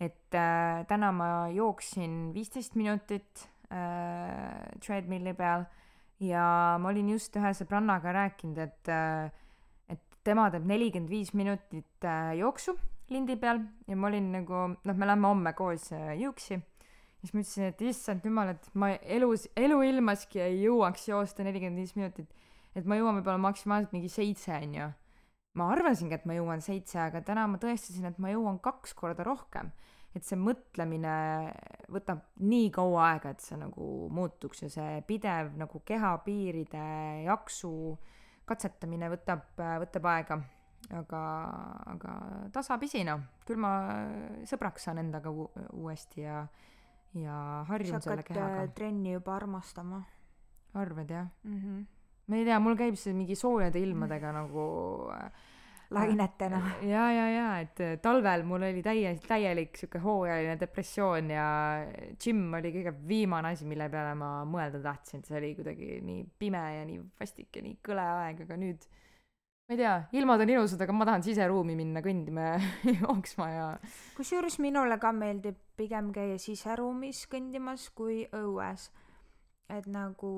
et 0.00 0.34
äh, 0.34 0.84
täna 0.88 1.12
ma 1.12 1.48
jooksin 1.48 2.34
viisteist 2.34 2.74
minutit 2.76 3.48
äh, 3.72 4.68
treadmill'i 4.84 5.34
peal 5.34 5.64
ja 6.20 6.76
ma 6.80 6.92
olin 6.92 7.14
just 7.14 7.36
ühe 7.36 7.52
sõbrannaga 7.56 8.12
rääkinud, 8.16 8.58
et 8.58 8.92
äh, 8.92 9.30
et 9.92 10.20
tema 10.24 10.50
teeb 10.52 10.66
nelikümmend 10.68 11.10
viis 11.10 11.32
minutit 11.34 12.04
äh, 12.04 12.36
jooksu 12.40 12.76
lindi 13.12 13.36
peal 13.40 13.62
ja 13.86 13.96
ma 13.96 14.10
olin 14.10 14.32
nagu, 14.34 14.62
noh, 14.76 14.96
me 14.96 15.08
lähme 15.08 15.30
homme 15.30 15.52
koos 15.56 15.90
äh, 15.96 16.14
jõuksi. 16.20 16.60
Siis 17.26 17.34
ma 17.34 17.42
ütlesin, 17.42 17.70
et 17.72 17.82
issand 17.90 18.24
jumal, 18.24 18.54
et 18.54 18.68
ma 18.78 18.92
elus, 19.02 19.48
eluilmaski 19.58 20.40
ei 20.44 20.62
jõuaks 20.62 21.08
joosta 21.10 21.44
nelikümmend 21.46 21.82
viis 21.82 21.96
minutit. 21.98 22.30
et 22.76 22.84
ma 22.84 22.96
jõuan 22.98 23.18
võib-olla 23.18 23.40
maksimaalselt 23.40 23.92
mingi 23.96 24.08
seitse, 24.12 24.54
onju 24.54 24.92
ma 25.56 25.70
arvasingi, 25.72 26.16
et 26.16 26.26
ma 26.28 26.36
jõuan 26.36 26.62
seitse, 26.64 26.98
aga 27.00 27.22
täna 27.24 27.46
ma 27.48 27.60
tõestasin, 27.60 28.10
et 28.10 28.18
ma 28.22 28.32
jõuan 28.32 28.60
kaks 28.62 28.96
korda 28.98 29.26
rohkem. 29.26 29.72
et 30.16 30.24
see 30.24 30.38
mõtlemine 30.40 31.14
võtab 31.92 32.22
nii 32.40 32.70
kaua 32.72 33.02
aega, 33.10 33.34
et 33.34 33.42
see 33.44 33.56
nagu 33.60 33.86
muutuks 34.16 34.62
ja 34.62 34.68
see 34.72 35.02
pidev 35.04 35.50
nagu 35.60 35.82
kehapiiride 35.84 36.84
jaksu 37.26 37.72
katsetamine 38.48 39.10
võtab, 39.12 39.44
võtab 39.82 40.08
aega. 40.14 40.38
aga, 40.96 41.20
aga 41.92 42.14
tasapisi 42.54 43.04
noh, 43.04 43.20
küll 43.44 43.60
ma 43.60 43.74
sõbraks 44.48 44.88
saan 44.88 45.02
endaga 45.02 45.32
uuesti 45.32 46.24
ja, 46.24 46.46
ja 47.22 47.64
harjun 47.68 48.02
selle 48.04 48.22
kehaga. 48.26 48.62
Äh, 48.66 48.72
trenni 48.74 49.12
juba 49.16 49.36
armastama. 49.36 50.04
arvad 50.74 51.10
jah 51.10 51.28
mm? 51.44 51.60
-hmm 51.60 51.84
ma 52.26 52.36
ei 52.36 52.44
tea, 52.44 52.58
mul 52.58 52.74
käib 52.74 52.96
see 52.98 53.14
mingi 53.14 53.36
soojade 53.38 53.78
ilmadega 53.78 54.32
nagu 54.34 54.64
äh, 55.14 55.30
lainetena. 55.94 56.60
ja, 56.82 57.04
ja, 57.12 57.26
ja 57.30 57.46
et 57.62 57.80
äh, 57.80 57.94
talvel 58.02 58.42
mul 58.46 58.66
oli 58.66 58.82
täie, 58.82 59.12
täielik 59.28 59.78
sihuke 59.78 60.00
hooajaline 60.02 60.56
depressioon 60.60 61.30
ja 61.30 61.46
džimm 62.18 62.58
oli 62.58 62.72
kõige 62.74 62.94
viimane 63.08 63.54
asi, 63.54 63.68
mille 63.68 63.88
peale 63.92 64.14
ma 64.18 64.30
mõelda 64.48 64.82
tahtsin, 64.82 65.22
see 65.26 65.38
oli 65.38 65.54
kuidagi 65.58 66.00
nii 66.06 66.24
pime 66.38 66.62
ja 66.78 66.84
nii 66.88 67.00
vastik 67.20 67.60
ja 67.60 67.62
nii 67.66 67.78
kõle 67.86 68.06
aeg, 68.16 68.42
aga 68.48 68.58
nüüd 68.58 68.88
ma 69.66 69.74
ei 69.74 69.78
tea, 69.80 69.94
ilmad 70.14 70.40
on 70.44 70.50
ilusad, 70.54 70.82
aga 70.84 70.94
ma 70.94 71.06
tahan 71.08 71.24
siseruumi 71.26 71.74
minna 71.74 72.02
kõndima 72.04 72.44
ja 72.52 72.58
jooksma 73.00 73.48
ja. 73.50 73.64
kusjuures 74.14 74.60
minule 74.62 74.98
ka 75.02 75.10
meeldib 75.12 75.58
pigem 75.76 76.12
käia 76.14 76.38
siseruumis 76.38 77.24
kõndimas 77.32 77.88
kui 77.90 78.22
õues. 78.30 78.90
et 79.68 79.88
nagu 79.90 80.30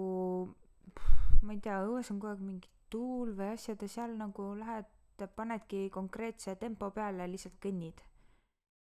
ma 1.42 1.52
ei 1.52 1.60
tea, 1.60 1.82
õues 1.84 2.08
on 2.12 2.22
kogu 2.22 2.32
aeg 2.32 2.40
mingi 2.46 2.72
tuul 2.88 3.34
või 3.36 3.52
asjad 3.52 3.84
ja 3.84 3.90
seal 3.92 4.16
nagu 4.16 4.54
lähed, 4.56 4.88
panedki 5.36 5.88
konkreetse 5.92 6.54
tempo 6.56 6.88
peale 6.94 7.26
ja 7.26 7.28
lihtsalt 7.28 7.60
kõnnid. 7.60 8.00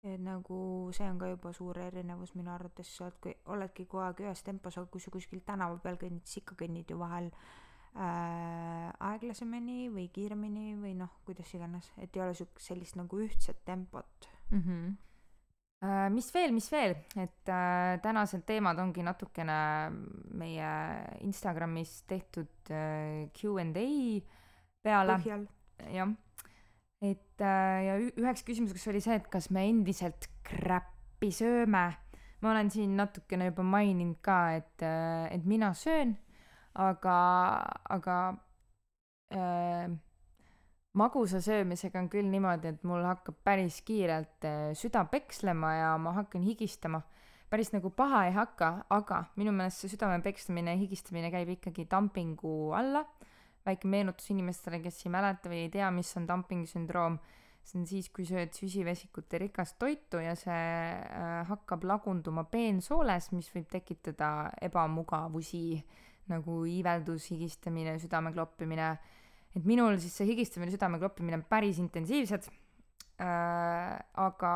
et 0.04 0.20
nagu 0.20 0.92
see 0.92 1.08
on 1.08 1.18
ka 1.18 1.32
juba 1.32 1.54
suur 1.56 1.78
erinevus 1.80 2.34
minu 2.36 2.52
arvates, 2.52 2.90
sa 2.92 3.08
oled, 3.08 3.36
oledki 3.48 3.86
kogu 3.88 4.04
aeg 4.04 4.20
ühes 4.26 4.44
tempos, 4.44 4.76
aga 4.76 4.92
kui 4.92 5.00
sa 5.00 5.10
kuskil 5.10 5.40
tänava 5.40 5.80
peal 5.80 5.96
kõnnid, 5.96 6.26
siis 6.28 6.42
ikka 6.44 6.58
kõnnid 6.60 6.92
ju 6.92 7.00
vahel 7.00 7.30
aeglasemini 7.94 9.88
või 9.94 10.08
kiiremini 10.10 10.72
või 10.80 10.96
noh, 10.98 11.12
kuidas 11.24 11.52
iganes, 11.54 11.92
et 12.02 12.16
ei 12.16 12.22
ole 12.24 12.34
siukest 12.34 12.72
sellist 12.72 12.96
nagu 12.98 13.20
ühtset 13.22 13.60
tempot 13.64 14.28
mm. 14.50 14.60
-hmm 14.60 14.94
Äh, 15.84 16.08
mis 16.10 16.30
veel, 16.32 16.52
mis 16.54 16.66
veel, 16.72 16.94
et 17.20 17.50
äh, 17.50 17.98
tänased 18.00 18.44
teemad 18.48 18.78
ongi 18.80 19.02
natukene 19.04 19.56
meie 20.38 20.68
Instagramis 21.26 21.98
tehtud 22.08 22.70
äh, 22.72 23.26
Q 23.36 23.58
and 23.60 23.76
A 23.76 23.88
peale. 24.84 25.18
jah, 25.92 26.14
et 27.04 27.42
äh, 27.42 27.80
ja 27.84 27.98
üheks 28.06 28.46
küsimuseks 28.46 28.86
oli 28.92 29.02
see, 29.04 29.18
et 29.18 29.28
kas 29.28 29.50
me 29.52 29.66
endiselt 29.68 30.30
crap'i 30.46 31.32
sööme. 31.34 31.84
ma 32.40 32.52
olen 32.52 32.70
siin 32.70 32.96
natukene 32.96 33.50
juba 33.50 33.64
maininud 33.64 34.22
ka, 34.24 34.38
et 34.56 34.84
äh,, 34.84 35.28
et 35.36 35.44
mina 35.44 35.74
söön, 35.74 36.16
aga, 36.74 37.18
aga 37.94 38.18
äh, 39.34 39.94
magusa 40.94 41.40
söömisega 41.42 41.98
on 41.98 42.08
küll 42.10 42.28
niimoodi, 42.30 42.70
et 42.70 42.84
mul 42.86 43.04
hakkab 43.06 43.40
päris 43.46 43.80
kiirelt 43.86 44.46
eh, 44.46 44.70
süda 44.78 45.04
pekslema 45.10 45.74
ja 45.74 45.90
ma 45.98 46.14
hakkan 46.20 46.44
higistama. 46.46 47.02
päris 47.50 47.70
nagu 47.70 47.90
paha 47.90 48.24
ei 48.26 48.32
hakka, 48.34 48.68
aga 48.90 49.24
minu 49.38 49.52
meelest 49.54 49.84
see 49.84 49.92
südame 49.92 50.18
pekslemine 50.22 50.72
ja 50.74 50.80
higistamine 50.80 51.30
käib 51.30 51.50
ikkagi 51.54 51.86
dumpingu 51.90 52.72
alla. 52.74 53.04
väike 53.66 53.88
meenutus 53.88 54.30
inimestele, 54.30 54.82
kes 54.84 55.06
ei 55.06 55.10
mäleta 55.10 55.48
või 55.48 55.62
ei 55.64 55.70
tea, 55.72 55.90
mis 55.90 56.16
on 56.16 56.28
dumpingu 56.28 56.66
sündroom. 56.66 57.18
see 57.64 57.78
on 57.80 57.86
siis, 57.86 58.10
kui 58.12 58.26
sööd 58.28 58.52
süsivesikute 58.52 59.38
rikast 59.38 59.78
toitu 59.78 60.20
ja 60.20 60.34
see 60.36 60.52
äh, 60.52 61.46
hakkab 61.48 61.84
lagunduma 61.84 62.44
peensooles, 62.44 63.32
mis 63.32 63.48
võib 63.54 63.70
tekitada 63.72 64.50
ebamugavusi 64.62 65.82
nagu 66.30 66.62
iiveldus, 66.68 67.28
higistamine, 67.32 67.98
südame 68.00 68.32
kloppimine 68.32 68.94
et 69.54 69.66
minul 69.66 69.98
siis 70.02 70.14
see 70.18 70.28
higistamine, 70.32 70.72
südame 70.74 70.98
kloppimine 71.02 71.38
on 71.38 71.44
päris 71.48 71.78
intensiivsed 71.82 72.48
äh,. 73.22 73.98
aga 74.18 74.54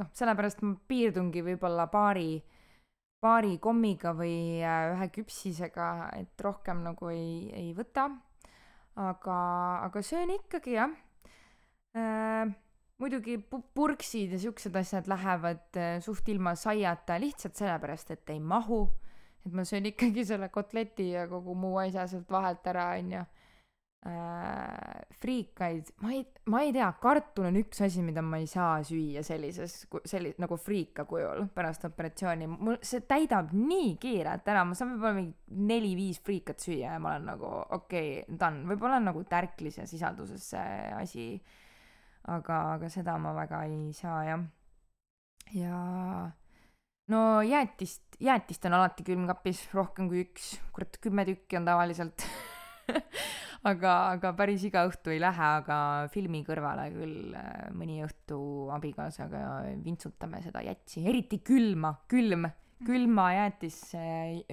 noh, 0.00 0.12
sellepärast 0.16 0.62
ma 0.64 0.72
piirdungi 0.88 1.42
võib-olla 1.44 1.88
paari, 1.92 2.38
paari 3.20 3.58
kommiga 3.60 4.14
või 4.16 4.62
äh, 4.62 4.94
ühe 4.94 5.10
küpsisega, 5.18 5.90
et 6.16 6.44
rohkem 6.44 6.80
nagu 6.86 7.12
ei, 7.12 7.50
ei 7.52 7.74
võta. 7.76 8.08
aga, 8.98 9.36
aga 9.84 10.02
söön 10.02 10.32
ikkagi 10.38 10.78
jah 10.78 10.94
äh,. 11.96 12.48
muidugi 12.98 13.36
pu-, 13.36 13.66
purksid 13.74 14.32
ja 14.32 14.40
siuksed 14.40 14.80
asjad 14.80 15.12
lähevad 15.12 15.76
äh, 15.76 15.98
suht 16.00 16.28
ilma 16.32 16.56
saiata 16.56 17.20
lihtsalt 17.20 17.60
sellepärast, 17.60 18.16
et 18.16 18.32
ei 18.32 18.40
mahu. 18.40 18.86
Et 19.48 19.56
ma 19.56 19.64
söön 19.68 19.88
ikkagi 19.90 20.24
selle 20.28 20.50
kotleti 20.52 21.10
ja 21.14 21.26
kogu 21.30 21.56
muu 21.58 21.80
asja 21.82 22.06
sealt 22.10 22.30
vahelt 22.30 22.66
ära, 22.70 22.92
onju 23.00 23.24
äh, 24.06 25.06
friikaid, 25.18 25.90
ma 26.02 26.12
ei, 26.14 26.22
ma 26.52 26.60
ei 26.62 26.72
tea, 26.74 26.88
kartul 27.02 27.48
on 27.48 27.58
üks 27.60 27.80
asi, 27.84 28.02
mida 28.06 28.22
ma 28.22 28.38
ei 28.40 28.46
saa 28.50 28.78
süüa 28.86 29.24
sellises, 29.26 29.80
selli-, 30.06 30.34
nagu 30.42 30.58
friika 30.60 31.04
kujul 31.08 31.48
pärast 31.54 31.88
operatsiooni. 31.88 32.46
mul 32.52 32.78
see 32.86 33.02
täidab 33.08 33.50
nii 33.56 33.96
kiirelt 34.00 34.48
ära, 34.48 34.64
ma 34.68 34.78
saan 34.78 34.94
võib-olla 34.94 35.18
mingi 35.18 35.64
neli-viis 35.72 36.22
friikat 36.24 36.62
süüa 36.62 36.94
ja 36.94 36.98
ma 37.02 37.16
olen 37.16 37.30
nagu 37.32 37.48
okei 37.78 38.20
okay,, 38.22 38.38
done. 38.38 38.64
võib-olla 38.70 39.00
on 39.02 39.10
nagu 39.10 39.24
tärklis 39.28 39.80
ja 39.80 39.88
sisalduses 39.90 40.50
see 40.54 40.92
asi. 40.98 41.28
aga, 42.28 42.60
aga 42.76 42.90
seda 42.92 43.16
ma 43.18 43.34
väga 43.34 43.64
ei 43.66 43.92
saa 43.96 44.22
jah. 44.28 44.46
ja 45.56 45.78
no 47.12 47.40
jäätist, 47.46 48.18
jäätist 48.20 48.64
on 48.68 48.76
alati 48.78 49.06
külmkapis 49.06 49.66
rohkem 49.74 50.08
kui 50.10 50.24
üks, 50.26 50.54
kurat 50.74 51.00
kümme 51.02 51.26
tükki 51.28 51.60
on 51.60 51.68
tavaliselt. 51.68 52.26
Aga, 53.66 53.92
aga 54.14 54.30
päris 54.38 54.62
iga 54.68 54.84
õhtu 54.86 55.10
ei 55.10 55.18
lähe, 55.18 55.42
aga 55.58 56.06
filmi 56.12 56.44
kõrvale 56.46 56.84
küll 56.92 57.32
äh, 57.34 57.64
mõni 57.74 57.96
õhtu 58.06 58.38
abikaasaga 58.70 59.40
vintsutame 59.82 60.38
seda 60.44 60.62
jätsi, 60.62 61.02
eriti 61.10 61.40
külma, 61.44 61.90
külm, 62.08 62.46
külma 62.86 63.26
jäätis, 63.34 63.80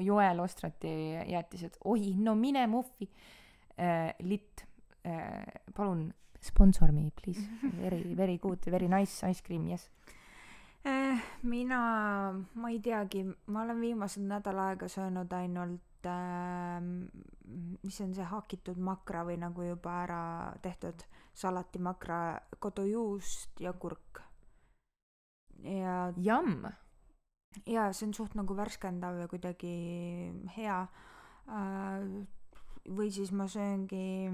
Joel 0.01 0.41
Ostrati 0.41 0.89
jäätised, 1.29 1.77
oi, 1.85 2.15
no 2.17 2.33
mine 2.39 2.65
muhvi 2.71 3.07
äh,. 3.77 4.15
Litt 4.25 4.65
äh,, 5.05 5.45
palun 5.77 6.07
sponsor 6.41 6.91
me 6.91 7.11
please, 7.21 7.45
very, 7.77 8.01
very 8.15 8.37
good, 8.37 8.59
very 8.65 8.87
nice 8.87 9.21
ice 9.29 9.41
cream, 9.45 9.67
yes. 9.69 9.89
Eh, 10.85 11.17
mina, 11.41 11.79
ma 12.53 12.69
ei 12.69 12.77
teagi, 12.79 13.23
ma 13.49 13.63
olen 13.63 13.79
viimased 13.81 14.21
nädal 14.29 14.59
aega 14.67 14.85
söönud 14.85 15.31
ainult 15.33 16.05
äh,, 16.05 16.77
mis 17.81 17.97
on 18.05 18.11
see 18.13 18.25
hakitud 18.29 18.77
makra 18.77 19.23
või 19.25 19.39
nagu 19.41 19.65
juba 19.65 19.95
ära 20.03 20.19
tehtud 20.61 21.01
salatimakra, 21.33 22.19
kodujuust 22.61 23.63
ja 23.65 23.73
kurk. 23.73 24.21
ja, 25.65 26.13
Jamm, 26.21 26.67
ja 27.65 27.87
see 27.89 28.05
on 28.11 28.13
suht 28.13 28.35
nagu 28.37 28.53
värskendav 28.53 29.17
ja 29.23 29.27
kuidagi 29.31 29.73
hea 30.57 30.83
äh,. 31.49 32.05
või 32.85 33.09
siis 33.09 33.31
ma 33.33 33.49
sööngi 33.49 34.29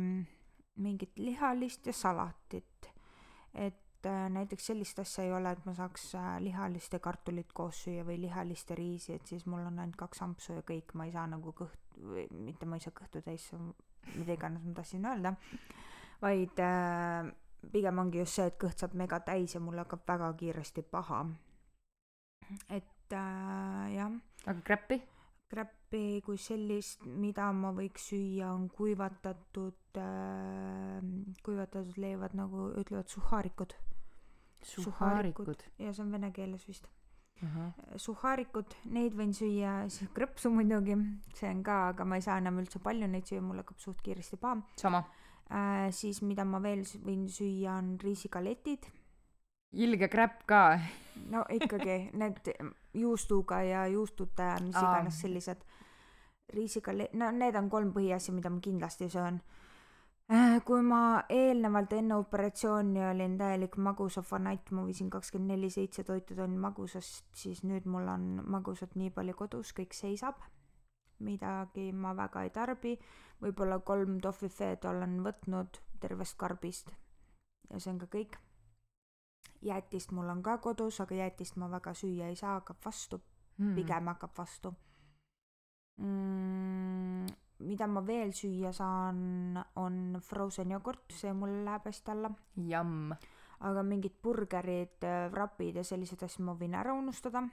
mingit 0.83 1.15
lihalist 1.15 1.87
ja 1.87 1.95
salatit, 1.95 2.91
et 3.55 3.79
äh, 4.09 4.25
näiteks 4.33 4.71
sellist 4.71 4.99
asja 5.01 5.25
ei 5.25 5.33
ole, 5.33 5.51
et 5.51 5.65
ma 5.65 5.73
saaks 5.77 6.11
äh, 6.15 6.31
lihalist 6.43 6.93
ja 6.93 6.99
kartulit 7.03 7.51
koos 7.53 7.83
süüa 7.85 8.05
või 8.07 8.19
lihalist 8.21 8.71
ja 8.71 8.77
riisi, 8.79 9.15
et 9.15 9.27
siis 9.27 9.45
mul 9.49 9.65
on 9.65 9.79
ainult 9.79 9.99
kaks 9.99 10.23
ampsu 10.25 10.57
ja 10.57 10.65
kõik, 10.67 10.95
ma 10.97 11.07
ei 11.07 11.13
saa 11.15 11.27
nagu 11.31 11.53
kõht-, 11.57 11.99
mitte 12.31 12.69
ma 12.69 12.79
ei 12.79 12.85
saa 12.85 12.95
kõhtu 12.97 13.21
täis, 13.25 13.49
mida 14.15 14.35
iganes 14.37 14.65
ma 14.65 14.75
tahtsin 14.77 15.07
öelda, 15.11 15.35
vaid 16.21 16.61
äh, 16.63 17.31
pigem 17.71 18.01
ongi 18.01 18.23
just 18.23 18.39
see, 18.39 18.49
et 18.49 18.59
kõht 18.61 18.81
saab 18.81 18.97
mega 18.97 19.21
täis 19.25 19.55
ja 19.55 19.61
mul 19.63 19.81
hakkab 19.81 20.05
väga 20.07 20.33
kiiresti 20.39 20.85
paha. 20.91 21.23
et 22.69 23.13
äh, 23.13 23.87
jah, 23.95 24.19
aga 24.45 24.61
kräppi? 24.65 25.01
kräppi 25.51 26.21
kui 26.23 26.37
sellist, 26.39 27.03
mida 27.05 27.49
ma 27.51 27.73
võiks 27.75 28.05
süüa, 28.11 28.53
on 28.55 28.69
kuivatatud 28.71 29.99
äh,, 29.99 31.01
kuivatatud 31.43 31.97
leivad 31.99 32.37
nagu 32.39 32.69
ütlevad 32.79 33.11
suhhaarikud 33.11 33.75
suhhaarikud. 34.67 35.63
ja 35.79 35.93
see 35.93 36.03
on 36.03 36.11
vene 36.11 36.31
keeles 36.35 36.67
vist. 36.67 36.87
ahah, 37.45 37.73
suhhaarikud, 37.97 38.75
neid 38.93 39.17
võin 39.17 39.33
süüa, 39.33 39.73
siis 39.89 40.11
krõpsu 40.15 40.51
muidugi, 40.53 40.97
see 41.37 41.49
on 41.49 41.63
ka, 41.65 41.77
aga 41.95 42.05
ma 42.05 42.19
ei 42.19 42.25
saa 42.25 42.37
enam 42.41 42.61
üldse 42.61 42.79
palju 42.83 43.09
neid 43.09 43.25
süüa, 43.29 43.41
mul 43.41 43.63
hakkab 43.63 43.81
suht 43.81 44.01
kiiresti 44.05 44.37
paha 44.41 44.61
sama. 44.77 45.03
äh,. 45.49 45.89
siis 45.91 46.21
mida 46.21 46.45
ma 46.45 46.61
veel 46.63 46.85
võin 47.05 47.27
süüa, 47.29 47.77
on 47.79 47.95
riisikaletid. 48.03 48.89
ilge 49.73 50.07
kräpp 50.07 50.45
ka. 50.45 50.63
no 51.33 51.45
ikkagi 51.49 52.11
need 52.13 52.53
juustuga 52.93 53.63
ja 53.63 53.85
juustuta 53.87 54.53
ja 54.53 54.57
mis 54.61 54.75
iganes 54.77 55.21
sellised 55.21 55.65
riisikale-, 56.53 57.09
no 57.13 57.31
need 57.31 57.55
on 57.55 57.69
kolm 57.71 57.91
põhiasja, 57.95 58.33
mida 58.35 58.51
ma 58.51 58.61
kindlasti 58.63 59.09
söön. 59.09 59.41
Kui 60.67 60.81
ma 60.85 61.23
eelnevalt 61.29 61.93
enne 61.97 62.15
operatsiooni 62.15 63.01
olin 63.03 63.37
täielik 63.39 63.75
magusafanatt, 63.77 64.71
ma 64.71 64.85
võisin 64.87 65.09
kakskümmend 65.11 65.55
neli 65.55 65.69
seitse 65.73 66.05
toitu 66.07 66.37
tonni 66.37 66.59
magusast, 66.61 67.25
siis 67.35 67.63
nüüd 67.67 67.87
mul 67.89 68.07
on 68.07 68.39
magusat 68.53 68.95
nii 68.95 69.11
palju 69.15 69.35
kodus, 69.43 69.73
kõik 69.77 69.95
seisab. 69.97 70.39
midagi 71.21 71.91
ma 71.93 72.15
väga 72.17 72.41
ei 72.43 72.49
tarbi, 72.49 72.95
võib-olla 73.43 73.77
kolm 73.85 74.15
tohvifeed 74.23 74.85
olen 74.89 75.19
võtnud 75.21 75.77
tervest 76.01 76.33
karbist 76.37 76.89
ja 77.69 77.79
see 77.79 77.91
on 77.91 77.99
ka 78.01 78.07
kõik 78.15 78.39
jäätist 79.61 80.11
mul 80.11 80.29
on 80.33 80.41
ka 80.41 80.57
kodus, 80.57 80.97
aga 81.01 81.15
jäätist 81.15 81.59
ma 81.61 81.69
väga 81.69 81.93
süüa 81.93 82.31
ei 82.31 82.35
saa, 82.35 82.55
hakkab 82.57 82.81
vastu, 82.85 83.21
Hmm. 83.57 83.75
pigem 83.75 84.07
hakkab 84.07 84.31
vastu 84.37 84.73
mm,. 85.97 87.00
Mida 87.61 87.87
ma 87.87 88.01
veel 88.05 88.31
süüa 88.33 88.71
saan, 88.73 89.57
on 89.75 90.17
frozen 90.25 90.71
jogurt, 90.73 91.11
see 91.13 91.33
mul 91.33 91.61
läheb 91.65 91.85
hästi 91.89 92.11
alla, 92.13 92.31
jamm. 92.67 93.13
aga 93.61 93.83
mingid 93.85 94.15
burgerid, 94.23 95.03
wrapid 95.31 95.75
ja 95.77 95.83
sellised 95.85 96.23
asjad 96.25 96.45
ma 96.47 96.55
võin 96.57 96.73
ära 96.75 96.93
unustada. 96.97 97.43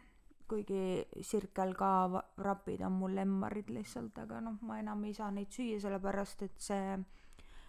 kuigi 0.48 1.04
Circle 1.22 1.74
K 1.76 1.80
va- 2.08 2.22
wrapid 2.40 2.80
on 2.86 2.92
mul 2.96 3.12
lemmarid 3.14 3.68
lihtsalt, 3.68 4.16
aga 4.18 4.40
noh, 4.40 4.54
ma 4.62 4.78
enam 4.80 5.02
ei 5.04 5.12
saa 5.12 5.28
neid 5.30 5.50
süüa, 5.52 5.76
sellepärast 5.82 6.42
et 6.46 6.54
see 6.56 6.96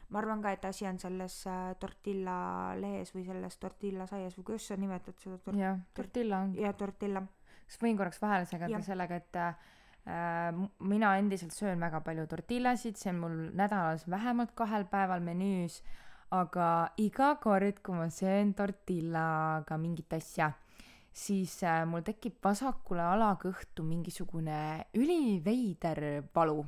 ma 0.09 0.19
arvan 0.21 0.41
ka, 0.41 0.53
et 0.55 0.63
asi 0.65 0.87
on 0.87 0.97
selles 0.97 1.35
äh, 1.47 1.73
tortilla 1.79 2.37
lehes 2.79 3.11
või 3.13 3.25
selles 3.27 3.57
tortilla 3.59 4.07
saias 4.07 4.37
või 4.39 4.45
kuidas 4.47 4.69
sa 4.71 4.77
nimetad 4.79 5.19
seda 5.19 5.37
tor- 5.43 5.59
jah, 5.59 5.75
tortilla 5.93 6.39
on. 6.45 6.55
ja 6.55 6.71
tortilla 6.73 7.21
kas 7.67 7.77
võin 7.83 7.97
korraks 7.99 8.21
vahele 8.21 8.47
segada 8.49 8.71
Jah. 8.71 8.81
sellega, 8.87 9.15
et 9.21 9.35
äh, 9.35 9.55
mina 10.79 11.15
endiselt 11.19 11.53
söön 11.53 11.81
väga 11.81 12.01
palju 12.05 12.25
tortillasid, 12.27 12.97
see 12.97 13.11
on 13.13 13.19
mul 13.23 13.35
nädalas 13.57 14.07
vähemalt 14.09 14.55
kahel 14.57 14.87
päeval 14.89 15.21
menüüs, 15.21 15.81
aga 16.33 16.89
iga 17.01 17.35
kord, 17.41 17.81
kui 17.85 17.97
ma 17.97 18.09
söön 18.13 18.53
tortillaga 18.57 19.77
mingit 19.81 20.13
asja, 20.17 20.51
siis 21.13 21.59
äh, 21.65 21.83
mul 21.89 22.05
tekib 22.05 22.37
vasakule 22.43 23.03
alakõhtu 23.05 23.85
mingisugune 23.85 24.85
üliveider 24.97 26.23
valu. 26.35 26.63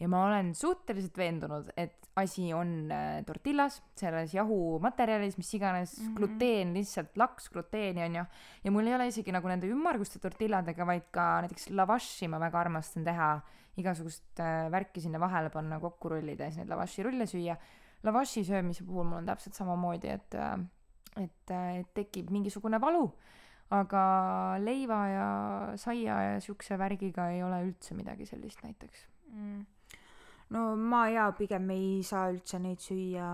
Ja 0.00 0.08
ma 0.08 0.24
olen 0.26 0.54
suhteliselt 0.56 1.16
veendunud, 1.20 1.72
et 1.76 1.99
asi 2.18 2.52
on 2.54 2.90
äh, 2.90 3.22
tortillas, 3.26 3.80
selles 3.98 4.34
jahumaterjalis, 4.34 5.36
mis 5.38 5.52
iganes 5.54 5.98
mm. 5.98 6.06
-hmm. 6.06 6.16
gluteen 6.16 6.74
lihtsalt, 6.74 7.16
laks 7.16 7.48
gluteeni 7.50 8.02
on 8.04 8.16
ju, 8.16 8.24
ja 8.64 8.70
mul 8.70 8.86
ei 8.86 8.94
ole 8.94 9.06
isegi 9.06 9.32
nagu 9.32 9.48
nende 9.48 9.70
ümmarguste 9.70 10.18
tortilladega, 10.18 10.86
vaid 10.86 11.08
ka 11.10 11.40
näiteks 11.44 11.70
lavashi 11.70 12.28
ma 12.28 12.40
väga 12.40 12.60
armastan 12.60 13.04
teha, 13.04 13.30
igasugust 13.76 14.40
äh, 14.40 14.70
värki 14.70 15.00
sinna 15.00 15.20
vahele 15.20 15.50
panna, 15.50 15.80
kokku 15.80 16.08
rullida 16.08 16.44
ja 16.44 16.50
siis 16.50 16.64
neid 16.64 16.74
lavashi 16.74 17.02
rulle 17.02 17.26
süüa. 17.26 17.56
lavashi 18.02 18.44
söömise 18.44 18.84
puhul 18.84 19.04
mul 19.04 19.18
on 19.18 19.26
täpselt 19.26 19.54
samamoodi, 19.54 20.08
et, 20.08 20.34
et, 21.20 21.50
et 21.50 21.90
tekib 21.94 22.30
mingisugune 22.30 22.80
valu, 22.80 23.10
aga 23.70 24.56
leiva 24.58 25.00
ja 25.08 25.26
saia 25.76 26.22
ja 26.22 26.40
siukse 26.40 26.78
värgiga 26.78 27.30
ei 27.30 27.42
ole 27.42 27.62
üldse 27.68 27.94
midagi 27.94 28.26
sellist 28.26 28.62
näiteks. 28.62 29.06
mm.. 29.28 29.66
No 30.54 30.64
ma 30.76 31.04
jaa 31.10 31.30
pigem 31.38 31.70
ei 31.74 32.02
saa 32.06 32.30
üldse 32.32 32.58
neid 32.58 32.82
süüa. 32.84 33.28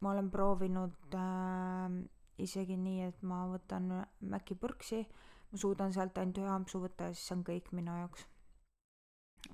ma 0.00 0.10
olen 0.10 0.30
proovinud 0.30 1.14
äh, 1.16 1.92
isegi 2.38 2.76
nii, 2.76 3.04
et 3.08 3.22
ma 3.22 3.44
võtan 3.48 3.90
Maci 4.20 4.54
purksi, 4.54 5.04
ma 5.50 5.58
suudan 5.58 5.92
sealt 5.92 6.18
ainult 6.18 6.42
ühe 6.42 6.50
ampsu 6.50 6.80
võtta 6.82 7.08
ja 7.08 7.14
siis 7.14 7.28
see 7.28 7.36
on 7.38 7.44
kõik 7.46 7.70
minu 7.72 7.94
jaoks. 8.00 8.26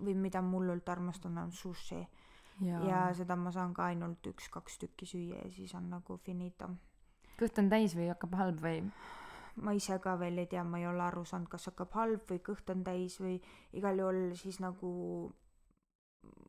või 0.01 0.15
mida 0.15 0.43
ma 0.43 0.57
hullult 0.57 0.89
armastan, 0.89 1.39
on 1.39 1.53
sushi 1.53 2.01
ja 2.61 3.09
seda 3.17 3.37
ma 3.37 3.53
saan 3.53 3.73
ka 3.75 3.89
ainult 3.91 4.27
üks-kaks 4.27 4.79
tükki 4.83 5.09
süüa 5.09 5.41
ja 5.45 5.51
siis 5.55 5.75
on 5.75 5.89
nagu 5.91 6.17
finito. 6.25 6.69
kõht 7.41 7.59
on 7.59 7.71
täis 7.73 7.97
või 7.97 8.11
hakkab 8.13 8.37
halb 8.37 8.61
või? 8.61 8.83
ma 9.57 9.73
ise 9.77 9.99
ka 10.01 10.15
veel 10.21 10.39
ei 10.39 10.47
tea, 10.47 10.65
ma 10.65 10.79
ei 10.79 10.87
ole 10.87 11.03
aru 11.03 11.25
saanud, 11.25 11.49
kas 11.49 11.67
hakkab 11.71 11.93
halb 11.99 12.27
või 12.29 12.41
kõht 12.45 12.71
on 12.71 12.85
täis 12.85 13.19
või 13.21 13.41
igal 13.77 13.99
juhul 13.99 14.35
siis 14.39 14.61
nagu 14.61 14.91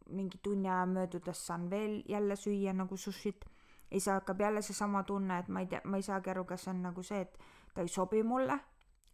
mingi 0.09 0.37
tunni 0.43 0.69
aja 0.69 0.85
möödudes 0.85 1.45
saan 1.47 1.69
veel 1.69 2.01
jälle 2.09 2.35
süüa 2.35 2.73
nagu 2.73 2.97
sushit 2.97 3.45
ja 3.91 3.99
siis 3.99 4.07
hakkab 4.07 4.39
jälle 4.39 4.61
seesama 4.61 5.03
tunne, 5.03 5.39
et 5.39 5.47
ma 5.47 5.59
ei 5.59 5.67
tea, 5.67 5.81
ma 5.83 5.97
ei 5.97 6.03
saagi 6.03 6.29
aru, 6.29 6.45
kas 6.45 6.63
see 6.63 6.71
on 6.73 6.83
nagu 6.83 7.03
see, 7.03 7.21
et 7.21 7.39
ta 7.73 7.81
ei 7.81 7.87
sobi 7.87 8.23
mulle, 8.23 8.59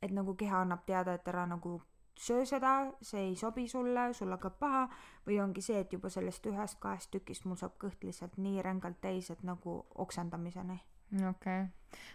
et 0.01 0.11
nagu 0.11 0.35
keha 0.35 0.61
annab 0.61 0.85
teada, 0.85 1.13
et 1.13 1.27
ära 1.27 1.45
nagu 1.49 1.81
söö 2.17 2.45
seda, 2.45 2.91
see 3.01 3.21
ei 3.29 3.35
sobi 3.35 3.67
sulle, 3.67 4.13
sul 4.13 4.31
hakkab 4.33 4.59
paha 4.59 4.83
või 5.27 5.39
ongi 5.41 5.61
see, 5.61 5.79
et 5.81 5.93
juba 5.93 6.09
sellest 6.13 6.45
ühest-kahest 6.49 7.11
tükist 7.13 7.45
mul 7.45 7.57
saab 7.59 7.77
kõht 7.81 8.03
lihtsalt 8.05 8.37
nii 8.41 8.61
rängalt 8.65 9.01
täis, 9.01 9.29
et 9.31 9.43
nagu 9.43 9.79
oksendamiseni. 9.95 10.79
okei 11.17 11.29
okay.. 11.29 11.67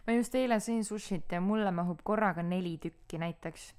ma 0.07 0.17
just 0.19 0.35
eile 0.35 0.59
sõin 0.61 0.85
sushit 0.85 1.33
ja 1.33 1.41
mulle 1.41 1.71
mahub 1.71 2.03
korraga 2.05 2.43
neli 2.43 2.77
tükki 2.79 3.19
näiteks. 3.19 3.73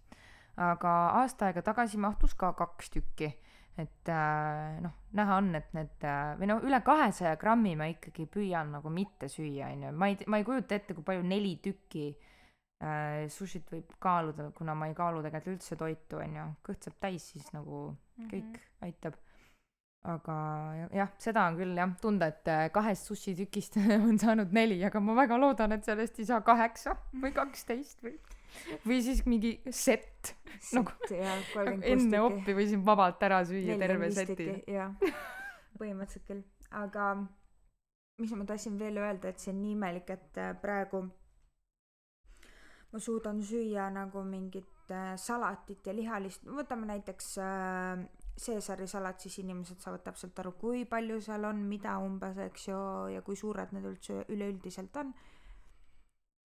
aga 0.57 0.93
aasta 1.21 1.45
aega 1.45 1.61
tagasi 1.61 1.97
mahtus 1.97 2.35
ka 2.35 2.53
kaks 2.53 2.89
tükki. 2.89 3.33
Et 3.77 4.09
äh, 4.09 4.81
noh, 4.83 4.93
näha 5.17 5.39
on, 5.41 5.49
et 5.57 5.71
need 5.73 6.05
äh, 6.05 6.35
või 6.37 6.49
no 6.51 6.59
üle 6.61 6.77
kahesaja 6.85 7.39
grammi 7.41 7.73
ma 7.77 7.87
ikkagi 7.89 8.27
püüan 8.29 8.69
nagu 8.75 8.91
mitte 8.93 9.29
süüa, 9.31 9.71
onju, 9.73 9.93
ma 9.97 10.11
ei, 10.11 10.17
ma 10.29 10.39
ei 10.39 10.45
kujuta 10.45 10.77
ette, 10.77 10.93
kui 10.93 11.05
palju 11.07 11.25
neli 11.25 11.55
tükki 11.63 12.05
äh, 12.83 13.25
sushit 13.33 13.69
võib 13.73 13.95
kaaluda, 14.03 14.51
kuna 14.57 14.75
ma 14.77 14.91
ei 14.91 14.97
kaalu 14.97 15.23
tegelikult 15.25 15.55
üldse 15.55 15.77
toitu, 15.79 16.21
onju, 16.21 16.47
kõht 16.67 16.85
saab 16.85 16.99
täis, 17.07 17.25
siis 17.33 17.49
nagu 17.55 17.87
kõik 18.29 18.43
mm 18.43 18.53
-hmm. 18.53 18.87
aitab. 18.89 19.21
aga 20.03 20.33
ja- 20.75 20.89
jah, 20.99 21.11
seda 21.17 21.47
on 21.47 21.57
küll 21.57 21.77
jah 21.79 21.91
tunda, 22.01 22.27
et 22.27 22.47
äh, 22.47 22.69
kahest 22.71 23.05
sushi 23.07 23.35
tükist 23.35 23.77
on 24.09 24.19
saanud 24.19 24.51
neli, 24.53 24.83
aga 24.85 24.99
ma 24.99 25.15
väga 25.15 25.37
loodan, 25.37 25.71
et 25.71 25.85
sellest 25.85 26.19
ei 26.19 26.25
saa 26.25 26.41
kaheksa 26.41 26.95
või 27.13 27.33
kaksteist 27.33 28.03
või, 28.03 28.19
või 28.85 28.99
siis 29.05 29.23
mingi 29.29 29.55
sett. 29.69 30.33
Nagu- 30.73 30.93
enne 31.93 32.19
oppi 32.23 32.55
võisin 32.55 32.83
vabalt 32.85 33.23
ära 33.25 33.41
süüa 33.47 33.77
terve 33.81 34.11
seti. 34.13 34.49
jah, 34.69 34.93
põhimõtteliselt 35.79 36.27
küll, 36.27 36.43
aga 36.71 37.13
mis 38.21 38.31
ma 38.37 38.45
tahtsin 38.45 38.77
veel 38.79 38.97
öelda, 39.01 39.29
et 39.33 39.41
see 39.41 39.51
on 39.53 39.61
nii 39.63 39.75
imelik, 39.75 40.09
et 40.13 40.39
äh, 40.39 40.53
praegu 40.61 41.03
ma 42.93 43.01
suudan 43.01 43.41
süüa 43.41 43.89
nagu 43.93 44.21
mingit 44.27 44.91
äh, 44.93 45.15
salatit 45.17 45.87
ja 45.87 45.95
lihalist, 45.95 46.45
võtame 46.45 46.87
näiteks 46.91 47.31
äh, 47.41 48.03
Caesari 48.33 48.87
salat, 48.89 49.21
siis 49.21 49.39
inimesed 49.43 49.81
saavad 49.81 50.01
täpselt 50.07 50.39
aru, 50.41 50.55
kui 50.57 50.85
palju 50.89 51.19
seal 51.21 51.45
on, 51.45 51.59
mida 51.69 51.97
umbes, 52.01 52.39
eks 52.47 52.67
ju, 52.67 52.79
ja 53.13 53.21
kui 53.25 53.37
suured 53.37 53.73
need 53.75 53.85
üldse 53.85 54.23
üleüldiselt 54.33 54.95
on. 55.01 55.13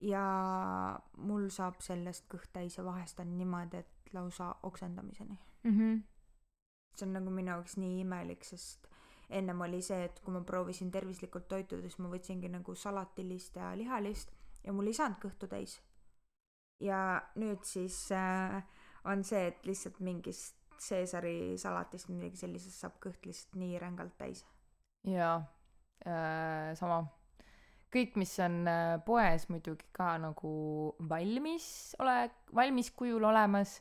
Ja 0.01 0.99
mul 1.17 1.49
saab 1.51 1.81
sellest 1.83 2.29
kõht 2.31 2.53
täis 2.53 2.77
ja 2.79 2.85
vahest 2.85 3.21
on 3.21 3.37
niimoodi, 3.39 3.77
et 3.77 4.13
lausa 4.15 4.55
oksendamiseni 4.63 5.39
Mhm. 5.65 5.97
see 6.95 7.07
on 7.07 7.13
nagu 7.13 7.31
minu 7.31 7.51
jaoks 7.51 7.77
nii 7.77 8.01
imelik, 8.01 8.45
sest 8.45 8.87
ennem 9.31 9.61
oli 9.61 9.83
see, 9.83 10.05
et 10.05 10.21
kui 10.25 10.33
ma 10.35 10.41
proovisin 10.41 10.91
tervislikult 10.91 11.49
toituda, 11.49 11.83
siis 11.83 11.99
ma 11.99 12.09
võtsingi 12.09 12.49
nagu 12.51 12.75
salatilist 12.75 13.57
ja 13.57 13.75
lihalist 13.77 14.33
ja 14.65 14.73
mul 14.73 14.87
ei 14.87 14.95
saanud 14.95 15.19
kõhtu 15.23 15.49
täis. 15.49 15.81
ja 16.81 17.23
nüüd 17.35 17.65
siis 17.67 18.13
äh, 18.13 18.63
on 19.05 19.25
see, 19.25 19.47
et 19.49 19.67
lihtsalt 19.67 20.01
mingist 20.01 20.55
Caesari 20.89 21.59
salatist 21.59 22.09
midagi 22.09 22.37
sellisest 22.37 22.79
saab 22.81 23.01
kõht 23.03 23.27
lihtsalt 23.27 23.55
nii 23.59 23.79
rängalt 23.79 24.15
täis. 24.19 24.45
jaa 25.05 25.37
äh,, 26.07 26.75
sama. 26.75 27.07
kõik, 27.93 28.17
mis 28.21 28.35
on 28.45 28.61
äh, 28.69 28.97
poes 29.05 29.47
muidugi 29.53 29.87
ka 29.97 30.17
nagu 30.21 30.51
valmis 31.11 31.69
ole-, 32.03 32.31
valmis 32.55 32.91
kujul 32.97 33.25
olemas 33.31 33.79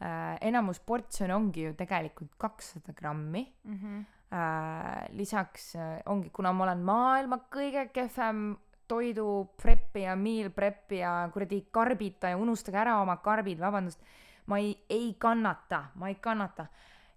äh,, 0.00 0.36
enamus 0.48 0.80
portsjone 0.86 1.34
ongi 1.34 1.66
ju 1.68 1.74
tegelikult 1.78 2.36
kakssada 2.38 2.94
grammi 2.94 3.46
Mm 3.64 3.74
-hmm. 3.74 4.04
äh,. 4.32 5.08
lisaks 5.10 5.74
äh, 5.76 6.00
ongi, 6.06 6.30
kuna 6.30 6.52
ma 6.52 6.64
olen 6.64 6.82
maailma 6.82 7.40
kõige 7.50 7.88
kehvem 7.92 8.56
toidu 8.88 9.48
prepija, 9.62 10.16
meal 10.16 10.50
prepija, 10.50 11.30
kuradi 11.32 11.66
karbita 11.70 12.28
ja 12.28 12.36
unustage 12.36 12.78
ära 12.78 13.00
oma 13.02 13.16
karbid, 13.16 13.60
vabandust, 13.60 14.00
ma 14.46 14.58
ei, 14.58 14.84
ei 14.88 15.14
kannata, 15.18 15.90
ma 15.94 16.08
ei 16.08 16.14
kannata. 16.14 16.66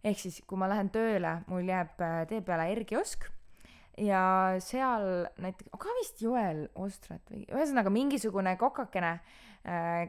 ehk 0.03 0.19
siis, 0.19 0.41
kui 0.47 0.57
ma 0.57 0.67
lähen 0.67 0.89
tööle, 0.89 1.43
mul 1.47 1.61
jääb 1.61 2.01
äh, 2.01 2.27
tee 2.27 2.41
peale 2.41 2.75
R-kiosk 2.75 3.29
ja 4.01 4.23
seal 4.63 5.07
näiteks, 5.41 5.69
ka 5.77 5.95
vist 5.99 6.21
Joel 6.23 6.65
Ostrat 6.81 7.31
või 7.31 7.45
ühesõnaga 7.49 7.91
mingisugune 7.93 8.55
kokakene, 8.59 9.13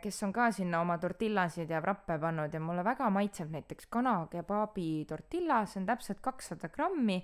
kes 0.03 0.22
on 0.24 0.32
ka 0.32 0.49
sinna 0.55 0.80
oma 0.80 0.97
tortillasid 1.01 1.70
ja 1.70 1.80
frappe 1.84 2.16
pannud 2.20 2.55
ja 2.55 2.61
mulle 2.61 2.84
väga 2.86 3.11
maitseb 3.12 3.53
näiteks 3.53 3.90
kanakebaabi 3.93 5.05
tortilla, 5.09 5.62
see 5.66 5.82
on 5.82 5.88
täpselt 5.90 6.22
kakssada 6.24 6.72
grammi. 6.72 7.22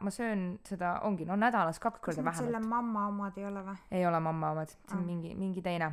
ma 0.00 0.10
söön 0.10 0.58
seda, 0.64 0.94
ongi 1.04 1.26
no 1.28 1.36
nädalas 1.36 1.76
kaks 1.78 2.00
korda 2.00 2.22
need 2.22 2.34
selle 2.34 2.52
vähemalt. 2.56 2.68
mamma 2.70 3.08
omad 3.08 3.36
ei 3.36 3.44
ole 3.44 3.60
või? 3.66 3.76
ei 3.90 4.06
ole 4.08 4.20
mamma 4.20 4.50
omad, 4.54 4.68
see 4.68 4.96
on 4.96 5.02
Ah. 5.02 5.06
mingi, 5.06 5.34
mingi 5.34 5.62
teine. 5.62 5.90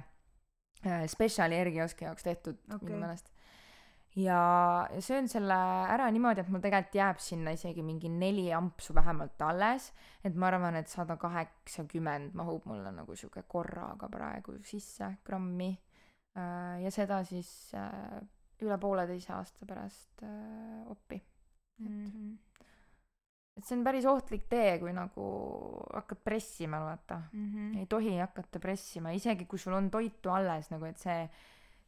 Spetsiali 1.08 1.58
R-kioski 1.64 2.06
jaoks 2.06 2.24
tehtud 2.24 2.56
okay. 2.74 2.88
Minu 2.88 3.02
meelest. 3.02 3.32
Ja 4.16 4.88
söön 5.00 5.28
selle 5.30 5.54
ära 5.94 6.08
niimoodi, 6.12 6.42
et 6.42 6.50
mul 6.50 6.62
tegelikult 6.64 6.96
jääb 6.98 7.20
sinna 7.22 7.52
isegi 7.56 7.84
mingi 7.86 8.10
neli 8.10 8.48
ampsu 8.54 8.94
vähemalt 8.96 9.42
alles. 9.42 9.92
et 10.24 10.36
ma 10.36 10.48
arvan, 10.48 10.76
et 10.76 10.88
sada 10.88 11.16
kaheksakümmend 11.18 12.34
mahub 12.34 12.66
mulle 12.66 12.92
nagu 12.92 13.16
sihuke 13.16 13.44
korraga 13.48 14.10
praegu 14.10 14.58
sisse 14.64 15.18
grammi. 15.26 15.78
ja 16.84 16.92
seda 16.92 17.24
siis 17.24 17.72
äh, 17.74 18.20
üle 18.62 18.78
pooleteise 18.78 19.34
aasta 19.34 19.66
pärast 19.66 20.24
äh, 20.24 20.92
oppi. 20.92 21.22
Mhm. 21.80 22.34
et 23.58 23.66
see 23.66 23.76
on 23.78 23.84
päris 23.84 24.06
ohtlik 24.06 24.46
tee, 24.50 24.78
kui 24.80 24.92
nagu 24.96 25.24
hakkad 25.94 26.20
pressima, 26.24 26.80
vaata 26.80 27.22
Mhm. 27.34 27.78
ei 27.78 27.86
tohi 27.86 28.18
hakata 28.18 28.60
pressima, 28.60 29.12
isegi 29.12 29.46
kui 29.46 29.60
sul 29.60 29.74
on 29.74 29.90
toitu 29.92 30.30
alles 30.32 30.70
nagu, 30.72 30.86
et 30.86 30.98
see, 30.98 31.30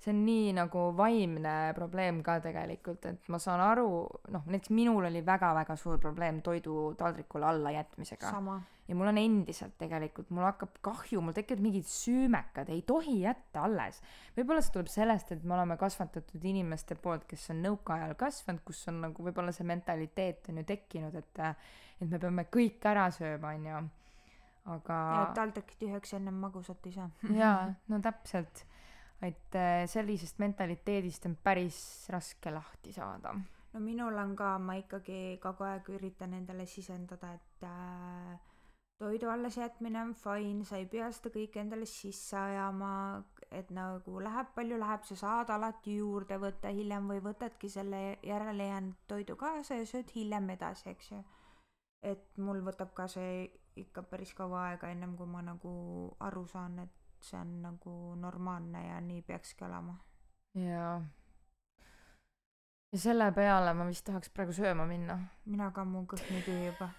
see 0.02 0.14
on 0.16 0.24
nii 0.26 0.52
nagu 0.58 0.88
vaimne 0.98 1.56
probleem 1.78 2.24
ka 2.26 2.40
tegelikult, 2.42 3.06
et 3.06 3.30
ma 3.30 3.38
saan 3.42 3.62
aru, 3.62 3.88
noh, 4.34 4.46
näiteks 4.50 4.74
minul 4.74 5.06
oli 5.12 5.22
väga-väga 5.26 5.78
suur 5.78 6.02
probleem 6.02 6.42
toidu 6.42 6.94
taldrikule 6.98 7.46
alla 7.52 7.74
jätmisega 7.76 8.34
ja 8.92 8.96
mul 8.96 9.08
on 9.08 9.20
endiselt 9.22 9.78
tegelikult, 9.80 10.30
mul 10.36 10.44
hakkab 10.44 10.74
kahju, 10.84 11.22
mul 11.24 11.36
tekivad 11.36 11.62
mingid 11.64 11.88
süümekad, 11.88 12.72
ei 12.74 12.82
tohi 12.88 13.22
jätta 13.22 13.64
alles. 13.68 14.02
võib-olla 14.36 14.64
see 14.64 14.74
tuleb 14.76 14.92
sellest, 14.92 15.32
et 15.32 15.46
me 15.48 15.56
oleme 15.56 15.78
kasvatatud 15.80 16.44
inimeste 16.52 16.98
poolt, 17.00 17.24
kes 17.30 17.48
on 17.54 17.62
nõukaajal 17.64 18.18
kasvanud, 18.20 18.64
kus 18.68 18.84
on 18.92 19.00
nagu 19.06 19.28
võib-olla 19.28 19.54
see 19.56 19.68
mentaliteet 19.70 20.52
on 20.52 20.60
ju 20.60 20.68
tekkinud, 20.74 21.16
et 21.16 21.42
et 22.02 22.10
me 22.10 22.18
peame 22.20 22.48
kõik 22.50 22.84
ära 22.90 23.08
sööma, 23.14 23.54
onju. 23.56 23.82
aga 24.76 24.98
ja 25.14 25.24
taldrikit 25.38 25.80
tühjaks 25.80 26.16
ennem 26.18 26.42
magusat 26.42 26.90
ei 26.90 26.98
saa. 26.98 27.10
jaa, 27.38 27.72
no 27.94 28.02
täpselt. 28.04 28.66
Et 29.22 29.56
äh, 29.56 29.86
sellisest 29.90 30.40
mentaliteedist 30.42 31.26
on 31.30 31.38
päris 31.44 31.82
raske 32.10 32.52
lahti 32.52 32.94
saada. 32.94 33.36
no 33.74 33.80
minul 33.80 34.18
on 34.18 34.36
ka, 34.36 34.58
ma 34.60 34.76
ikkagi 34.80 35.40
kogu 35.42 35.64
aeg 35.64 35.90
üritan 35.94 36.34
endale 36.34 36.66
sisendada, 36.66 37.34
et 37.38 37.68
äh, 37.68 38.40
toidu 39.02 39.30
allesjätmine 39.30 40.02
on 40.02 40.14
fine, 40.14 40.66
sa 40.66 40.78
ei 40.78 40.86
pea 40.86 41.08
seda 41.14 41.32
kõike 41.34 41.62
endale 41.62 41.88
sisse 41.90 42.38
ajama, 42.38 42.92
et 43.52 43.72
nagu 43.74 44.20
läheb 44.22 44.52
palju 44.56 44.78
läheb, 44.82 45.06
sa 45.08 45.18
saad 45.24 45.54
alati 45.54 45.96
juurde 45.98 46.38
võtta 46.42 46.70
hiljem 46.74 47.10
või 47.10 47.24
võtadki 47.26 47.70
selle 47.70 48.02
järele 48.26 48.68
jäänud 48.70 49.08
toidu 49.08 49.38
kaasa 49.40 49.80
ja 49.80 49.88
sööd 49.90 50.14
hiljem 50.16 50.50
edasi, 50.58 50.90
eks 50.94 51.12
ju. 51.12 51.24
et 52.02 52.38
mul 52.38 52.62
võtab 52.66 52.94
ka 52.98 53.08
see 53.08 53.50
ikka 53.78 54.04
päris 54.04 54.34
kaua 54.38 54.68
aega, 54.70 54.90
ennem 54.94 55.16
kui 55.18 55.30
ma 55.30 55.42
nagu 55.46 55.74
aru 56.20 56.46
saan, 56.50 56.80
et 56.86 57.01
see 57.22 57.40
on 57.40 57.62
nagu 57.62 58.16
normaalne 58.20 58.88
ja 58.88 59.02
nii 59.02 59.22
peakski 59.22 59.66
olema. 59.66 59.98
jaa. 60.56 61.02
ja 62.92 63.00
selle 63.00 63.32
peale 63.32 63.74
ma 63.74 63.88
vist 63.88 64.06
tahaks 64.06 64.30
praegu 64.30 64.54
sööma 64.54 64.86
minna. 64.90 65.20
mina 65.46 65.72
ka, 65.72 65.86
mu 65.86 66.06
kõht 66.10 66.28
nii 66.32 66.44
tühi 66.48 66.66
juba. 66.72 66.90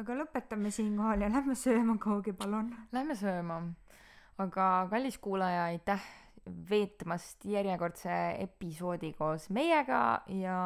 aga 0.00 0.18
lõpetame 0.22 0.70
siinkohal 0.70 1.26
ja 1.26 1.28
lähme 1.28 1.54
sööma 1.54 1.98
kuhugi, 2.02 2.32
palun. 2.32 2.74
Lähme 2.92 3.14
sööma. 3.14 3.62
aga 4.38 4.72
kallis 4.90 5.18
kuulaja, 5.18 5.64
aitäh 5.70 6.10
veetmast 6.70 7.44
järjekordse 7.44 8.14
episoodi 8.42 9.12
koos 9.18 9.48
meiega 9.50 10.22
ja 10.26 10.56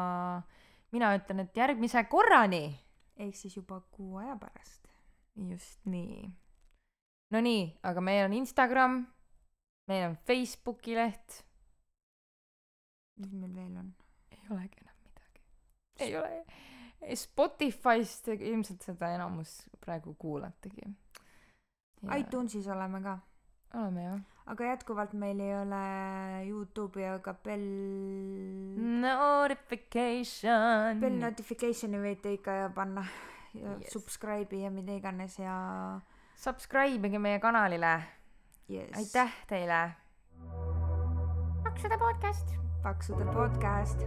mina 0.91 1.13
ütlen, 1.17 1.43
et 1.43 1.57
järgmise 1.57 2.03
korrani. 2.09 2.79
ehk 3.17 3.35
siis 3.35 3.57
juba 3.57 3.81
kuu 3.91 4.17
aja 4.17 4.35
pärast. 4.35 4.87
just 5.49 5.85
nii. 5.85 6.31
Nonii, 7.29 7.79
aga 7.83 7.99
meil 8.01 8.25
on 8.25 8.33
Instagram, 8.37 9.01
meil 9.91 10.05
on 10.07 10.15
Facebooki 10.27 10.95
leht, 10.95 11.41
mis 13.19 13.33
meil 13.35 13.51
veel 13.51 13.73
on? 13.81 13.89
ei 14.31 14.45
olegi 14.55 14.79
enam 14.79 14.95
midagi. 15.03 15.43
ei 16.05 16.15
ole. 16.15 16.31
Spotify'st 17.19 18.31
ilmselt 18.31 18.87
seda 18.87 19.11
enamus 19.17 19.51
praegu 19.83 20.15
kuulategi. 20.19 20.87
iTunesis 22.15 22.67
oleme 22.71 23.03
ka, 23.03 23.19
oleme 23.75 24.07
jah. 24.07 24.19
aga 24.53 24.71
jätkuvalt 24.71 25.13
meil 25.19 25.39
ei 25.43 25.53
ole 25.59 25.83
Youtube'i 26.47 27.09
ega 27.11 27.33
bell, 27.43 27.67
Notification. 29.03 30.99
bell 31.03 31.19
notification'i 31.27 31.99
võite 32.07 32.37
ikka 32.39 32.71
panna 32.75 33.03
ja 33.51 33.75
yes. 33.81 33.91
subscribe'i 33.91 34.63
ja 34.63 34.71
mida 34.71 34.95
iganes 34.95 35.35
ja 35.43 35.57
Subscribe 36.37 37.07
ige 37.07 37.19
meie 37.19 37.39
kanalile. 37.39 38.03
yes. 38.69 38.93
aitäh 38.97 39.31
teile. 39.49 39.91
Paksude 41.63 41.97
podcast. 41.97 42.53
paksude 42.83 43.25
podcast 43.25 44.05